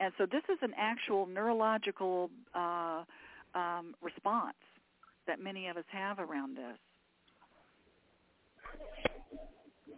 And 0.00 0.12
so 0.18 0.26
this 0.26 0.42
is 0.50 0.58
an 0.62 0.72
actual 0.76 1.26
neurological 1.26 2.30
uh, 2.54 3.04
um, 3.54 3.94
response 4.02 4.56
that 5.26 5.40
many 5.40 5.68
of 5.68 5.76
us 5.76 5.84
have 5.90 6.18
around 6.18 6.56
this. 6.56 6.78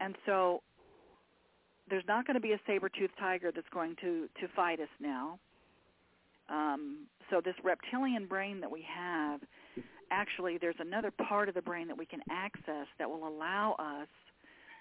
And 0.01 0.15
so 0.27 0.63
there's 1.89 2.05
not 2.07 2.27
going 2.27 2.35
to 2.35 2.41
be 2.41 2.53
a 2.53 2.61
saber-toothed 2.67 3.15
tiger 3.19 3.51
that's 3.55 3.67
going 3.73 3.97
to, 4.03 4.29
to 4.41 4.49
fight 4.55 4.81
us 4.81 4.89
now. 5.01 5.39
Um, 6.49 7.07
so 7.31 7.41
this 7.45 7.55
reptilian 7.65 8.27
brain 8.27 8.61
that 8.61 8.71
we 8.71 8.85
have, 8.95 9.41
actually 10.11 10.59
there's 10.61 10.77
another 10.79 11.11
part 11.11 11.49
of 11.49 11.55
the 11.55 11.63
brain 11.63 11.89
that 11.89 11.99
we 11.99 12.07
can 12.07 12.21
access 12.31 12.87
that 12.99 13.09
will 13.09 13.27
allow 13.27 13.75
us 13.79 14.09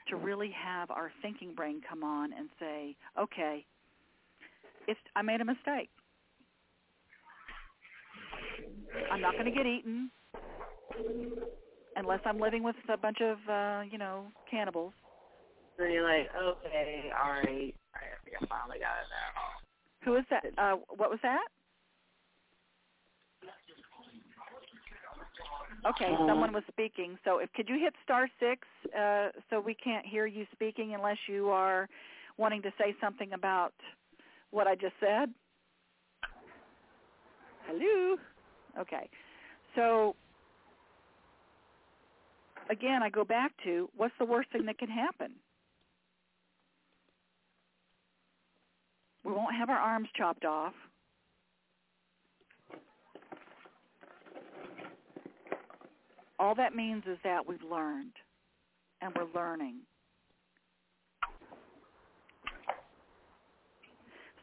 to 0.10 0.16
really 0.16 0.52
have 0.52 0.92
our 0.92 1.12
thinking 1.22 1.56
brain 1.56 1.82
come 1.88 2.04
on 2.04 2.34
and 2.34 2.50
say, 2.60 2.96
okay, 3.20 3.66
it's, 4.88 5.00
I 5.16 5.22
made 5.22 5.42
a 5.42 5.46
mistake. 5.46 5.90
I'm 9.12 9.22
not 9.22 9.34
going 9.34 9.46
to 9.46 9.52
get 9.52 9.66
eaten 9.66 10.10
unless 11.96 12.20
I'm 12.26 12.40
living 12.40 12.64
with 12.64 12.76
a 12.90 12.98
bunch 12.98 13.18
of, 13.22 13.38
uh, 13.50 13.82
you 13.90 13.98
know, 13.98 14.26
cannibals. 14.50 14.94
So 15.78 15.84
you're 15.86 16.04
like, 16.04 16.30
okay, 16.36 17.12
all 17.22 17.32
right, 17.32 17.76
all 17.94 18.02
right, 18.02 18.36
I 18.42 18.46
finally 18.48 18.80
got 18.80 18.96
it 19.04 19.10
now. 19.12 20.06
Who 20.06 20.16
is 20.16 20.26
that? 20.30 20.46
Uh, 20.58 20.78
what 20.96 21.10
was 21.10 21.20
that? 21.24 21.48
Okay, 25.88 26.16
someone 26.28 26.52
was 26.52 26.64
speaking. 26.68 27.18
So 27.24 27.40
if 27.40 27.52
could 27.54 27.70
you 27.70 27.78
hit 27.80 27.94
star 28.04 28.28
six 28.40 28.62
uh, 28.98 29.30
so 29.50 29.60
we 29.60 29.76
can't 29.76 30.06
hear 30.06 30.26
you 30.26 30.46
speaking 30.52 30.96
unless 30.96 31.18
you 31.28 31.50
are 31.50 31.88
wanting 32.38 32.62
to 32.64 32.72
say 32.78 32.96
something 33.00 33.34
about 33.34 33.74
what 34.52 34.68
I 34.68 34.76
just 34.76 34.94
said? 35.00 35.30
Hello. 37.68 38.18
Okay. 38.80 39.10
So 39.76 40.16
again, 42.70 43.02
I 43.04 43.10
go 43.10 43.24
back 43.24 43.52
to 43.64 43.90
what's 43.96 44.14
the 44.20 44.26
worst 44.26 44.52
thing 44.52 44.66
that 44.66 44.78
can 44.78 44.90
happen? 44.90 45.32
We 49.24 49.32
won't 49.32 49.56
have 49.56 49.70
our 49.70 49.78
arms 49.78 50.08
chopped 50.16 50.46
off. 50.46 50.74
All 56.38 56.54
that 56.56 56.76
means 56.76 57.04
is 57.10 57.18
that 57.24 57.48
we've 57.48 57.64
learned 57.64 58.12
and 59.02 59.14
we're 59.16 59.28
learning. 59.34 59.78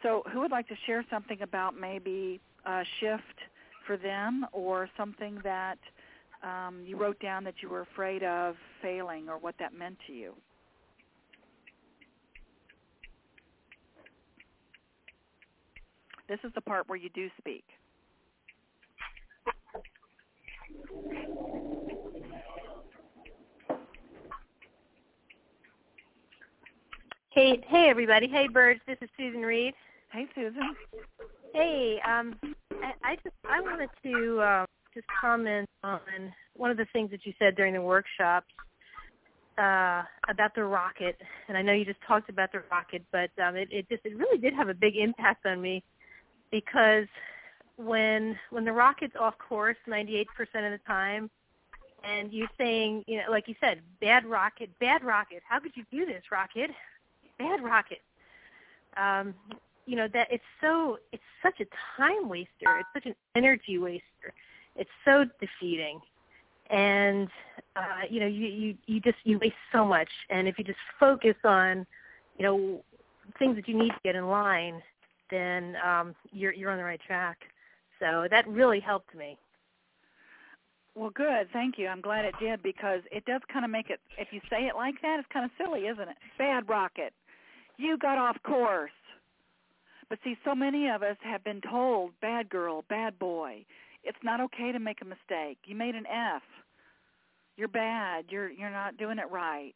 So 0.02 0.22
who 0.32 0.40
would 0.40 0.50
like 0.50 0.68
to 0.68 0.74
share 0.86 1.04
something 1.10 1.42
about 1.42 1.78
maybe 1.78 2.40
a 2.66 2.82
shift 3.00 3.38
for 3.86 3.96
them 3.96 4.46
or 4.52 4.88
something 4.96 5.38
that 5.44 5.78
um, 6.42 6.82
you 6.84 6.96
wrote 6.96 7.20
down 7.20 7.44
that 7.44 7.54
you 7.62 7.68
were 7.68 7.82
afraid 7.82 8.22
of 8.24 8.56
failing 8.80 9.28
or 9.28 9.38
what 9.38 9.54
that 9.58 9.72
meant 9.72 9.96
to 10.08 10.12
you? 10.12 10.34
This 16.28 16.38
is 16.44 16.52
the 16.54 16.60
part 16.60 16.88
where 16.88 16.98
you 16.98 17.10
do 17.10 17.28
speak. 17.38 17.64
Hey, 27.30 27.62
hey 27.66 27.88
everybody. 27.88 28.28
Hey 28.28 28.46
birds. 28.48 28.80
This 28.86 28.98
is 29.00 29.08
Susan 29.16 29.40
Reed. 29.40 29.74
Hey, 30.12 30.26
Susan. 30.34 30.76
Hey, 31.54 31.98
um, 32.06 32.38
I, 32.70 32.92
I 33.02 33.16
just 33.16 33.34
I 33.48 33.60
wanted 33.62 33.88
to 34.02 34.40
uh, 34.40 34.66
just 34.92 35.06
comment 35.18 35.66
on 35.82 36.00
one 36.54 36.70
of 36.70 36.76
the 36.76 36.86
things 36.92 37.10
that 37.12 37.24
you 37.24 37.32
said 37.38 37.56
during 37.56 37.72
the 37.72 37.80
workshop 37.80 38.44
uh, 39.56 40.02
about 40.28 40.54
the 40.54 40.64
rocket, 40.64 41.16
and 41.48 41.56
I 41.56 41.62
know 41.62 41.72
you 41.72 41.86
just 41.86 42.00
talked 42.06 42.28
about 42.28 42.52
the 42.52 42.62
rocket, 42.70 43.02
but 43.10 43.30
um, 43.42 43.56
it, 43.56 43.68
it 43.70 43.88
just 43.88 44.04
it 44.04 44.14
really 44.18 44.36
did 44.36 44.52
have 44.52 44.68
a 44.68 44.74
big 44.74 44.96
impact 44.96 45.46
on 45.46 45.62
me 45.62 45.82
because 46.50 47.06
when 47.76 48.38
when 48.50 48.66
the 48.66 48.72
rocket's 48.72 49.14
off 49.18 49.34
course 49.38 49.78
98% 49.88 50.26
of 50.38 50.72
the 50.72 50.80
time, 50.86 51.30
and 52.04 52.34
you're 52.34 52.50
saying, 52.58 53.02
you 53.06 53.16
know, 53.16 53.30
like 53.30 53.48
you 53.48 53.54
said, 53.60 53.80
bad 54.02 54.26
rocket, 54.26 54.68
bad 54.78 55.02
rocket. 55.04 55.42
How 55.48 55.58
could 55.58 55.72
you 55.74 55.84
do 55.90 56.04
this, 56.04 56.22
rocket? 56.30 56.70
Bad 57.38 57.64
rocket. 57.64 58.02
Um, 58.98 59.34
you 59.86 59.96
know 59.96 60.08
that 60.12 60.28
it's 60.30 60.44
so 60.60 60.98
it's 61.12 61.22
such 61.42 61.60
a 61.60 61.66
time 61.96 62.28
waster. 62.28 62.78
It's 62.78 62.88
such 62.94 63.06
an 63.06 63.14
energy 63.34 63.78
waster. 63.78 64.32
It's 64.76 64.90
so 65.04 65.24
defeating, 65.40 66.00
and 66.70 67.28
uh, 67.76 68.06
you 68.08 68.20
know 68.20 68.26
you 68.26 68.46
you 68.46 68.74
you 68.86 69.00
just 69.00 69.18
you 69.24 69.38
waste 69.38 69.54
so 69.72 69.84
much. 69.84 70.08
And 70.30 70.48
if 70.48 70.58
you 70.58 70.64
just 70.64 70.78
focus 70.98 71.36
on, 71.44 71.86
you 72.38 72.44
know, 72.44 72.80
things 73.38 73.56
that 73.56 73.68
you 73.68 73.78
need 73.78 73.90
to 73.90 74.00
get 74.04 74.14
in 74.14 74.28
line, 74.28 74.82
then 75.30 75.76
um, 75.84 76.14
you're 76.30 76.52
you're 76.52 76.70
on 76.70 76.78
the 76.78 76.84
right 76.84 77.00
track. 77.06 77.38
So 77.98 78.26
that 78.30 78.46
really 78.48 78.80
helped 78.80 79.14
me. 79.14 79.36
Well, 80.94 81.10
good. 81.10 81.48
Thank 81.52 81.78
you. 81.78 81.88
I'm 81.88 82.02
glad 82.02 82.24
it 82.26 82.34
did 82.38 82.62
because 82.62 83.00
it 83.10 83.24
does 83.24 83.40
kind 83.50 83.64
of 83.64 83.70
make 83.70 83.88
it. 83.88 84.00
If 84.18 84.28
you 84.30 84.40
say 84.50 84.64
it 84.66 84.76
like 84.76 85.00
that, 85.02 85.18
it's 85.18 85.28
kind 85.32 85.44
of 85.44 85.50
silly, 85.56 85.86
isn't 85.86 86.08
it? 86.08 86.16
Bad 86.38 86.68
rocket. 86.68 87.14
You 87.78 87.96
got 87.96 88.18
off 88.18 88.36
course. 88.44 88.90
But 90.12 90.18
see, 90.24 90.36
so 90.44 90.54
many 90.54 90.90
of 90.90 91.02
us 91.02 91.16
have 91.22 91.42
been 91.42 91.62
told, 91.62 92.10
bad 92.20 92.50
girl, 92.50 92.84
bad 92.90 93.18
boy. 93.18 93.64
It's 94.04 94.18
not 94.22 94.42
okay 94.42 94.70
to 94.70 94.78
make 94.78 94.98
a 95.00 95.06
mistake. 95.06 95.56
You 95.64 95.74
made 95.74 95.94
an 95.94 96.04
F. 96.06 96.42
You're 97.56 97.68
bad. 97.68 98.26
You're 98.28 98.50
you're 98.50 98.68
not 98.68 98.98
doing 98.98 99.18
it 99.18 99.30
right. 99.30 99.72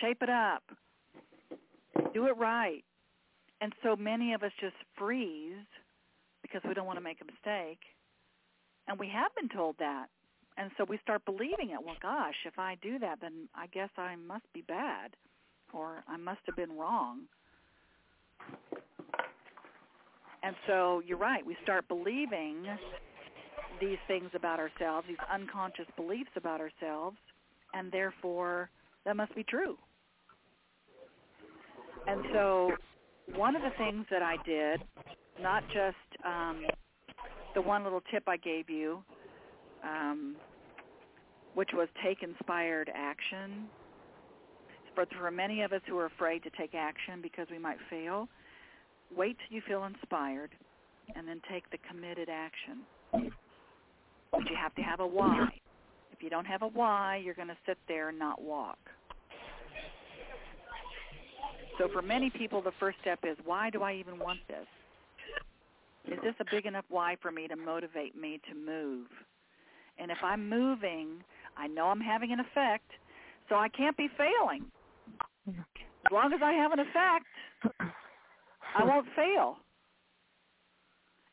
Shape 0.00 0.20
it 0.20 0.28
up. 0.28 0.64
Do 2.12 2.26
it 2.26 2.36
right. 2.36 2.82
And 3.60 3.72
so 3.84 3.94
many 3.94 4.34
of 4.34 4.42
us 4.42 4.50
just 4.60 4.74
freeze 4.98 5.68
because 6.42 6.62
we 6.66 6.74
don't 6.74 6.86
want 6.86 6.98
to 6.98 7.04
make 7.04 7.20
a 7.20 7.24
mistake. 7.24 7.78
And 8.88 8.98
we 8.98 9.08
have 9.10 9.32
been 9.36 9.48
told 9.48 9.76
that. 9.78 10.06
And 10.58 10.72
so 10.76 10.84
we 10.88 10.98
start 11.04 11.24
believing 11.24 11.70
it. 11.70 11.78
Well, 11.84 11.94
gosh, 12.02 12.34
if 12.46 12.58
I 12.58 12.78
do 12.82 12.98
that, 12.98 13.20
then 13.20 13.48
I 13.54 13.68
guess 13.68 13.90
I 13.96 14.16
must 14.16 14.52
be 14.52 14.62
bad 14.62 15.14
or 15.72 16.02
I 16.08 16.16
must 16.16 16.40
have 16.46 16.56
been 16.56 16.76
wrong. 16.76 17.26
And 20.42 20.54
so 20.66 21.02
you're 21.06 21.18
right. 21.18 21.44
We 21.44 21.56
start 21.62 21.88
believing 21.88 22.64
these 23.80 23.98
things 24.06 24.30
about 24.34 24.58
ourselves, 24.58 25.06
these 25.08 25.16
unconscious 25.32 25.86
beliefs 25.96 26.30
about 26.36 26.60
ourselves, 26.60 27.16
and 27.74 27.90
therefore 27.92 28.70
that 29.04 29.16
must 29.16 29.34
be 29.34 29.42
true. 29.42 29.76
And 32.06 32.24
so 32.32 32.70
one 33.34 33.56
of 33.56 33.62
the 33.62 33.72
things 33.76 34.06
that 34.10 34.22
I 34.22 34.36
did, 34.44 34.80
not 35.40 35.64
just 35.68 36.24
um, 36.24 36.64
the 37.54 37.60
one 37.60 37.82
little 37.82 38.02
tip 38.12 38.24
I 38.28 38.36
gave 38.36 38.70
you, 38.70 39.02
um, 39.82 40.36
which 41.54 41.70
was 41.72 41.88
take 42.04 42.22
inspired 42.22 42.90
action. 42.94 43.66
But 44.94 45.08
for 45.18 45.30
many 45.30 45.62
of 45.62 45.72
us 45.72 45.80
who 45.88 45.98
are 45.98 46.06
afraid 46.06 46.42
to 46.44 46.50
take 46.50 46.74
action 46.74 47.20
because 47.20 47.48
we 47.50 47.58
might 47.58 47.78
fail, 47.90 48.28
wait 49.14 49.36
till 49.46 49.56
you 49.56 49.62
feel 49.66 49.84
inspired. 49.84 50.50
and 51.14 51.26
then 51.26 51.40
take 51.50 51.70
the 51.70 51.78
committed 51.88 52.28
action. 52.28 52.80
But 53.12 54.50
you 54.50 54.56
have 54.60 54.74
to 54.74 54.82
have 54.82 55.00
a 55.00 55.06
why. 55.06 55.48
If 56.12 56.22
you 56.22 56.30
don't 56.30 56.46
have 56.46 56.62
a 56.62 56.68
why, 56.68 57.20
you're 57.22 57.34
going 57.34 57.48
to 57.48 57.56
sit 57.66 57.78
there 57.86 58.08
and 58.08 58.18
not 58.18 58.42
walk. 58.42 58.78
So 61.78 61.88
for 61.92 62.02
many 62.02 62.30
people, 62.30 62.62
the 62.62 62.72
first 62.80 62.96
step 63.02 63.20
is, 63.22 63.36
why 63.44 63.70
do 63.70 63.82
I 63.82 63.94
even 63.94 64.18
want 64.18 64.40
this? 64.48 64.66
Is 66.06 66.18
this 66.22 66.34
a 66.40 66.44
big 66.50 66.66
enough 66.66 66.84
why 66.88 67.16
for 67.20 67.30
me 67.30 67.48
to 67.48 67.56
motivate 67.56 68.16
me 68.16 68.40
to 68.48 68.54
move? 68.54 69.08
And 69.98 70.10
if 70.10 70.18
I'm 70.22 70.48
moving, 70.48 71.22
I 71.56 71.66
know 71.66 71.86
I'm 71.86 72.00
having 72.00 72.32
an 72.32 72.40
effect, 72.40 72.90
so 73.48 73.56
I 73.56 73.68
can't 73.68 73.96
be 73.96 74.08
failing. 74.16 74.64
As 75.48 76.12
long 76.12 76.32
as 76.32 76.40
I 76.42 76.52
have 76.52 76.72
an 76.72 76.80
effect, 76.80 77.26
I 78.76 78.84
won't 78.84 79.06
fail. 79.16 79.56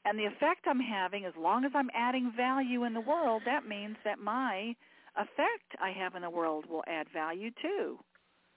And 0.05 0.17
the 0.17 0.25
effect 0.25 0.65
I'm 0.65 0.79
having, 0.79 1.25
as 1.25 1.33
long 1.37 1.65
as 1.65 1.71
I'm 1.75 1.89
adding 1.93 2.31
value 2.35 2.83
in 2.85 2.93
the 2.93 3.01
world, 3.01 3.41
that 3.45 3.67
means 3.67 3.95
that 4.03 4.19
my 4.19 4.75
effect 5.17 5.75
I 5.81 5.91
have 5.91 6.15
in 6.15 6.21
the 6.21 6.29
world 6.29 6.65
will 6.69 6.83
add 6.87 7.07
value 7.13 7.51
too. 7.61 7.97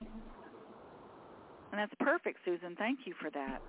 And 0.01 1.81
that's 1.81 1.93
perfect, 2.01 2.39
Susan. 2.45 2.75
Thank 2.77 3.01
you 3.05 3.15
for 3.21 3.31
that. 3.31 3.61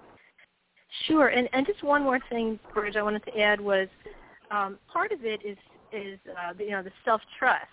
Sure, 1.07 1.27
and 1.27 1.49
and 1.51 1.65
just 1.65 1.83
one 1.83 2.03
more 2.03 2.19
thing, 2.29 2.59
Burge, 2.73 2.95
I 2.95 3.01
wanted 3.01 3.25
to 3.25 3.39
add 3.39 3.59
was 3.59 3.87
um, 4.51 4.77
part 4.91 5.11
of 5.11 5.25
it 5.25 5.41
is 5.45 5.57
is 5.91 6.19
uh, 6.29 6.53
you 6.57 6.71
know 6.71 6.81
the 6.81 6.91
self 7.03 7.21
trust. 7.37 7.65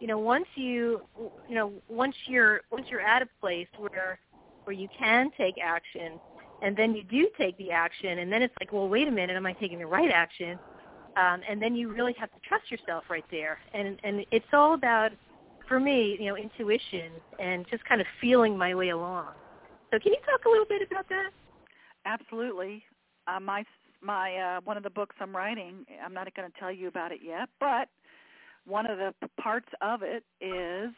You 0.00 0.06
know, 0.06 0.18
once 0.18 0.46
you 0.54 1.00
you 1.48 1.54
know 1.54 1.72
once 1.88 2.14
you're 2.26 2.60
once 2.70 2.86
you're 2.90 3.00
at 3.00 3.22
a 3.22 3.28
place 3.40 3.68
where 3.78 4.18
where 4.64 4.76
you 4.76 4.88
can 4.98 5.30
take 5.38 5.54
action, 5.62 6.20
and 6.62 6.76
then 6.76 6.94
you 6.94 7.02
do 7.04 7.28
take 7.38 7.56
the 7.58 7.70
action, 7.70 8.18
and 8.18 8.32
then 8.32 8.42
it's 8.42 8.54
like, 8.60 8.72
well, 8.72 8.88
wait 8.88 9.08
a 9.08 9.10
minute, 9.10 9.36
am 9.36 9.46
I 9.46 9.52
taking 9.52 9.78
the 9.78 9.86
right 9.86 10.10
action? 10.10 10.58
Um, 11.16 11.40
and 11.48 11.60
then 11.60 11.74
you 11.74 11.92
really 11.92 12.14
have 12.18 12.30
to 12.30 12.38
trust 12.46 12.70
yourself 12.70 13.04
right 13.08 13.24
there, 13.30 13.58
and 13.72 13.98
and 14.04 14.24
it's 14.30 14.46
all 14.52 14.74
about, 14.74 15.12
for 15.68 15.80
me, 15.80 16.16
you 16.20 16.26
know, 16.26 16.36
intuition 16.36 17.10
and 17.38 17.66
just 17.70 17.84
kind 17.84 18.00
of 18.00 18.06
feeling 18.20 18.56
my 18.56 18.74
way 18.74 18.90
along. 18.90 19.28
So, 19.90 19.98
can 19.98 20.12
you 20.12 20.18
talk 20.26 20.44
a 20.44 20.48
little 20.48 20.66
bit 20.66 20.82
about 20.90 21.08
that? 21.08 21.30
Absolutely. 22.04 22.82
Uh, 23.26 23.40
my 23.40 23.64
my 24.02 24.36
uh, 24.36 24.60
one 24.64 24.76
of 24.76 24.82
the 24.82 24.90
books 24.90 25.16
I'm 25.20 25.34
writing. 25.34 25.86
I'm 26.04 26.12
not 26.12 26.32
going 26.34 26.50
to 26.50 26.58
tell 26.58 26.70
you 26.70 26.88
about 26.88 27.12
it 27.12 27.20
yet, 27.24 27.48
but 27.60 27.88
one 28.66 28.86
of 28.86 28.98
the 28.98 29.14
parts 29.40 29.68
of 29.80 30.02
it 30.02 30.24
is 30.40 30.92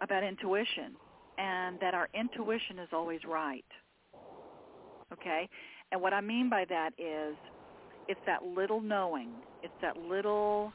about 0.00 0.22
intuition, 0.22 0.94
and 1.38 1.78
that 1.80 1.94
our 1.94 2.08
intuition 2.14 2.78
is 2.78 2.88
always 2.92 3.20
right. 3.26 3.64
Okay, 5.12 5.48
and 5.92 6.00
what 6.00 6.12
I 6.12 6.20
mean 6.20 6.50
by 6.50 6.64
that 6.68 6.90
is, 6.98 7.36
it's 8.08 8.20
that 8.26 8.42
little 8.44 8.80
knowing. 8.80 9.30
It's 9.62 9.74
that 9.82 9.96
little 9.96 10.72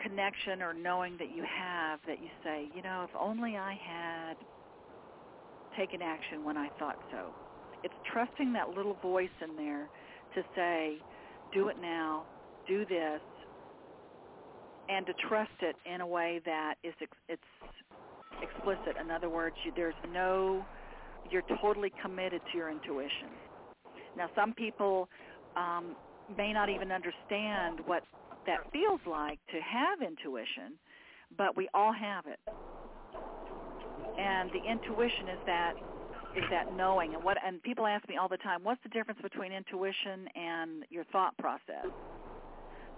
connection 0.00 0.62
or 0.62 0.74
knowing 0.74 1.16
that 1.18 1.30
you 1.30 1.44
have 1.44 2.00
that 2.06 2.20
you 2.20 2.28
say, 2.44 2.68
you 2.74 2.82
know, 2.82 3.04
if 3.04 3.10
only 3.18 3.56
I 3.56 3.74
had 3.84 4.34
taken 5.76 6.02
action 6.02 6.44
when 6.44 6.56
I 6.56 6.70
thought 6.78 6.96
so 7.10 7.34
it's 7.82 7.94
trusting 8.12 8.52
that 8.54 8.70
little 8.70 8.94
voice 8.94 9.30
in 9.42 9.56
there 9.56 9.88
to 10.34 10.42
say, 10.54 11.04
do 11.52 11.68
it 11.68 11.76
now, 11.80 12.26
do 12.66 12.84
this, 12.84 13.20
and 14.88 15.06
to 15.06 15.14
trust 15.28 15.50
it 15.62 15.76
in 15.92 16.00
a 16.00 16.06
way 16.06 16.40
that 16.44 16.74
is 16.82 16.94
ex- 17.00 17.16
it's 17.28 17.42
explicit. 18.42 18.96
In 19.00 19.10
other 19.10 19.30
words, 19.30 19.56
you, 19.64 19.72
there's 19.74 19.94
no, 20.08 20.66
you're 21.30 21.42
totally 21.60 21.92
committed 22.02 22.42
to 22.52 22.58
your 22.58 22.70
intuition. 22.70 23.28
Now, 24.16 24.28
some 24.34 24.52
people 24.54 25.08
um, 25.56 25.96
may 26.36 26.52
not 26.52 26.68
even 26.68 26.90
understand 26.92 27.80
what 27.86 28.02
that 28.46 28.58
feels 28.72 29.00
like 29.06 29.38
to 29.52 29.60
have 29.60 30.02
intuition, 30.02 30.78
but 31.36 31.56
we 31.56 31.68
all 31.74 31.92
have 31.92 32.26
it. 32.26 32.38
And 34.18 34.50
the 34.52 34.70
intuition 34.70 35.28
is 35.28 35.38
that 35.46 35.74
is 36.36 36.44
that 36.50 36.72
knowing 36.76 37.14
and 37.14 37.24
what 37.24 37.36
and 37.44 37.62
people 37.62 37.86
ask 37.86 38.06
me 38.08 38.16
all 38.16 38.28
the 38.28 38.36
time 38.36 38.62
what's 38.62 38.82
the 38.82 38.88
difference 38.90 39.18
between 39.22 39.50
intuition 39.50 40.28
and 40.34 40.84
your 40.90 41.04
thought 41.04 41.36
process 41.38 41.86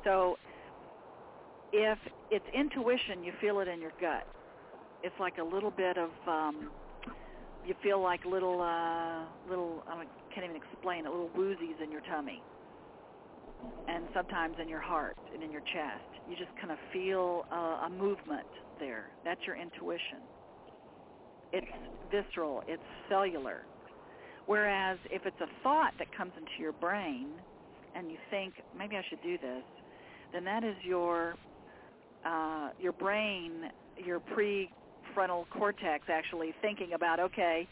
so 0.05 0.37
if 1.73 1.97
it's 2.31 2.45
intuition 2.53 3.23
you 3.23 3.33
feel 3.41 3.61
it 3.61 3.69
in 3.69 3.81
your 3.81 3.93
gut 4.01 4.25
it's 5.05 5.15
like 5.21 5.39
a 5.39 5.45
little 5.45 5.71
bit 5.71 5.97
of 5.97 6.11
um 6.27 6.71
you 7.67 7.75
feel 7.83 8.01
like 8.01 8.25
little 8.25 8.61
uh 8.61 9.25
little 9.49 9.83
I 9.89 10.05
can't 10.35 10.45
even 10.45 10.57
explain 10.57 11.07
it 11.07 11.11
little 11.11 11.31
woozies 11.37 11.83
in 11.83 11.91
your 11.91 12.03
tummy. 12.03 12.43
And 13.89 14.05
sometimes 14.15 14.57
in 14.61 14.69
your 14.69 14.81
heart 14.81 15.17
and 15.35 15.43
in 15.43 15.51
your 15.53 15.61
chest. 15.61 16.09
You 16.29 16.37
just 16.37 16.51
kind 16.57 16.71
of 16.71 16.79
feel 16.93 17.45
a, 17.51 17.87
a 17.87 17.91
movement 17.91 18.47
there. 18.79 19.11
That's 19.25 19.41
your 19.47 19.57
intuition. 19.57 20.19
It's 21.53 21.67
visceral, 22.11 22.63
it's 22.67 22.83
cellular. 23.09 23.63
Whereas 24.47 24.99
if 25.11 25.27
it's 25.27 25.41
a 25.41 25.63
thought 25.63 25.93
that 25.99 26.17
comes 26.17 26.33
into 26.37 26.53
your 26.59 26.73
brain 26.73 27.29
and 27.95 28.11
you 28.11 28.17
think, 28.31 28.55
maybe 28.77 28.97
I 28.97 29.03
should 29.09 29.23
do 29.23 29.37
this, 29.39 29.63
then 30.33 30.45
that 30.45 30.65
is 30.65 30.77
your 30.85 31.35
uh, 32.25 32.71
your 32.79 32.93
brain, 32.93 33.71
your 33.97 34.21
prefrontal 35.11 35.45
cortex 35.51 36.05
actually 36.09 36.55
thinking 36.63 36.93
about, 36.95 37.21
okay, 37.21 37.69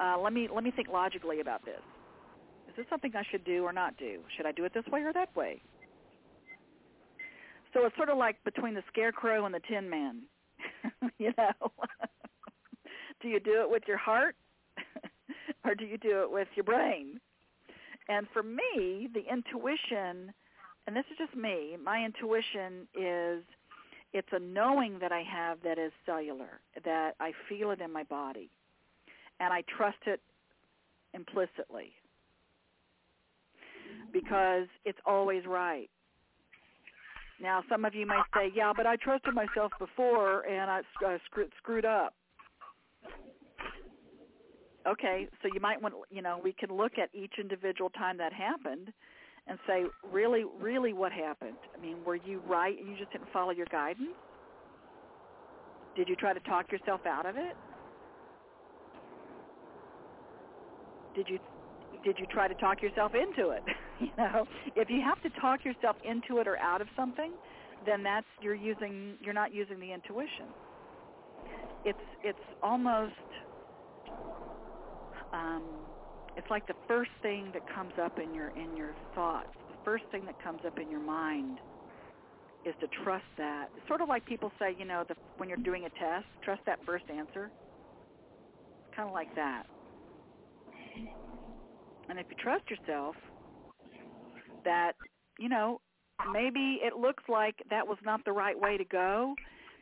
uh, 0.00 0.18
let 0.18 0.32
me 0.32 0.48
let 0.52 0.64
me 0.64 0.70
think 0.70 0.88
logically 0.88 1.40
about 1.40 1.64
this. 1.64 1.80
Is 2.68 2.74
this 2.76 2.86
something 2.90 3.12
I 3.14 3.22
should 3.30 3.44
do 3.44 3.64
or 3.64 3.72
not 3.72 3.96
do? 3.96 4.20
Should 4.36 4.46
I 4.46 4.52
do 4.52 4.64
it 4.64 4.74
this 4.74 4.84
way 4.90 5.00
or 5.02 5.12
that 5.12 5.34
way? 5.36 5.60
So 7.72 7.84
it's 7.86 7.96
sort 7.96 8.08
of 8.08 8.18
like 8.18 8.42
between 8.44 8.74
the 8.74 8.82
scarecrow 8.88 9.46
and 9.46 9.54
the 9.54 9.60
tin 9.68 9.88
man, 9.88 10.22
you 11.18 11.32
know. 11.36 11.52
do 13.22 13.28
you 13.28 13.40
do 13.40 13.62
it 13.62 13.70
with 13.70 13.82
your 13.86 13.96
heart 13.96 14.36
or 15.64 15.74
do 15.74 15.84
you 15.84 15.98
do 15.98 16.22
it 16.22 16.30
with 16.30 16.48
your 16.54 16.64
brain? 16.64 17.20
And 18.08 18.26
for 18.32 18.42
me, 18.42 19.08
the 19.12 19.22
intuition, 19.32 20.32
and 20.86 20.94
this 20.94 21.04
is 21.10 21.18
just 21.18 21.34
me, 21.34 21.76
my 21.82 22.04
intuition 22.04 22.86
is 22.94 23.42
it's 24.14 24.28
a 24.32 24.38
knowing 24.38 24.98
that 25.00 25.12
I 25.12 25.22
have 25.22 25.58
that 25.64 25.78
is 25.78 25.92
cellular, 26.06 26.60
that 26.84 27.14
I 27.20 27.32
feel 27.48 27.70
it 27.72 27.80
in 27.80 27.92
my 27.92 28.04
body, 28.04 28.48
and 29.40 29.52
I 29.52 29.62
trust 29.76 29.98
it 30.06 30.20
implicitly 31.12 31.92
because 34.12 34.66
it's 34.84 34.98
always 35.04 35.44
right. 35.46 35.90
Now, 37.42 37.62
some 37.68 37.84
of 37.84 37.94
you 37.94 38.06
might 38.06 38.24
say, 38.34 38.50
"Yeah, 38.54 38.72
but 38.74 38.86
I 38.86 38.96
trusted 38.96 39.34
myself 39.34 39.72
before 39.78 40.46
and 40.46 40.70
I 40.70 40.82
uh, 41.04 41.18
screwed, 41.26 41.52
screwed 41.58 41.84
up." 41.84 42.14
okay, 44.86 45.28
so 45.42 45.48
you 45.52 45.60
might 45.60 45.80
want, 45.80 45.94
you 46.10 46.22
know, 46.22 46.40
we 46.42 46.52
can 46.52 46.70
look 46.70 46.98
at 46.98 47.08
each 47.14 47.34
individual 47.38 47.90
time 47.90 48.18
that 48.18 48.32
happened 48.32 48.92
and 49.46 49.58
say, 49.66 49.84
really, 50.12 50.44
really 50.60 50.92
what 50.92 51.12
happened? 51.12 51.56
I 51.76 51.80
mean, 51.80 51.96
were 52.04 52.16
you 52.16 52.40
right 52.48 52.78
and 52.78 52.88
you 52.88 52.96
just 52.96 53.12
didn't 53.12 53.28
follow 53.32 53.50
your 53.50 53.66
guidance? 53.70 54.16
Did 55.96 56.08
you 56.08 56.16
try 56.16 56.32
to 56.32 56.40
talk 56.40 56.72
yourself 56.72 57.02
out 57.06 57.26
of 57.26 57.36
it? 57.36 57.54
Did 61.14 61.28
you 61.28 61.38
did 62.04 62.18
you 62.18 62.26
try 62.26 62.48
to 62.48 62.54
talk 62.56 62.82
yourself 62.82 63.12
into 63.14 63.50
it? 63.50 63.62
you 64.00 64.10
know, 64.18 64.44
if 64.74 64.90
you 64.90 65.00
have 65.02 65.20
to 65.22 65.40
talk 65.40 65.64
yourself 65.64 65.96
into 66.04 66.40
it 66.40 66.48
or 66.48 66.58
out 66.58 66.80
of 66.80 66.88
something, 66.96 67.32
then 67.86 68.02
that's 68.02 68.26
you're 68.40 68.54
using 68.54 69.14
you're 69.20 69.34
not 69.34 69.54
using 69.54 69.78
the 69.78 69.92
intuition. 69.92 70.46
It's 71.84 71.98
it's 72.24 72.38
almost 72.62 73.12
um, 75.32 75.62
it's 76.36 76.50
like 76.50 76.66
the 76.66 76.74
first 76.88 77.10
thing 77.22 77.50
that 77.52 77.62
comes 77.72 77.92
up 78.02 78.18
in 78.18 78.34
your 78.34 78.48
in 78.56 78.76
your 78.76 78.94
thoughts, 79.14 79.50
the 79.68 79.76
first 79.84 80.04
thing 80.10 80.24
that 80.26 80.42
comes 80.42 80.60
up 80.66 80.78
in 80.80 80.90
your 80.90 81.00
mind 81.00 81.58
is 82.64 82.74
to 82.80 82.88
trust 83.04 83.24
that. 83.36 83.68
Sort 83.86 84.00
of 84.00 84.08
like 84.08 84.24
people 84.24 84.50
say, 84.58 84.74
you 84.76 84.84
know, 84.84 85.04
the, 85.06 85.14
when 85.36 85.48
you're 85.48 85.58
doing 85.58 85.84
a 85.84 85.90
test, 86.00 86.26
trust 86.42 86.62
that 86.66 86.78
first 86.86 87.04
answer. 87.10 87.50
Kind 88.96 89.08
of 89.08 89.14
like 89.14 89.34
that. 89.36 89.64
And 92.08 92.18
if 92.18 92.26
you 92.30 92.36
trust 92.42 92.64
yourself, 92.70 93.16
that 94.64 94.92
you 95.38 95.48
know 95.48 95.80
maybe 96.32 96.78
it 96.82 96.96
looks 96.96 97.22
like 97.28 97.56
that 97.70 97.86
was 97.86 97.98
not 98.04 98.24
the 98.24 98.32
right 98.32 98.58
way 98.58 98.76
to 98.76 98.84
go, 98.84 99.34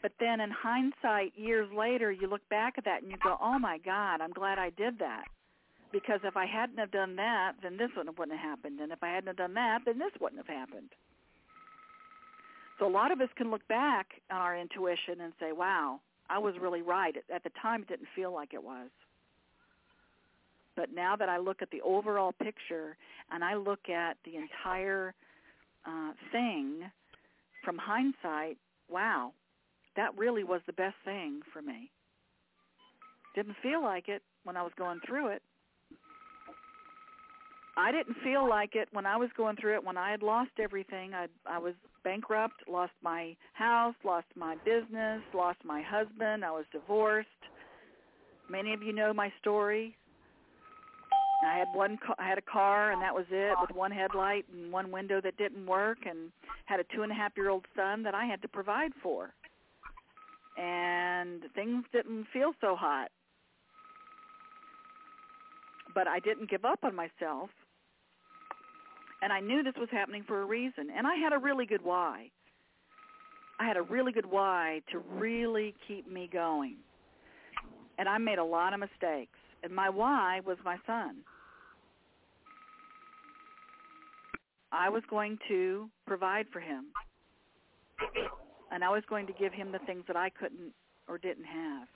but 0.03 0.13
then 0.19 0.41
in 0.41 0.51
hindsight, 0.51 1.33
years 1.37 1.69
later, 1.77 2.11
you 2.11 2.27
look 2.27 2.47
back 2.49 2.75
at 2.79 2.85
that 2.85 3.03
and 3.03 3.11
you 3.11 3.17
go, 3.23 3.37
"Oh 3.41 3.59
my 3.59 3.79
God, 3.79 4.21
I'm 4.21 4.33
glad 4.33 4.59
I 4.59 4.71
did 4.71 4.99
that." 4.99 5.25
Because 5.93 6.21
if 6.25 6.37
I 6.37 6.47
hadn't 6.47 6.79
have 6.79 6.91
done 6.91 7.17
that, 7.17 7.53
then 7.63 7.77
this 7.77 7.91
one 7.95 8.07
wouldn't 8.07 8.39
have 8.39 8.51
happened, 8.51 8.81
and 8.81 8.93
if 8.93 9.03
I 9.03 9.09
hadn't 9.09 9.29
have 9.29 9.37
done 9.37 9.55
that, 9.55 9.81
then 9.85 9.99
this 9.99 10.13
wouldn't 10.21 10.45
have 10.45 10.55
happened. 10.55 10.91
So 12.79 12.87
a 12.87 12.91
lot 12.91 13.13
of 13.13 13.21
us 13.21 13.29
can 13.37 13.51
look 13.51 13.67
back 13.69 14.09
on 14.31 14.39
our 14.39 14.59
intuition 14.59 15.21
and 15.21 15.33
say, 15.39 15.53
"Wow, 15.53 16.01
I 16.29 16.39
was 16.39 16.59
really 16.59 16.83
right." 16.83 17.17
At 17.33 17.45
the 17.45 17.51
time, 17.51 17.83
it 17.83 17.89
didn't 17.89 18.09
feel 18.17 18.33
like 18.33 18.55
it 18.55 18.63
was. 18.63 18.91
But 20.75 20.93
now 20.93 21.17
that 21.17 21.29
I 21.29 21.37
look 21.37 21.61
at 21.63 21.71
the 21.71 21.83
overall 21.83 22.33
picture 22.33 22.97
and 23.31 23.45
I 23.45 23.55
look 23.55 23.89
at 23.89 24.17
the 24.25 24.37
entire 24.37 25.15
uh, 25.85 26.13
thing 26.33 26.91
from 27.63 27.77
hindsight, 27.77 28.57
wow, 28.89 29.33
that 29.97 30.17
really 30.17 30.45
was 30.45 30.63
the 30.67 30.73
best 30.73 30.97
thing 31.05 31.43
for 31.53 31.61
me. 31.61 31.91
Didn't 33.35 33.57
feel 33.63 33.83
like 33.83 34.09
it 34.09 34.23
when 34.45 34.57
I 34.57 34.63
was 34.63 34.73
going 34.77 35.01
through 35.07 35.29
it. 35.29 35.43
I 37.77 37.91
didn't 37.91 38.17
feel 38.23 38.49
like 38.49 38.75
it 38.75 38.89
when 38.93 39.07
I 39.07 39.17
was 39.17 39.31
going 39.37 39.57
through 39.57 39.75
it 39.77 39.85
when 39.85 39.97
I 39.97 40.11
had 40.11 40.23
lost 40.23 40.51
everything. 40.59 41.15
I 41.15 41.27
I 41.47 41.59
was 41.59 41.75
bankrupt, 42.05 42.69
lost 42.69 42.93
my 43.03 43.35
house, 43.55 43.95
lost 44.05 44.27
my 44.37 44.57
business, 44.65 45.23
lost 45.35 45.59
my 45.65 45.81
husband, 45.81 46.45
I 46.45 46.51
was 46.51 46.65
divorced. 46.71 47.29
Many 48.51 48.75
of 48.75 48.83
you 48.83 48.93
know 48.93 49.15
my 49.15 49.33
story. 49.41 49.97
I 51.47 51.57
had 51.59 51.69
one 51.73 51.99
I 52.19 52.29
had 52.29 52.39
a 52.39 52.43
car 52.43 52.93
and 52.93 53.01
that 53.01 53.15
was 53.15 53.25
it 53.31 53.57
with 53.61 53.75
one 53.75 53.91
headlight 53.91 54.45
and 54.53 54.71
one 54.71 54.91
window 54.91 55.21
that 55.23 55.37
didn't 55.39 55.67
work 55.67 55.99
and 56.05 56.31
had 56.67 56.79
a 56.79 56.85
two 56.95 57.03
and 57.03 57.11
a 57.11 57.15
half 57.15 57.33
year 57.37 57.49
old 57.49 57.65
son 57.75 58.03
that 58.03 58.15
I 58.15 58.27
had 58.27 58.43
to 58.43 58.49
provide 58.49 58.93
for. 59.03 59.33
And 60.59 61.43
things 61.55 61.85
didn't 61.91 62.27
feel 62.33 62.53
so 62.61 62.77
hot. 62.77 63.11
But 65.95 66.07
I 66.07 66.21
didn't 66.21 66.51
give 66.51 66.65
up 66.65 66.85
on 66.85 66.95
myself 66.95 67.51
and 69.23 69.33
I 69.33 69.39
knew 69.39 69.63
this 69.63 69.75
was 69.79 69.89
happening 69.93 70.25
for 70.27 70.43
a 70.43 70.45
reason. 70.45 70.89
And 70.95 71.07
I 71.07 71.15
had 71.15 71.33
a 71.33 71.39
really 71.39 71.65
good 71.65 71.83
why. 71.83 72.29
I 73.61 73.67
had 73.67 73.77
a 73.77 73.83
really 73.83 74.11
good 74.11 74.27
why 74.27 74.81
to 74.91 74.99
really 74.99 75.75
keep 75.87 76.11
me 76.11 76.29
going. 76.31 76.79
And 77.99 78.09
I 78.09 78.19
made 78.19 78.39
a 78.39 78.45
lot 78.45 78.75
of 78.75 78.81
mistakes. 78.81 79.39
And 79.63 79.73
my 79.73 79.89
why 79.89 80.41
was 80.45 80.59
my 80.65 80.77
son. 80.87 81.19
I 84.73 84.89
was 84.89 85.05
going 85.09 85.39
to 85.49 85.89
provide 86.05 86.47
for 86.53 86.59
him. 86.59 86.87
And 88.73 88.83
I 88.83 88.89
was 88.89 89.05
going 89.09 89.29
to 89.29 89.33
give 89.35 89.53
him 89.53 89.71
the 89.71 89.79
things 89.87 90.03
that 90.09 90.17
I 90.17 90.31
couldn't 90.31 90.73
or 91.07 91.19
didn't 91.19 91.45
have. 91.45 91.89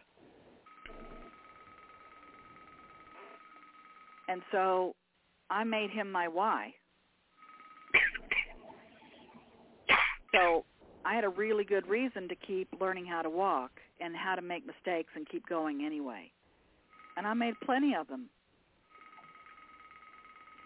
And 4.28 4.42
so 4.52 4.94
I 5.50 5.64
made 5.64 5.90
him 5.90 6.12
my 6.12 6.28
why. 6.28 6.72
So 10.36 10.64
I 11.04 11.14
had 11.14 11.24
a 11.24 11.28
really 11.28 11.64
good 11.64 11.86
reason 11.86 12.28
to 12.28 12.34
keep 12.34 12.68
learning 12.80 13.06
how 13.06 13.22
to 13.22 13.30
walk 13.30 13.70
and 14.00 14.14
how 14.14 14.34
to 14.34 14.42
make 14.42 14.66
mistakes 14.66 15.10
and 15.14 15.26
keep 15.28 15.48
going 15.48 15.84
anyway. 15.84 16.30
And 17.16 17.26
I 17.26 17.32
made 17.32 17.54
plenty 17.64 17.94
of 17.94 18.08
them. 18.08 18.28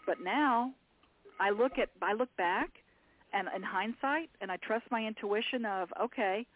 But 0.06 0.16
now 0.22 0.72
I 1.38 1.50
look 1.50 1.72
at 1.78 1.90
I 2.02 2.14
look 2.14 2.34
back 2.36 2.70
and 3.32 3.48
in 3.54 3.62
hindsight 3.62 4.30
and 4.40 4.50
I 4.50 4.56
trust 4.56 4.84
my 4.90 5.04
intuition 5.06 5.64
of 5.64 5.88
okay, 6.02 6.46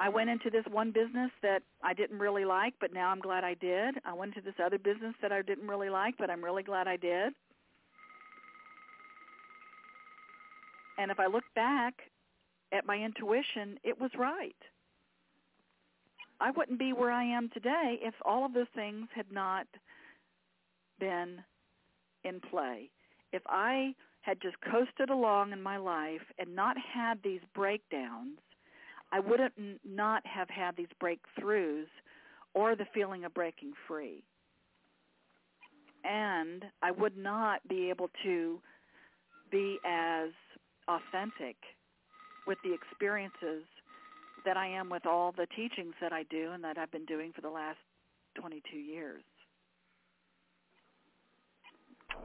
I 0.00 0.08
went 0.08 0.30
into 0.30 0.48
this 0.48 0.64
one 0.70 0.90
business 0.90 1.30
that 1.42 1.62
I 1.82 1.92
didn't 1.92 2.18
really 2.18 2.46
like, 2.46 2.74
but 2.80 2.94
now 2.94 3.10
I'm 3.10 3.20
glad 3.20 3.44
I 3.44 3.54
did. 3.54 3.96
I 4.06 4.14
went 4.14 4.34
into 4.34 4.40
this 4.44 4.58
other 4.64 4.78
business 4.78 5.14
that 5.20 5.32
I 5.32 5.42
didn't 5.42 5.68
really 5.68 5.90
like, 5.90 6.14
but 6.18 6.30
I'm 6.30 6.42
really 6.42 6.62
glad 6.62 6.88
I 6.88 6.96
did. 6.96 7.34
And 10.96 11.10
if 11.10 11.20
I 11.20 11.26
look 11.26 11.44
back 11.54 11.94
at 12.72 12.86
my 12.86 12.96
intuition, 12.96 13.78
it 13.84 14.00
was 14.00 14.10
right. 14.18 14.56
I 16.40 16.50
wouldn't 16.50 16.78
be 16.78 16.92
where 16.92 17.12
I 17.12 17.24
am 17.24 17.50
today 17.54 17.98
if 18.02 18.14
all 18.24 18.44
of 18.44 18.52
those 18.52 18.66
things 18.74 19.06
had 19.14 19.30
not 19.30 19.66
been 20.98 21.38
in 22.24 22.40
play. 22.40 22.90
If 23.32 23.42
I 23.46 23.94
had 24.22 24.40
just 24.40 24.56
coasted 24.70 25.10
along 25.10 25.52
in 25.52 25.62
my 25.62 25.76
life 25.76 26.22
and 26.38 26.54
not 26.54 26.76
had 26.78 27.18
these 27.22 27.40
breakdowns, 27.54 28.38
I 29.12 29.20
wouldn't 29.20 29.80
not 29.84 30.26
have 30.26 30.48
had 30.48 30.76
these 30.76 30.88
breakthroughs 31.00 31.86
or 32.54 32.74
the 32.74 32.86
feeling 32.94 33.24
of 33.24 33.34
breaking 33.34 33.72
free. 33.86 34.24
And 36.04 36.64
I 36.82 36.90
would 36.90 37.16
not 37.16 37.66
be 37.68 37.90
able 37.90 38.10
to 38.24 38.60
be 39.50 39.78
as 39.86 40.30
authentic 40.88 41.56
with 42.46 42.58
the 42.64 42.72
experiences 42.74 43.64
that 44.44 44.56
I 44.56 44.66
am 44.66 44.88
with 44.88 45.06
all 45.06 45.32
the 45.32 45.46
teachings 45.56 45.94
that 46.00 46.12
I 46.12 46.24
do 46.24 46.52
and 46.52 46.62
that 46.64 46.78
I've 46.78 46.90
been 46.90 47.04
doing 47.04 47.32
for 47.34 47.40
the 47.40 47.50
last 47.50 47.78
22 48.40 48.76
years. 48.76 49.22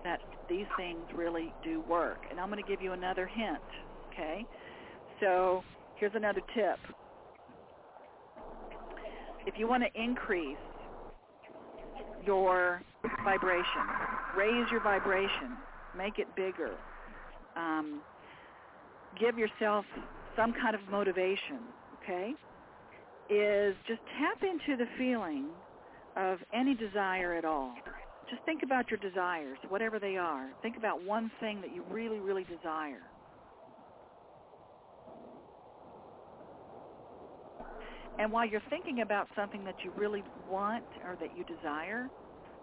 That 0.04 0.20
these 0.50 0.66
things 0.78 1.06
really 1.16 1.54
do 1.64 1.84
work. 1.88 2.18
And 2.30 2.40
I'm 2.40 2.50
going 2.50 2.64
to 2.64 2.70
give 2.70 2.82
you 2.82 2.94
another 2.94 3.28
hint, 3.28 3.60
okay? 4.14 4.46
So 5.20 5.64
here's 5.96 6.14
another 6.16 6.42
tip. 6.56 6.80
If 9.46 9.58
you 9.58 9.68
want 9.68 9.84
to 9.84 10.02
increase 10.02 10.58
your 12.26 12.82
vibration, 13.24 13.66
raise 14.38 14.66
your 14.72 14.82
vibration, 14.82 15.58
make 15.98 16.20
it 16.20 16.28
bigger, 16.36 16.72
um, 17.56 18.02
give 19.20 19.38
yourself 19.38 19.86
some 20.36 20.54
kind 20.54 20.76
of 20.76 20.82
motivation, 20.90 21.60
okay, 22.04 22.34
is 23.30 23.76
just 23.88 24.00
tap 24.20 24.42
into 24.44 24.78
the 24.78 24.90
feeling 24.98 25.46
of 26.16 26.40
any 26.54 26.74
desire 26.74 27.34
at 27.34 27.46
all. 27.46 27.74
Just 28.30 28.44
think 28.44 28.64
about 28.64 28.90
your 28.92 29.00
desires, 29.00 29.58
whatever 29.70 30.00
they 30.00 30.18
are. 30.18 30.50
Think 30.62 30.78
about 30.78 31.04
one 31.04 31.32
thing 31.40 31.62
that 31.62 31.74
you 31.74 31.84
really, 31.90 32.20
really 32.20 32.44
desire. 32.44 33.02
And 38.20 38.32
while 38.32 38.48
you're 38.48 38.64
thinking 38.70 39.02
about 39.02 39.28
something 39.36 39.64
that 39.64 39.76
you 39.84 39.92
really 39.96 40.24
want 40.50 40.84
or 41.06 41.16
that 41.18 41.30
you 41.38 41.44
desire, 41.44 42.10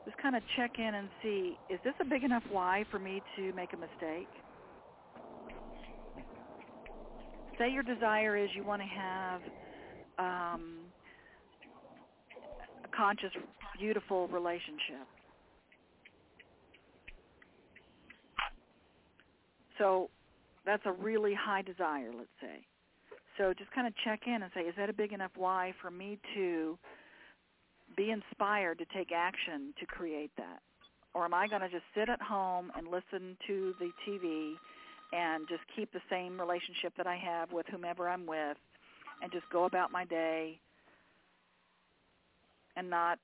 just 0.04 0.16
kind 0.18 0.34
of 0.36 0.42
check 0.56 0.72
in 0.78 0.94
and 0.94 1.08
see, 1.22 1.56
is 1.70 1.78
this 1.84 1.94
a 2.00 2.04
big 2.04 2.24
enough 2.24 2.42
why 2.50 2.84
for 2.90 2.98
me 2.98 3.22
to 3.36 3.52
make 3.52 3.72
a 3.72 3.76
mistake? 3.76 4.28
Say 7.58 7.70
your 7.70 7.82
desire 7.82 8.36
is 8.36 8.50
you 8.54 8.64
want 8.64 8.82
to 8.82 8.88
have 8.88 9.40
um, 10.18 10.76
a 12.84 12.96
conscious, 12.96 13.30
beautiful 13.78 14.28
relationship. 14.28 15.06
So 19.78 20.10
that's 20.64 20.82
a 20.86 20.92
really 20.92 21.34
high 21.34 21.62
desire, 21.62 22.10
let's 22.16 22.28
say. 22.40 22.64
So 23.38 23.52
just 23.52 23.70
kind 23.72 23.86
of 23.86 23.92
check 24.04 24.20
in 24.26 24.42
and 24.42 24.50
say, 24.54 24.62
is 24.62 24.74
that 24.76 24.88
a 24.88 24.92
big 24.92 25.12
enough 25.12 25.32
why 25.36 25.72
for 25.82 25.90
me 25.90 26.18
to 26.34 26.78
be 27.96 28.10
inspired 28.10 28.78
to 28.78 28.84
take 28.96 29.10
action 29.14 29.74
to 29.80 29.86
create 29.86 30.30
that? 30.36 30.60
Or 31.14 31.24
am 31.24 31.34
I 31.34 31.48
going 31.48 31.62
to 31.62 31.68
just 31.68 31.84
sit 31.94 32.08
at 32.08 32.20
home 32.20 32.70
and 32.76 32.86
listen 32.86 33.36
to 33.46 33.74
the 33.78 33.90
TV 34.08 34.54
and 35.14 35.46
just 35.48 35.62
keep 35.76 35.92
the 35.92 36.00
same 36.10 36.40
relationship 36.40 36.92
that 36.96 37.06
I 37.06 37.16
have 37.16 37.52
with 37.52 37.66
whomever 37.70 38.08
I'm 38.08 38.26
with 38.26 38.56
and 39.22 39.30
just 39.30 39.44
go 39.52 39.64
about 39.64 39.92
my 39.92 40.04
day 40.04 40.58
and 42.76 42.90
not 42.90 43.18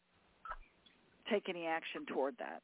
take 1.30 1.48
any 1.48 1.66
action 1.66 2.06
toward 2.06 2.36
that. 2.38 2.62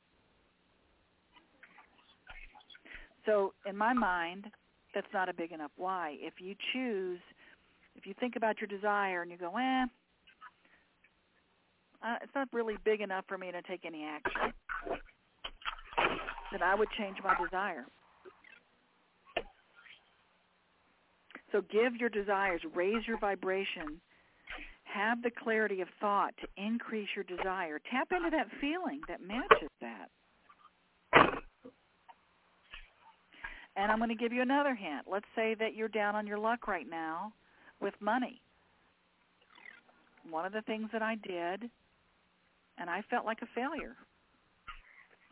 So 3.25 3.53
in 3.69 3.77
my 3.77 3.93
mind, 3.93 4.47
that's 4.95 5.07
not 5.13 5.29
a 5.29 5.35
big 5.35 5.51
enough 5.51 5.73
why. 5.77 6.17
If 6.21 6.35
you 6.39 6.55
choose, 6.73 7.19
if 7.97 8.07
you 8.07 8.15
think 8.21 8.37
about 8.37 8.61
your 8.61 8.69
desire 8.69 9.23
and 9.23 9.31
you 9.31 9.37
go, 9.37 9.53
eh, 9.57 9.87
uh, 12.05 12.17
it's 12.23 12.35
not 12.35 12.49
really 12.53 12.77
big 12.85 13.01
enough 13.01 13.25
for 13.27 13.37
me 13.37 13.51
to 13.51 13.61
take 13.63 13.85
any 13.85 14.05
action, 14.05 14.53
then 16.53 16.63
I 16.63 16.77
would 16.77 16.89
change 16.97 17.17
my 17.25 17.35
desire. 17.43 17.87
So 21.53 21.63
give 21.71 21.97
your 21.97 22.09
desires, 22.09 22.61
raise 22.75 23.07
your 23.07 23.19
vibration, 23.19 24.01
have 24.85 25.23
the 25.23 25.31
clarity 25.31 25.81
of 25.81 25.89
thought 26.01 26.35
to 26.41 26.49
increase 26.63 27.09
your 27.15 27.25
desire. 27.25 27.81
Tap 27.91 28.09
into 28.13 28.31
that 28.31 28.49
feeling 28.61 29.01
that 29.09 29.21
matches 29.21 29.71
that. 29.81 30.09
And 33.77 33.93
I'm 33.93 33.99
going 33.99 34.09
to 34.09 34.17
give 34.17 34.33
you 34.33 34.43
another 34.43 34.75
hint. 34.75 35.07
Let's 35.11 35.27
say 35.37 35.55
that 35.61 35.75
you're 35.75 35.89
down 35.89 36.15
on 36.15 36.27
your 36.27 36.39
luck 36.39 36.67
right 36.67 36.89
now 36.89 37.33
with 37.81 37.95
money. 38.01 38.41
One 40.31 40.47
of 40.47 40.53
the 40.53 40.63
things 40.63 40.89
that 40.93 41.03
I 41.03 41.15
did, 41.17 41.71
and 42.79 42.91
I 42.91 43.03
felt 43.11 43.27
like 43.27 43.43
a 43.43 43.47
failure. 43.55 43.95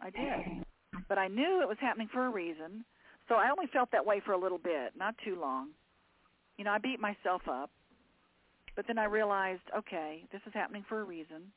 I 0.00 0.10
did. 0.10 0.64
But 1.08 1.18
I 1.18 1.28
knew 1.28 1.62
it 1.62 1.68
was 1.68 1.78
happening 1.80 2.08
for 2.12 2.26
a 2.26 2.30
reason. 2.30 2.84
So 3.28 3.36
I 3.36 3.50
only 3.50 3.66
felt 3.72 3.90
that 3.92 4.04
way 4.04 4.20
for 4.24 4.32
a 4.32 4.38
little 4.38 4.58
bit, 4.58 4.92
not 4.96 5.14
too 5.24 5.38
long 5.40 5.70
you 6.56 6.64
know, 6.64 6.70
I 6.70 6.78
beat 6.78 7.00
myself 7.00 7.42
up. 7.48 7.70
But 8.76 8.86
then 8.88 8.98
I 8.98 9.04
realized, 9.04 9.62
okay, 9.76 10.24
this 10.32 10.40
is 10.46 10.52
happening 10.52 10.84
for 10.88 11.00
a 11.00 11.04
reason. 11.04 11.52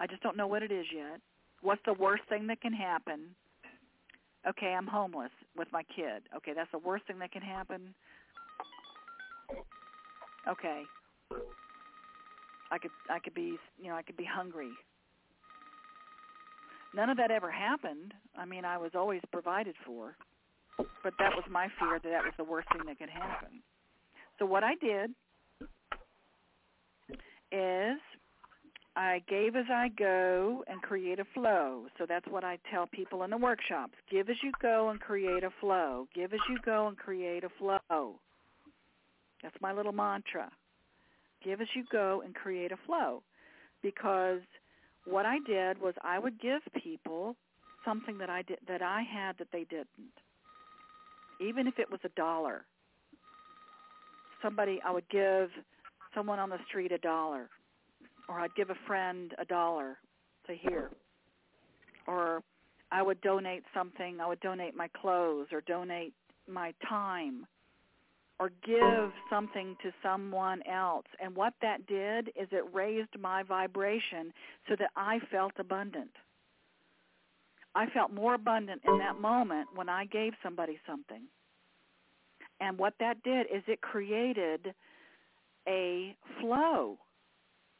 I 0.00 0.06
just 0.06 0.22
don't 0.22 0.36
know 0.36 0.46
what 0.46 0.62
it 0.62 0.72
is 0.72 0.86
yet. 0.94 1.20
What's 1.60 1.82
the 1.84 1.92
worst 1.92 2.22
thing 2.28 2.46
that 2.46 2.62
can 2.62 2.72
happen? 2.72 3.20
Okay, 4.48 4.68
I'm 4.68 4.86
homeless 4.86 5.30
with 5.56 5.68
my 5.70 5.82
kid. 5.82 6.22
Okay, 6.34 6.52
that's 6.54 6.70
the 6.72 6.78
worst 6.78 7.06
thing 7.06 7.18
that 7.18 7.30
can 7.30 7.42
happen. 7.42 7.94
Okay. 10.48 10.82
I 12.72 12.78
could 12.78 12.90
I 13.10 13.18
could 13.18 13.34
be, 13.34 13.58
you 13.78 13.88
know, 13.88 13.96
I 13.96 14.02
could 14.02 14.16
be 14.16 14.24
hungry. 14.24 14.70
None 16.94 17.10
of 17.10 17.18
that 17.18 17.30
ever 17.30 17.50
happened. 17.50 18.14
I 18.36 18.46
mean, 18.46 18.64
I 18.64 18.78
was 18.78 18.92
always 18.94 19.20
provided 19.30 19.74
for. 19.84 20.16
But 21.02 21.14
that 21.18 21.32
was 21.34 21.44
my 21.50 21.68
fear 21.78 21.98
that 22.02 22.08
that 22.10 22.24
was 22.24 22.34
the 22.36 22.44
worst 22.44 22.68
thing 22.72 22.82
that 22.86 22.98
could 22.98 23.10
happen. 23.10 23.62
So 24.38 24.46
what 24.46 24.64
I 24.64 24.74
did 24.76 25.10
is 27.52 27.98
I 28.96 29.22
gave 29.28 29.56
as 29.56 29.66
I 29.72 29.88
go 29.88 30.64
and 30.66 30.82
create 30.82 31.20
a 31.20 31.24
flow. 31.34 31.86
So 31.98 32.06
that's 32.08 32.26
what 32.28 32.44
I 32.44 32.58
tell 32.70 32.86
people 32.86 33.22
in 33.22 33.30
the 33.30 33.36
workshops. 33.36 33.94
Give 34.10 34.28
as 34.28 34.36
you 34.42 34.52
go 34.60 34.90
and 34.90 35.00
create 35.00 35.44
a 35.44 35.50
flow. 35.60 36.06
Give 36.14 36.32
as 36.32 36.40
you 36.48 36.58
go 36.64 36.88
and 36.88 36.96
create 36.96 37.44
a 37.44 37.48
flow. 37.58 38.14
That's 39.42 39.56
my 39.60 39.72
little 39.72 39.92
mantra. 39.92 40.50
Give 41.44 41.60
as 41.60 41.68
you 41.74 41.84
go 41.90 42.22
and 42.24 42.34
create 42.34 42.72
a 42.72 42.76
flow. 42.86 43.22
Because 43.82 44.40
what 45.06 45.24
I 45.24 45.38
did 45.46 45.80
was 45.80 45.94
I 46.02 46.18
would 46.18 46.40
give 46.40 46.60
people 46.82 47.36
something 47.84 48.18
that 48.18 48.28
I 48.28 48.42
did 48.42 48.58
that 48.68 48.82
I 48.82 49.02
had 49.02 49.38
that 49.38 49.48
they 49.52 49.64
didn't. 49.64 49.86
Even 51.40 51.66
if 51.66 51.78
it 51.78 51.90
was 51.90 52.00
a 52.04 52.10
dollar. 52.10 52.64
Somebody 54.42 54.80
I 54.84 54.90
would 54.90 55.08
give 55.10 55.50
someone 56.14 56.38
on 56.38 56.50
the 56.50 56.58
street 56.68 56.92
a 56.92 56.98
dollar 56.98 57.48
or 58.30 58.38
I'd 58.38 58.54
give 58.54 58.70
a 58.70 58.76
friend 58.86 59.34
a 59.38 59.44
dollar 59.44 59.98
to 60.46 60.54
hear, 60.54 60.90
or 62.06 62.42
I 62.92 63.02
would 63.02 63.20
donate 63.20 63.64
something. 63.74 64.18
I 64.20 64.26
would 64.26 64.40
donate 64.40 64.76
my 64.76 64.88
clothes 64.88 65.48
or 65.52 65.60
donate 65.62 66.14
my 66.48 66.72
time 66.88 67.46
or 68.38 68.50
give 68.64 69.10
something 69.28 69.76
to 69.82 69.90
someone 70.02 70.62
else. 70.66 71.04
And 71.22 71.34
what 71.36 71.54
that 71.60 71.86
did 71.86 72.28
is 72.28 72.48
it 72.52 72.64
raised 72.72 73.18
my 73.20 73.42
vibration 73.42 74.32
so 74.68 74.76
that 74.78 74.90
I 74.96 75.18
felt 75.30 75.52
abundant. 75.58 76.10
I 77.74 77.86
felt 77.86 78.12
more 78.12 78.34
abundant 78.34 78.82
in 78.86 78.98
that 78.98 79.20
moment 79.20 79.68
when 79.74 79.88
I 79.88 80.04
gave 80.06 80.32
somebody 80.42 80.78
something. 80.86 81.22
And 82.60 82.78
what 82.78 82.94
that 83.00 83.22
did 83.22 83.46
is 83.46 83.62
it 83.66 83.80
created 83.80 84.74
a 85.68 86.14
flow 86.40 86.98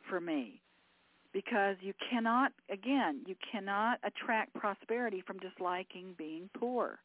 for 0.08 0.20
me 0.20 0.60
because 1.32 1.76
you 1.80 1.92
cannot 2.10 2.52
again 2.70 3.22
you 3.26 3.34
cannot 3.50 3.98
attract 4.04 4.54
prosperity 4.54 5.22
from 5.26 5.38
disliking 5.38 6.14
being 6.16 6.48
poor. 6.58 6.98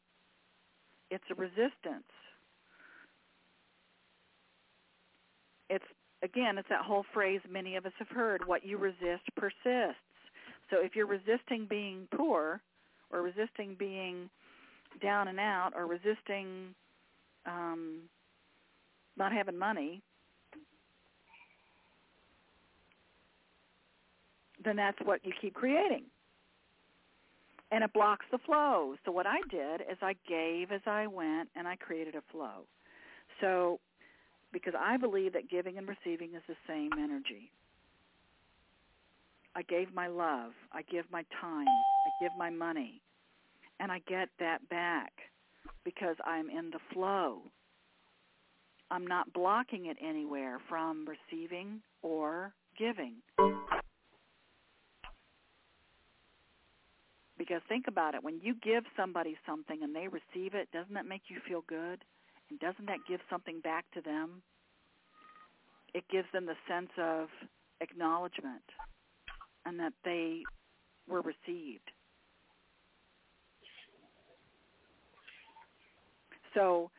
It's 1.10 1.24
a 1.30 1.34
resistance. 1.34 2.10
It's 5.68 5.84
again 6.22 6.58
it's 6.58 6.68
that 6.68 6.84
whole 6.84 7.04
phrase 7.12 7.40
many 7.50 7.76
of 7.76 7.84
us 7.84 7.92
have 7.98 8.08
heard 8.08 8.46
what 8.46 8.64
you 8.64 8.78
resist 8.78 9.24
persists. 9.36 10.00
So 10.70 10.78
if 10.82 10.96
you're 10.96 11.06
resisting 11.06 11.66
being 11.68 12.08
poor 12.16 12.60
or 13.10 13.22
resisting 13.22 13.76
being 13.78 14.28
down 15.02 15.28
and 15.28 15.38
out 15.38 15.72
or 15.74 15.86
resisting 15.86 16.74
um 17.46 18.00
not 19.16 19.32
having 19.32 19.58
money 19.58 20.02
then 24.66 24.76
that's 24.76 24.98
what 25.04 25.24
you 25.24 25.32
keep 25.40 25.54
creating. 25.54 26.02
And 27.70 27.82
it 27.82 27.92
blocks 27.92 28.26
the 28.30 28.38
flow. 28.38 28.94
So 29.04 29.12
what 29.12 29.26
I 29.26 29.38
did 29.50 29.80
is 29.80 29.96
I 30.02 30.14
gave 30.28 30.72
as 30.72 30.82
I 30.86 31.06
went 31.06 31.48
and 31.56 31.66
I 31.66 31.76
created 31.76 32.14
a 32.14 32.22
flow. 32.30 32.66
So 33.40 33.80
because 34.52 34.74
I 34.78 34.96
believe 34.96 35.32
that 35.32 35.50
giving 35.50 35.78
and 35.78 35.88
receiving 35.88 36.34
is 36.34 36.42
the 36.48 36.54
same 36.68 36.90
energy. 36.92 37.50
I 39.54 39.62
gave 39.62 39.94
my 39.94 40.06
love, 40.06 40.52
I 40.72 40.82
give 40.82 41.06
my 41.10 41.24
time, 41.40 41.66
I 42.06 42.22
give 42.22 42.32
my 42.38 42.50
money, 42.50 43.00
and 43.80 43.90
I 43.90 44.00
get 44.06 44.28
that 44.38 44.68
back 44.68 45.12
because 45.84 46.16
I'm 46.24 46.48
in 46.48 46.70
the 46.70 46.78
flow. 46.92 47.40
I'm 48.92 49.06
not 49.06 49.32
blocking 49.32 49.86
it 49.86 49.96
anywhere 50.00 50.58
from 50.68 51.06
receiving 51.08 51.80
or 52.02 52.52
giving. 52.78 53.14
Because 57.36 57.60
think 57.68 57.86
about 57.88 58.14
it, 58.14 58.22
when 58.22 58.40
you 58.40 58.54
give 58.62 58.84
somebody 58.96 59.36
something 59.44 59.82
and 59.82 59.94
they 59.94 60.06
receive 60.06 60.54
it, 60.54 60.68
doesn't 60.72 60.94
that 60.94 61.06
make 61.06 61.22
you 61.28 61.38
feel 61.46 61.64
good? 61.68 62.04
And 62.50 62.60
doesn't 62.60 62.86
that 62.86 62.98
give 63.08 63.20
something 63.28 63.60
back 63.60 63.84
to 63.94 64.00
them? 64.00 64.42
It 65.92 66.04
gives 66.10 66.28
them 66.32 66.46
the 66.46 66.54
sense 66.68 66.90
of 66.98 67.28
acknowledgement 67.80 68.62
and 69.64 69.80
that 69.80 69.92
they 70.04 70.42
were 71.08 71.22
received. 71.22 71.90
So 76.56 76.90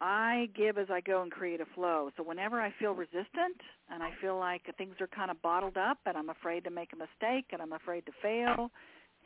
I 0.00 0.48
give 0.56 0.78
as 0.78 0.88
I 0.90 1.00
go 1.00 1.22
and 1.22 1.30
create 1.30 1.60
a 1.60 1.66
flow. 1.74 2.10
So 2.16 2.22
whenever 2.22 2.60
I 2.60 2.72
feel 2.78 2.92
resistant 2.92 3.56
and 3.90 4.02
I 4.02 4.10
feel 4.20 4.38
like 4.38 4.62
things 4.78 4.94
are 5.00 5.06
kind 5.06 5.30
of 5.30 5.40
bottled 5.42 5.76
up 5.76 5.98
and 6.06 6.16
I'm 6.16 6.30
afraid 6.30 6.64
to 6.64 6.70
make 6.70 6.92
a 6.92 6.96
mistake 6.96 7.46
and 7.52 7.60
I'm 7.60 7.72
afraid 7.72 8.06
to 8.06 8.12
fail 8.22 8.70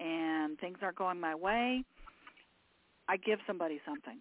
and 0.01 0.59
things 0.59 0.79
aren't 0.83 0.97
going 0.97 1.21
my 1.21 1.35
way, 1.35 1.85
I 3.09 3.17
give 3.17 3.39
somebody 3.47 3.81
something. 3.87 4.19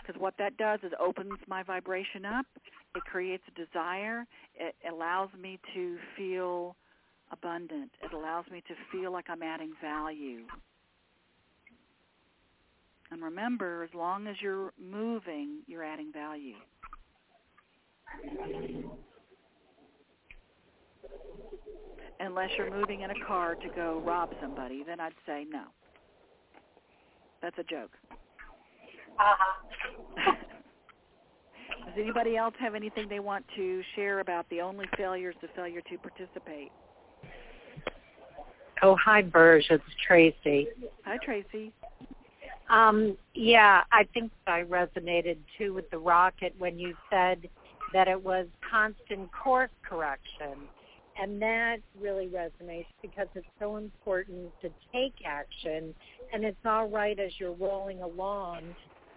Because 0.00 0.20
what 0.20 0.34
that 0.38 0.56
does 0.56 0.80
is 0.82 0.92
opens 0.98 1.38
my 1.46 1.62
vibration 1.62 2.24
up. 2.24 2.46
It 2.94 3.02
creates 3.04 3.42
a 3.48 3.66
desire. 3.66 4.24
It 4.54 4.74
allows 4.90 5.28
me 5.38 5.58
to 5.74 5.98
feel 6.16 6.76
abundant. 7.30 7.90
It 8.02 8.14
allows 8.14 8.46
me 8.50 8.62
to 8.68 8.74
feel 8.90 9.12
like 9.12 9.26
I'm 9.28 9.42
adding 9.42 9.72
value. 9.82 10.44
And 13.10 13.22
remember, 13.22 13.84
as 13.84 13.90
long 13.94 14.26
as 14.26 14.36
you're 14.40 14.72
moving, 14.78 15.60
you're 15.66 15.84
adding 15.84 16.12
value. 16.12 16.56
Unless 22.20 22.50
you're 22.58 22.70
moving 22.70 23.02
in 23.02 23.10
a 23.10 23.24
car 23.26 23.54
to 23.54 23.68
go 23.74 24.02
rob 24.04 24.30
somebody, 24.40 24.82
then 24.86 25.00
I'd 25.00 25.12
say 25.26 25.46
no. 25.48 25.64
That's 27.40 27.56
a 27.58 27.62
joke. 27.62 27.92
Uh-huh. 29.18 30.32
Does 31.86 31.94
anybody 31.96 32.36
else 32.36 32.54
have 32.58 32.74
anything 32.74 33.08
they 33.08 33.20
want 33.20 33.44
to 33.56 33.82
share 33.96 34.20
about 34.20 34.48
the 34.50 34.60
only 34.60 34.86
failure 34.96 35.30
is 35.30 35.36
the 35.40 35.48
failure 35.56 35.80
to 35.80 35.98
participate? 35.98 36.70
Oh, 38.82 38.96
hi, 39.02 39.22
Burge. 39.22 39.66
It's 39.70 39.82
Tracy. 40.06 40.68
Hi, 41.04 41.16
Tracy. 41.24 41.72
Um, 42.70 43.16
yeah, 43.34 43.82
I 43.92 44.04
think 44.12 44.30
I 44.46 44.62
resonated 44.62 45.38
too 45.56 45.72
with 45.72 45.90
the 45.90 45.98
rocket 45.98 46.54
when 46.58 46.78
you 46.78 46.94
said 47.10 47.48
that 47.92 48.08
it 48.08 48.22
was 48.22 48.46
constant 48.68 49.30
course 49.32 49.70
correction. 49.82 50.68
And 51.20 51.42
that 51.42 51.78
really 52.00 52.28
resonates 52.28 52.86
because 53.02 53.26
it's 53.34 53.46
so 53.58 53.76
important 53.76 54.52
to 54.62 54.70
take 54.92 55.14
action 55.24 55.94
and 56.32 56.44
it's 56.44 56.64
all 56.64 56.88
right 56.88 57.18
as 57.18 57.32
you're 57.38 57.54
rolling 57.54 58.02
along 58.02 58.62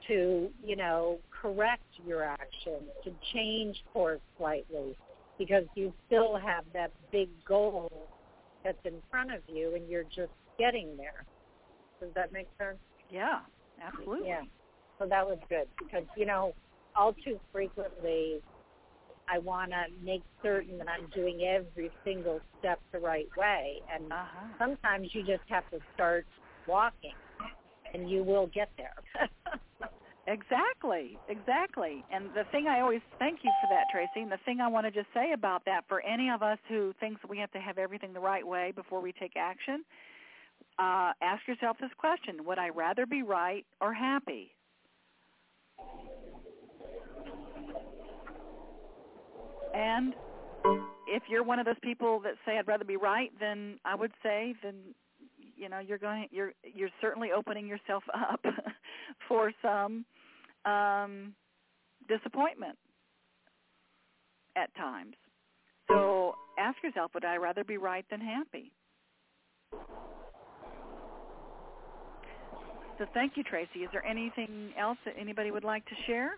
to, 0.08 0.50
you 0.64 0.76
know, 0.76 1.20
correct 1.30 1.84
your 2.06 2.24
actions, 2.24 2.90
to 3.04 3.12
change 3.34 3.84
course 3.94 4.22
slightly 4.38 4.98
because 5.38 5.66
you 5.76 5.94
still 6.08 6.38
have 6.38 6.64
that 6.74 6.92
big 7.12 7.30
goal 7.46 7.92
that's 8.64 8.84
in 8.86 8.96
front 9.12 9.32
of 9.32 9.42
you 9.48 9.76
and 9.76 9.88
you're 9.88 10.04
just 10.04 10.32
getting 10.58 10.98
there. 10.98 11.24
Does 12.00 12.10
that 12.16 12.34
make 12.34 12.48
sense? 12.58 12.78
Yeah, 13.12 13.40
absolutely. 13.82 14.30
Yeah. 14.30 14.42
So 15.00 15.08
that 15.08 15.26
was 15.26 15.38
good 15.50 15.68
because, 15.80 16.06
you 16.16 16.26
know, 16.26 16.54
all 16.96 17.14
too 17.14 17.40
frequently 17.52 18.42
I 19.30 19.40
want 19.40 19.72
to 19.72 19.84
make 20.04 20.22
certain 20.44 20.78
that 20.78 20.88
I'm 20.88 21.10
doing 21.10 21.42
every 21.44 21.90
single 22.04 22.40
step 22.60 22.80
the 22.92 23.00
right 23.00 23.28
way. 23.38 23.80
And 23.94 24.12
uh-huh. 24.12 24.48
sometimes 24.60 25.10
you 25.14 25.22
just 25.22 25.44
have 25.48 25.70
to 25.72 25.80
start 25.96 26.26
walking 26.68 27.14
and 27.94 28.10
you 28.10 28.24
will 28.24 28.48
get 28.48 28.70
there. 28.78 28.96
Exactly, 30.28 31.18
exactly. 31.28 32.04
And 32.14 32.26
the 32.36 32.44
thing 32.52 32.68
I 32.68 32.82
always 32.82 33.02
thank 33.18 33.40
you 33.44 33.52
for 33.60 33.68
that, 33.74 33.86
Tracy. 33.92 34.22
And 34.22 34.32
the 34.32 34.38
thing 34.46 34.62
I 34.62 34.68
want 34.68 34.86
to 34.86 34.92
just 34.92 35.08
say 35.16 35.34
about 35.34 35.66
that 35.66 35.82
for 35.88 36.02
any 36.02 36.30
of 36.30 36.44
us 36.44 36.60
who 36.70 36.94
thinks 37.00 37.20
we 37.28 37.40
have 37.40 37.52
to 37.52 37.60
have 37.60 37.80
everything 37.80 38.14
the 38.14 38.20
right 38.20 38.46
way 38.46 38.72
before 38.76 39.02
we 39.02 39.14
take 39.14 39.34
action, 39.36 39.84
uh, 40.80 41.14
ask 41.22 41.48
yourself 41.48 41.78
this 41.80 41.92
question: 41.98 42.46
Would 42.46 42.60
I 42.60 42.70
rather 42.70 43.06
be 43.06 43.24
right 43.24 43.66
or 43.80 43.94
happy? 43.94 44.52
And 49.74 50.14
if 51.08 51.24
you're 51.30 51.44
one 51.44 51.60
of 51.60 51.66
those 51.66 51.80
people 51.82 52.20
that 52.22 52.34
say 52.46 52.58
I'd 52.58 52.68
rather 52.68 52.86
be 52.86 52.98
right, 52.98 53.32
then 53.40 53.80
I 53.86 53.96
would 53.96 54.12
say 54.24 54.56
then 54.64 54.76
you 55.56 55.70
know 55.70 55.80
you're 55.80 55.98
going 55.98 56.28
you're 56.32 56.54
you're 56.64 56.90
certainly 57.00 57.32
opening 57.32 57.68
yourself 57.68 58.04
up 58.14 58.44
for 59.28 59.52
some 59.62 60.06
um 60.66 61.34
disappointment 62.08 62.78
at 64.56 64.74
times. 64.76 65.16
So 65.88 66.36
ask 66.58 66.78
yourself, 66.84 67.12
would 67.14 67.26
I 67.26 67.38
rather 67.38 67.64
be 67.64 67.78
right 67.78 68.06
than 68.10 68.22
happy? 68.22 68.72
So 73.02 73.08
thank 73.16 73.36
you, 73.36 73.42
Tracy. 73.42 73.80
Is 73.80 73.90
there 73.92 74.06
anything 74.06 74.74
else 74.78 75.00
that 75.06 75.16
anybody 75.20 75.50
would 75.50 75.64
like 75.64 75.84
to 75.86 75.96
share? 76.06 76.30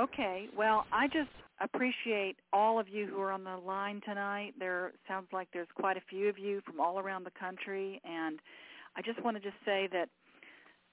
Okay. 0.00 0.48
Well, 0.56 0.86
I 0.90 1.06
just 1.08 1.28
appreciate 1.60 2.36
all 2.54 2.80
of 2.80 2.88
you 2.88 3.06
who 3.06 3.20
are 3.20 3.30
on 3.30 3.44
the 3.44 3.58
line 3.58 4.00
tonight. 4.06 4.54
There 4.58 4.92
sounds 5.06 5.26
like 5.34 5.48
there's 5.52 5.68
quite 5.74 5.98
a 5.98 6.02
few 6.08 6.30
of 6.30 6.38
you 6.38 6.62
from 6.64 6.80
all 6.80 6.98
around 6.98 7.24
the 7.24 7.32
country, 7.38 8.00
and 8.04 8.38
I 8.96 9.02
just 9.02 9.22
want 9.22 9.36
to 9.36 9.42
just 9.42 9.62
say 9.66 9.86
that 9.92 10.08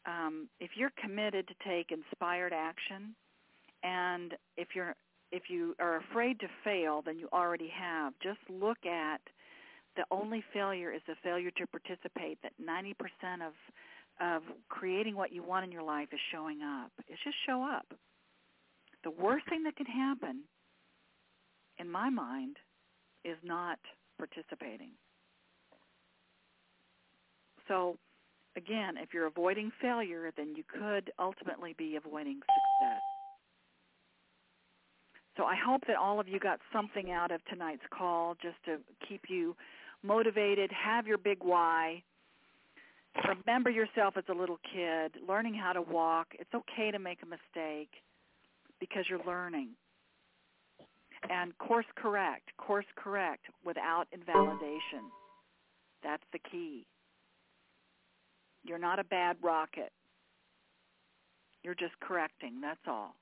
um, 0.06 0.48
if 0.60 0.72
you're 0.76 0.92
committed 1.02 1.48
to 1.48 1.54
take 1.68 1.92
inspired 1.92 2.54
action, 2.54 3.16
and 3.84 4.34
if 4.58 4.70
you're 4.76 4.96
if 5.32 5.44
you 5.50 5.76
are 5.80 5.98
afraid 5.98 6.40
to 6.40 6.48
fail, 6.64 7.02
then 7.06 7.18
you 7.18 7.28
already 7.34 7.70
have. 7.78 8.14
Just 8.22 8.40
look 8.50 8.78
at 8.86 9.20
the 9.96 10.06
only 10.12 10.44
failure 10.54 10.92
is 10.92 11.02
the 11.08 11.16
failure 11.24 11.52
to 11.58 11.68
participate. 11.68 12.38
That 12.44 12.54
90% 12.62 13.46
of 13.46 13.54
of 14.22 14.44
creating 14.70 15.16
what 15.16 15.34
you 15.34 15.44
want 15.44 15.66
in 15.66 15.72
your 15.72 15.84
life 15.84 16.08
is 16.14 16.20
showing 16.32 16.62
up. 16.62 16.92
It's 17.08 17.22
just 17.24 17.36
show 17.46 17.64
up. 17.64 17.86
The 19.04 19.12
worst 19.12 19.48
thing 19.50 19.64
that 19.64 19.76
can 19.76 19.86
happen, 19.86 20.44
in 21.80 21.92
my 21.92 22.10
mind, 22.10 22.56
is 23.26 23.36
not 23.44 23.78
participating. 24.18 24.92
So 27.68 27.98
again, 28.56 28.96
if 28.98 29.14
you're 29.14 29.26
avoiding 29.26 29.72
failure, 29.82 30.32
then 30.36 30.56
you 30.56 30.64
could 30.64 31.12
ultimately 31.20 31.76
be 31.78 31.96
avoiding 31.96 32.36
success. 32.36 33.02
So 35.38 35.44
I 35.44 35.56
hope 35.56 35.82
that 35.88 35.98
all 35.98 36.20
of 36.20 36.28
you 36.28 36.40
got 36.40 36.60
something 36.72 37.12
out 37.12 37.32
of 37.32 37.44
tonight's 37.46 37.84
call 37.92 38.36
just 38.42 38.56
to 38.66 38.78
keep 39.08 39.24
you 39.28 39.56
motivated, 40.04 40.72
have 40.72 41.08
your 41.08 41.18
big 41.18 41.40
why. 41.42 42.04
Remember 43.28 43.70
yourself 43.70 44.16
as 44.18 44.24
a 44.30 44.34
little 44.34 44.60
kid, 44.74 45.14
learning 45.28 45.56
how 45.56 45.74
to 45.74 45.82
walk. 45.82 46.28
It's 46.34 46.54
okay 46.54 46.92
to 46.92 47.00
make 47.00 47.20
a 47.24 47.26
mistake 47.26 47.90
because 48.80 49.06
you're 49.10 49.24
learning. 49.26 49.70
And 51.30 51.58
course 51.58 51.86
correct, 51.96 52.56
course 52.58 52.86
correct 52.96 53.46
without 53.66 54.06
invalidation. 54.12 55.12
That's 56.04 56.24
the 56.34 56.40
key. 56.40 56.86
You're 58.66 58.80
not 58.80 59.00
a 59.00 59.04
bad 59.04 59.38
rocket. 59.42 59.92
You're 61.64 61.76
just 61.76 62.00
correcting, 62.00 62.62
that's 62.62 62.80
all. 62.88 63.16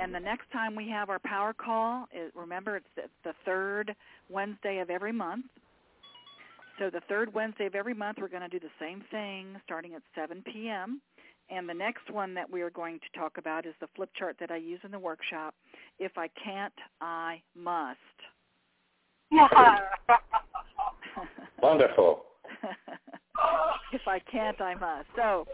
And 0.00 0.14
the 0.14 0.20
next 0.20 0.50
time 0.52 0.76
we 0.76 0.88
have 0.90 1.10
our 1.10 1.18
power 1.18 1.52
call, 1.52 2.06
is, 2.12 2.30
remember 2.34 2.76
it's 2.76 2.86
the, 2.94 3.02
the 3.24 3.32
third 3.44 3.94
Wednesday 4.28 4.78
of 4.78 4.90
every 4.90 5.12
month. 5.12 5.46
So 6.78 6.90
the 6.90 7.00
third 7.08 7.34
Wednesday 7.34 7.66
of 7.66 7.74
every 7.74 7.94
month, 7.94 8.18
we're 8.20 8.28
going 8.28 8.42
to 8.42 8.48
do 8.48 8.60
the 8.60 8.70
same 8.80 9.02
thing 9.10 9.56
starting 9.64 9.94
at 9.94 10.02
7 10.14 10.44
p.m. 10.52 11.00
And 11.50 11.68
the 11.68 11.74
next 11.74 12.10
one 12.10 12.34
that 12.34 12.48
we 12.48 12.62
are 12.62 12.70
going 12.70 13.00
to 13.00 13.18
talk 13.18 13.38
about 13.38 13.66
is 13.66 13.74
the 13.80 13.88
flip 13.96 14.10
chart 14.16 14.36
that 14.38 14.50
I 14.50 14.56
use 14.56 14.80
in 14.84 14.90
the 14.90 14.98
workshop. 14.98 15.54
If 15.98 16.12
I 16.16 16.28
can't, 16.42 16.74
I 17.00 17.42
must. 17.56 17.98
Wonderful. 21.62 22.22
if 23.92 24.02
I 24.06 24.18
can't, 24.30 24.60
I 24.60 24.74
must. 24.74 25.08
So, 25.16 25.46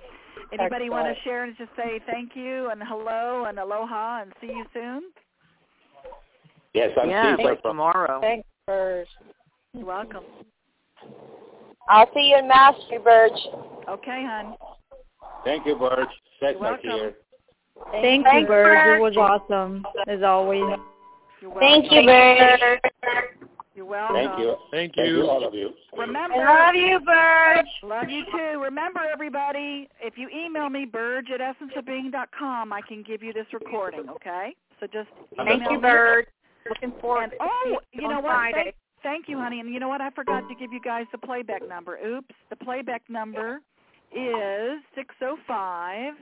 anybody 0.53 0.91
want 0.91 1.07
to 1.07 1.23
share 1.23 1.45
and 1.45 1.57
just 1.57 1.71
say 1.77 2.01
thank 2.07 2.33
you 2.35 2.71
and 2.71 2.83
hello 2.83 3.45
and 3.49 3.59
aloha 3.59 4.23
and 4.23 4.33
see 4.41 4.49
you 4.49 4.65
soon? 4.73 5.03
Yes, 6.75 6.91
I'm 7.01 7.09
yeah, 7.09 7.35
Steve 7.35 7.47
from 7.47 7.59
tomorrow. 7.63 8.21
Thanks, 8.21 8.47
Burge. 8.67 9.07
You're 9.73 9.87
welcome. 9.87 10.25
I'll 11.89 12.11
see 12.15 12.31
you 12.31 12.39
in 12.39 12.49
Mastery, 12.49 12.99
Burge. 12.99 13.33
Okay, 13.89 14.25
hon. 14.27 14.57
Thank 15.45 15.67
you, 15.67 15.77
Burge. 15.77 16.09
Set 16.41 16.53
You're 16.53 16.61
welcome. 16.61 16.91
here. 16.91 17.15
Thank 17.93 18.25
Thanks, 18.25 18.43
you, 18.43 18.47
Burge. 18.47 18.67
Burge. 18.67 18.99
It 18.99 19.03
was 19.03 19.17
awesome, 19.17 19.85
as 20.07 20.23
always. 20.23 20.63
Thank 21.61 21.93
you, 21.93 22.03
Burge. 22.05 22.81
You're 23.75 23.85
welcome. 23.85 24.17
Thank 24.17 24.39
you. 24.39 24.57
Thank 24.71 24.95
Thank 24.95 25.09
you, 25.09 25.17
you. 25.19 25.29
all 25.29 25.47
of 25.47 25.53
you. 25.53 25.71
Remember, 25.97 26.37
I 26.37 26.67
love 26.67 26.75
you, 26.75 27.01
Burge. 27.01 27.44
Love 27.85 28.09
you 28.09 28.25
too. 28.33 28.61
Remember, 28.63 29.01
everybody, 29.13 29.89
if 30.01 30.15
you 30.17 30.29
email 30.29 30.69
me, 30.71 30.87
Burge 30.87 31.27
at 31.31 31.41
essenceofbeing.com, 31.41 32.73
I 32.73 32.81
can 32.81 33.03
give 33.03 33.23
you 33.23 33.33
this 33.33 33.47
recording, 33.53 34.09
okay? 34.09 34.55
So 34.81 34.87
just 34.87 35.09
email 35.35 35.47
Thank 35.47 35.71
you, 35.71 35.77
me. 35.77 35.83
Burge. 35.83 36.27
Looking 36.69 36.93
forward 36.99 37.25
And, 37.25 37.33
to 37.33 37.37
oh, 37.43 37.79
you 37.93 38.09
know 38.09 38.21
what? 38.21 38.55
Thank, 38.55 38.75
thank 39.03 39.29
you, 39.29 39.37
honey. 39.37 39.61
And 39.61 39.73
you 39.73 39.81
know 39.81 39.89
what? 39.89 40.01
I 40.01 40.09
forgot 40.11 40.49
to 40.49 40.55
give 40.55 40.73
you 40.73 40.81
guys 40.81 41.05
the 41.13 41.19
playback 41.19 41.67
number. 41.69 41.99
Oops. 41.99 42.35
The 42.49 42.57
playback 42.57 43.03
number 43.11 43.61
is 44.11 44.81
six 44.95 45.15
zero 45.19 45.37
five 45.47 46.15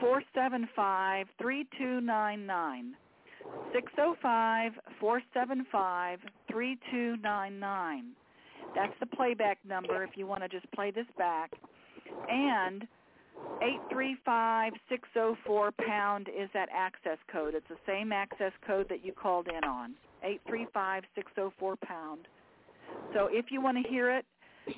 four 0.00 0.22
seven 0.34 0.68
five 0.74 1.28
three 1.40 1.66
two 1.78 2.00
nine 2.00 2.46
nine. 2.46 2.94
Six 3.72 3.92
zero 3.94 4.16
five 4.20 4.72
four 4.98 5.22
seven 5.32 5.64
five 5.70 6.18
three 6.50 6.78
two 6.90 7.16
nine 7.18 7.60
nine. 7.60 8.06
That's 8.76 8.92
the 9.00 9.06
playback 9.06 9.58
number 9.66 10.04
if 10.04 10.10
you 10.16 10.26
want 10.26 10.42
to 10.42 10.48
just 10.48 10.70
play 10.72 10.90
this 10.90 11.06
back. 11.16 11.50
And 12.28 12.86
eight 13.62 13.80
three 13.90 14.16
five 14.24 14.74
six 14.88 15.08
zero 15.14 15.36
four 15.46 15.72
pound 15.86 16.28
is 16.28 16.50
that 16.52 16.68
access 16.72 17.18
code. 17.32 17.54
It's 17.54 17.66
the 17.68 17.78
same 17.86 18.12
access 18.12 18.52
code 18.66 18.86
that 18.90 19.04
you 19.04 19.12
called 19.12 19.48
in 19.48 19.64
on. 19.64 19.94
Eight 20.22 20.42
three 20.46 20.66
five 20.74 21.04
six 21.14 21.32
zero 21.34 21.52
four 21.58 21.76
pound. 21.76 22.28
So 23.14 23.28
if 23.30 23.46
you 23.50 23.62
want 23.62 23.82
to 23.82 23.88
hear 23.88 24.14
it, 24.14 24.26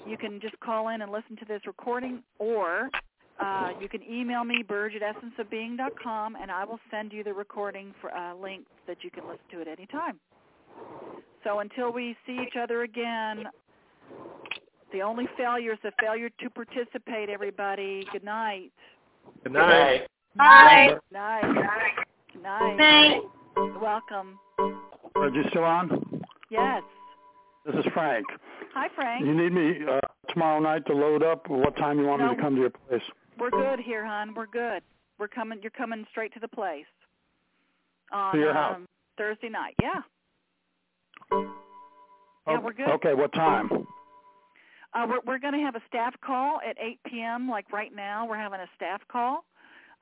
you 0.06 0.16
can 0.16 0.40
just 0.40 0.58
call 0.60 0.88
in 0.88 1.02
and 1.02 1.10
listen 1.10 1.36
to 1.36 1.44
this 1.44 1.60
recording, 1.66 2.22
or 2.38 2.88
uh, 3.40 3.70
you 3.80 3.88
can 3.88 4.02
email 4.02 4.44
me, 4.44 4.62
Burge 4.66 4.92
at 4.94 5.02
essenceofbeing.com, 5.02 6.36
and 6.36 6.50
I 6.50 6.64
will 6.64 6.78
send 6.90 7.12
you 7.12 7.24
the 7.24 7.32
recording 7.32 7.94
for 8.00 8.14
uh, 8.14 8.34
link 8.34 8.64
that 8.86 8.98
you 9.02 9.10
can 9.10 9.24
listen 9.24 9.44
to 9.52 9.60
at 9.62 9.68
any 9.68 9.86
time. 9.86 10.20
So 11.42 11.60
until 11.60 11.92
we 11.92 12.16
see 12.26 12.38
each 12.46 12.56
other 12.60 12.82
again, 12.82 13.44
the 14.92 15.02
only 15.02 15.26
failure 15.36 15.72
is 15.72 15.78
the 15.82 15.92
failure 16.00 16.28
to 16.40 16.50
participate, 16.50 17.28
everybody. 17.28 18.06
Good 18.12 18.24
night. 18.24 18.70
Good 19.44 19.52
Good 19.52 19.58
night. 19.58 20.00
night. 20.36 20.98
Bye. 21.10 21.42
Night. 21.42 21.42
Good 22.32 22.42
night. 22.42 22.76
Night. 22.76 23.20
You're 23.56 23.78
welcome. 23.78 24.38
Are 25.16 25.28
you 25.28 25.42
still 25.50 25.64
on? 25.64 26.22
Yes. 26.50 26.82
This 27.66 27.74
is 27.76 27.84
Frank. 27.92 28.24
Hi, 28.74 28.88
Frank. 28.94 29.26
You 29.26 29.34
need 29.34 29.52
me 29.52 29.84
uh, 29.90 30.00
tomorrow 30.32 30.60
night 30.60 30.86
to 30.86 30.92
load 30.94 31.22
up? 31.22 31.48
What 31.50 31.76
time 31.76 31.98
you 31.98 32.06
want 32.06 32.22
me 32.22 32.34
to 32.34 32.40
come 32.40 32.54
to 32.54 32.60
your 32.60 32.70
place? 32.70 33.02
We're 33.38 33.50
good 33.50 33.80
here, 33.80 34.04
hon. 34.06 34.34
We're 34.34 34.46
good. 34.46 34.82
We're 35.18 35.28
coming. 35.28 35.58
You're 35.62 35.70
coming 35.72 36.06
straight 36.10 36.32
to 36.34 36.40
the 36.40 36.48
place 36.48 36.86
on 38.12 38.34
To 38.34 38.38
your 38.40 38.52
house? 38.54 38.76
um, 38.76 38.86
Thursday 39.16 39.48
night. 39.48 39.74
Yeah. 39.82 39.88
Yeah, 41.32 42.56
Oh, 42.56 42.60
we're 42.60 42.72
good. 42.72 42.88
Okay, 42.88 43.12
what 43.14 43.32
time? 43.34 43.68
Uh, 44.98 45.06
we're 45.06 45.20
we're 45.26 45.38
going 45.38 45.54
to 45.54 45.60
have 45.60 45.76
a 45.76 45.82
staff 45.86 46.14
call 46.24 46.58
at 46.68 46.76
8 46.80 47.00
p.m. 47.06 47.48
Like 47.48 47.72
right 47.72 47.94
now, 47.94 48.26
we're 48.26 48.36
having 48.38 48.60
a 48.60 48.66
staff 48.74 49.00
call. 49.10 49.44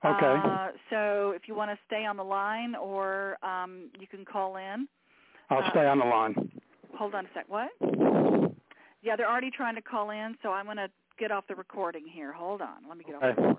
Okay. 0.05 0.37
Uh, 0.45 0.69
so 0.91 1.33
if 1.35 1.43
you 1.49 1.55
want 1.55 1.71
to 1.71 1.79
stay 1.87 2.05
on 2.05 2.17
the 2.17 2.25
line, 2.25 2.75
or 2.75 3.37
um, 3.45 3.91
you 3.99 4.07
can 4.07 4.25
call 4.25 4.57
in. 4.57 4.89
I'll 5.51 5.65
uh, 5.65 5.71
stay 5.71 5.87
on 5.87 5.99
the 5.99 6.05
line. 6.05 6.51
Hold 6.97 7.15
on 7.15 7.27
a 7.27 7.29
sec. 7.35 7.45
What? 7.49 7.69
Yeah, 9.03 9.17
they're 9.17 9.31
already 9.31 9.51
trying 9.51 9.75
to 9.75 9.83
call 9.83 10.11
in, 10.11 10.37
so 10.43 10.51
I'm 10.51 10.65
going 10.65 10.77
to 10.79 10.89
get 11.19 11.31
off 11.31 11.45
the 11.49 11.55
recording 11.55 12.05
here. 12.07 12.33
Hold 12.33 12.63
on. 12.63 12.89
Let 12.89 12.99
me 12.99 13.05
get 13.05 13.17
off 13.17 13.23
the 13.23 13.29
recording. 13.29 13.57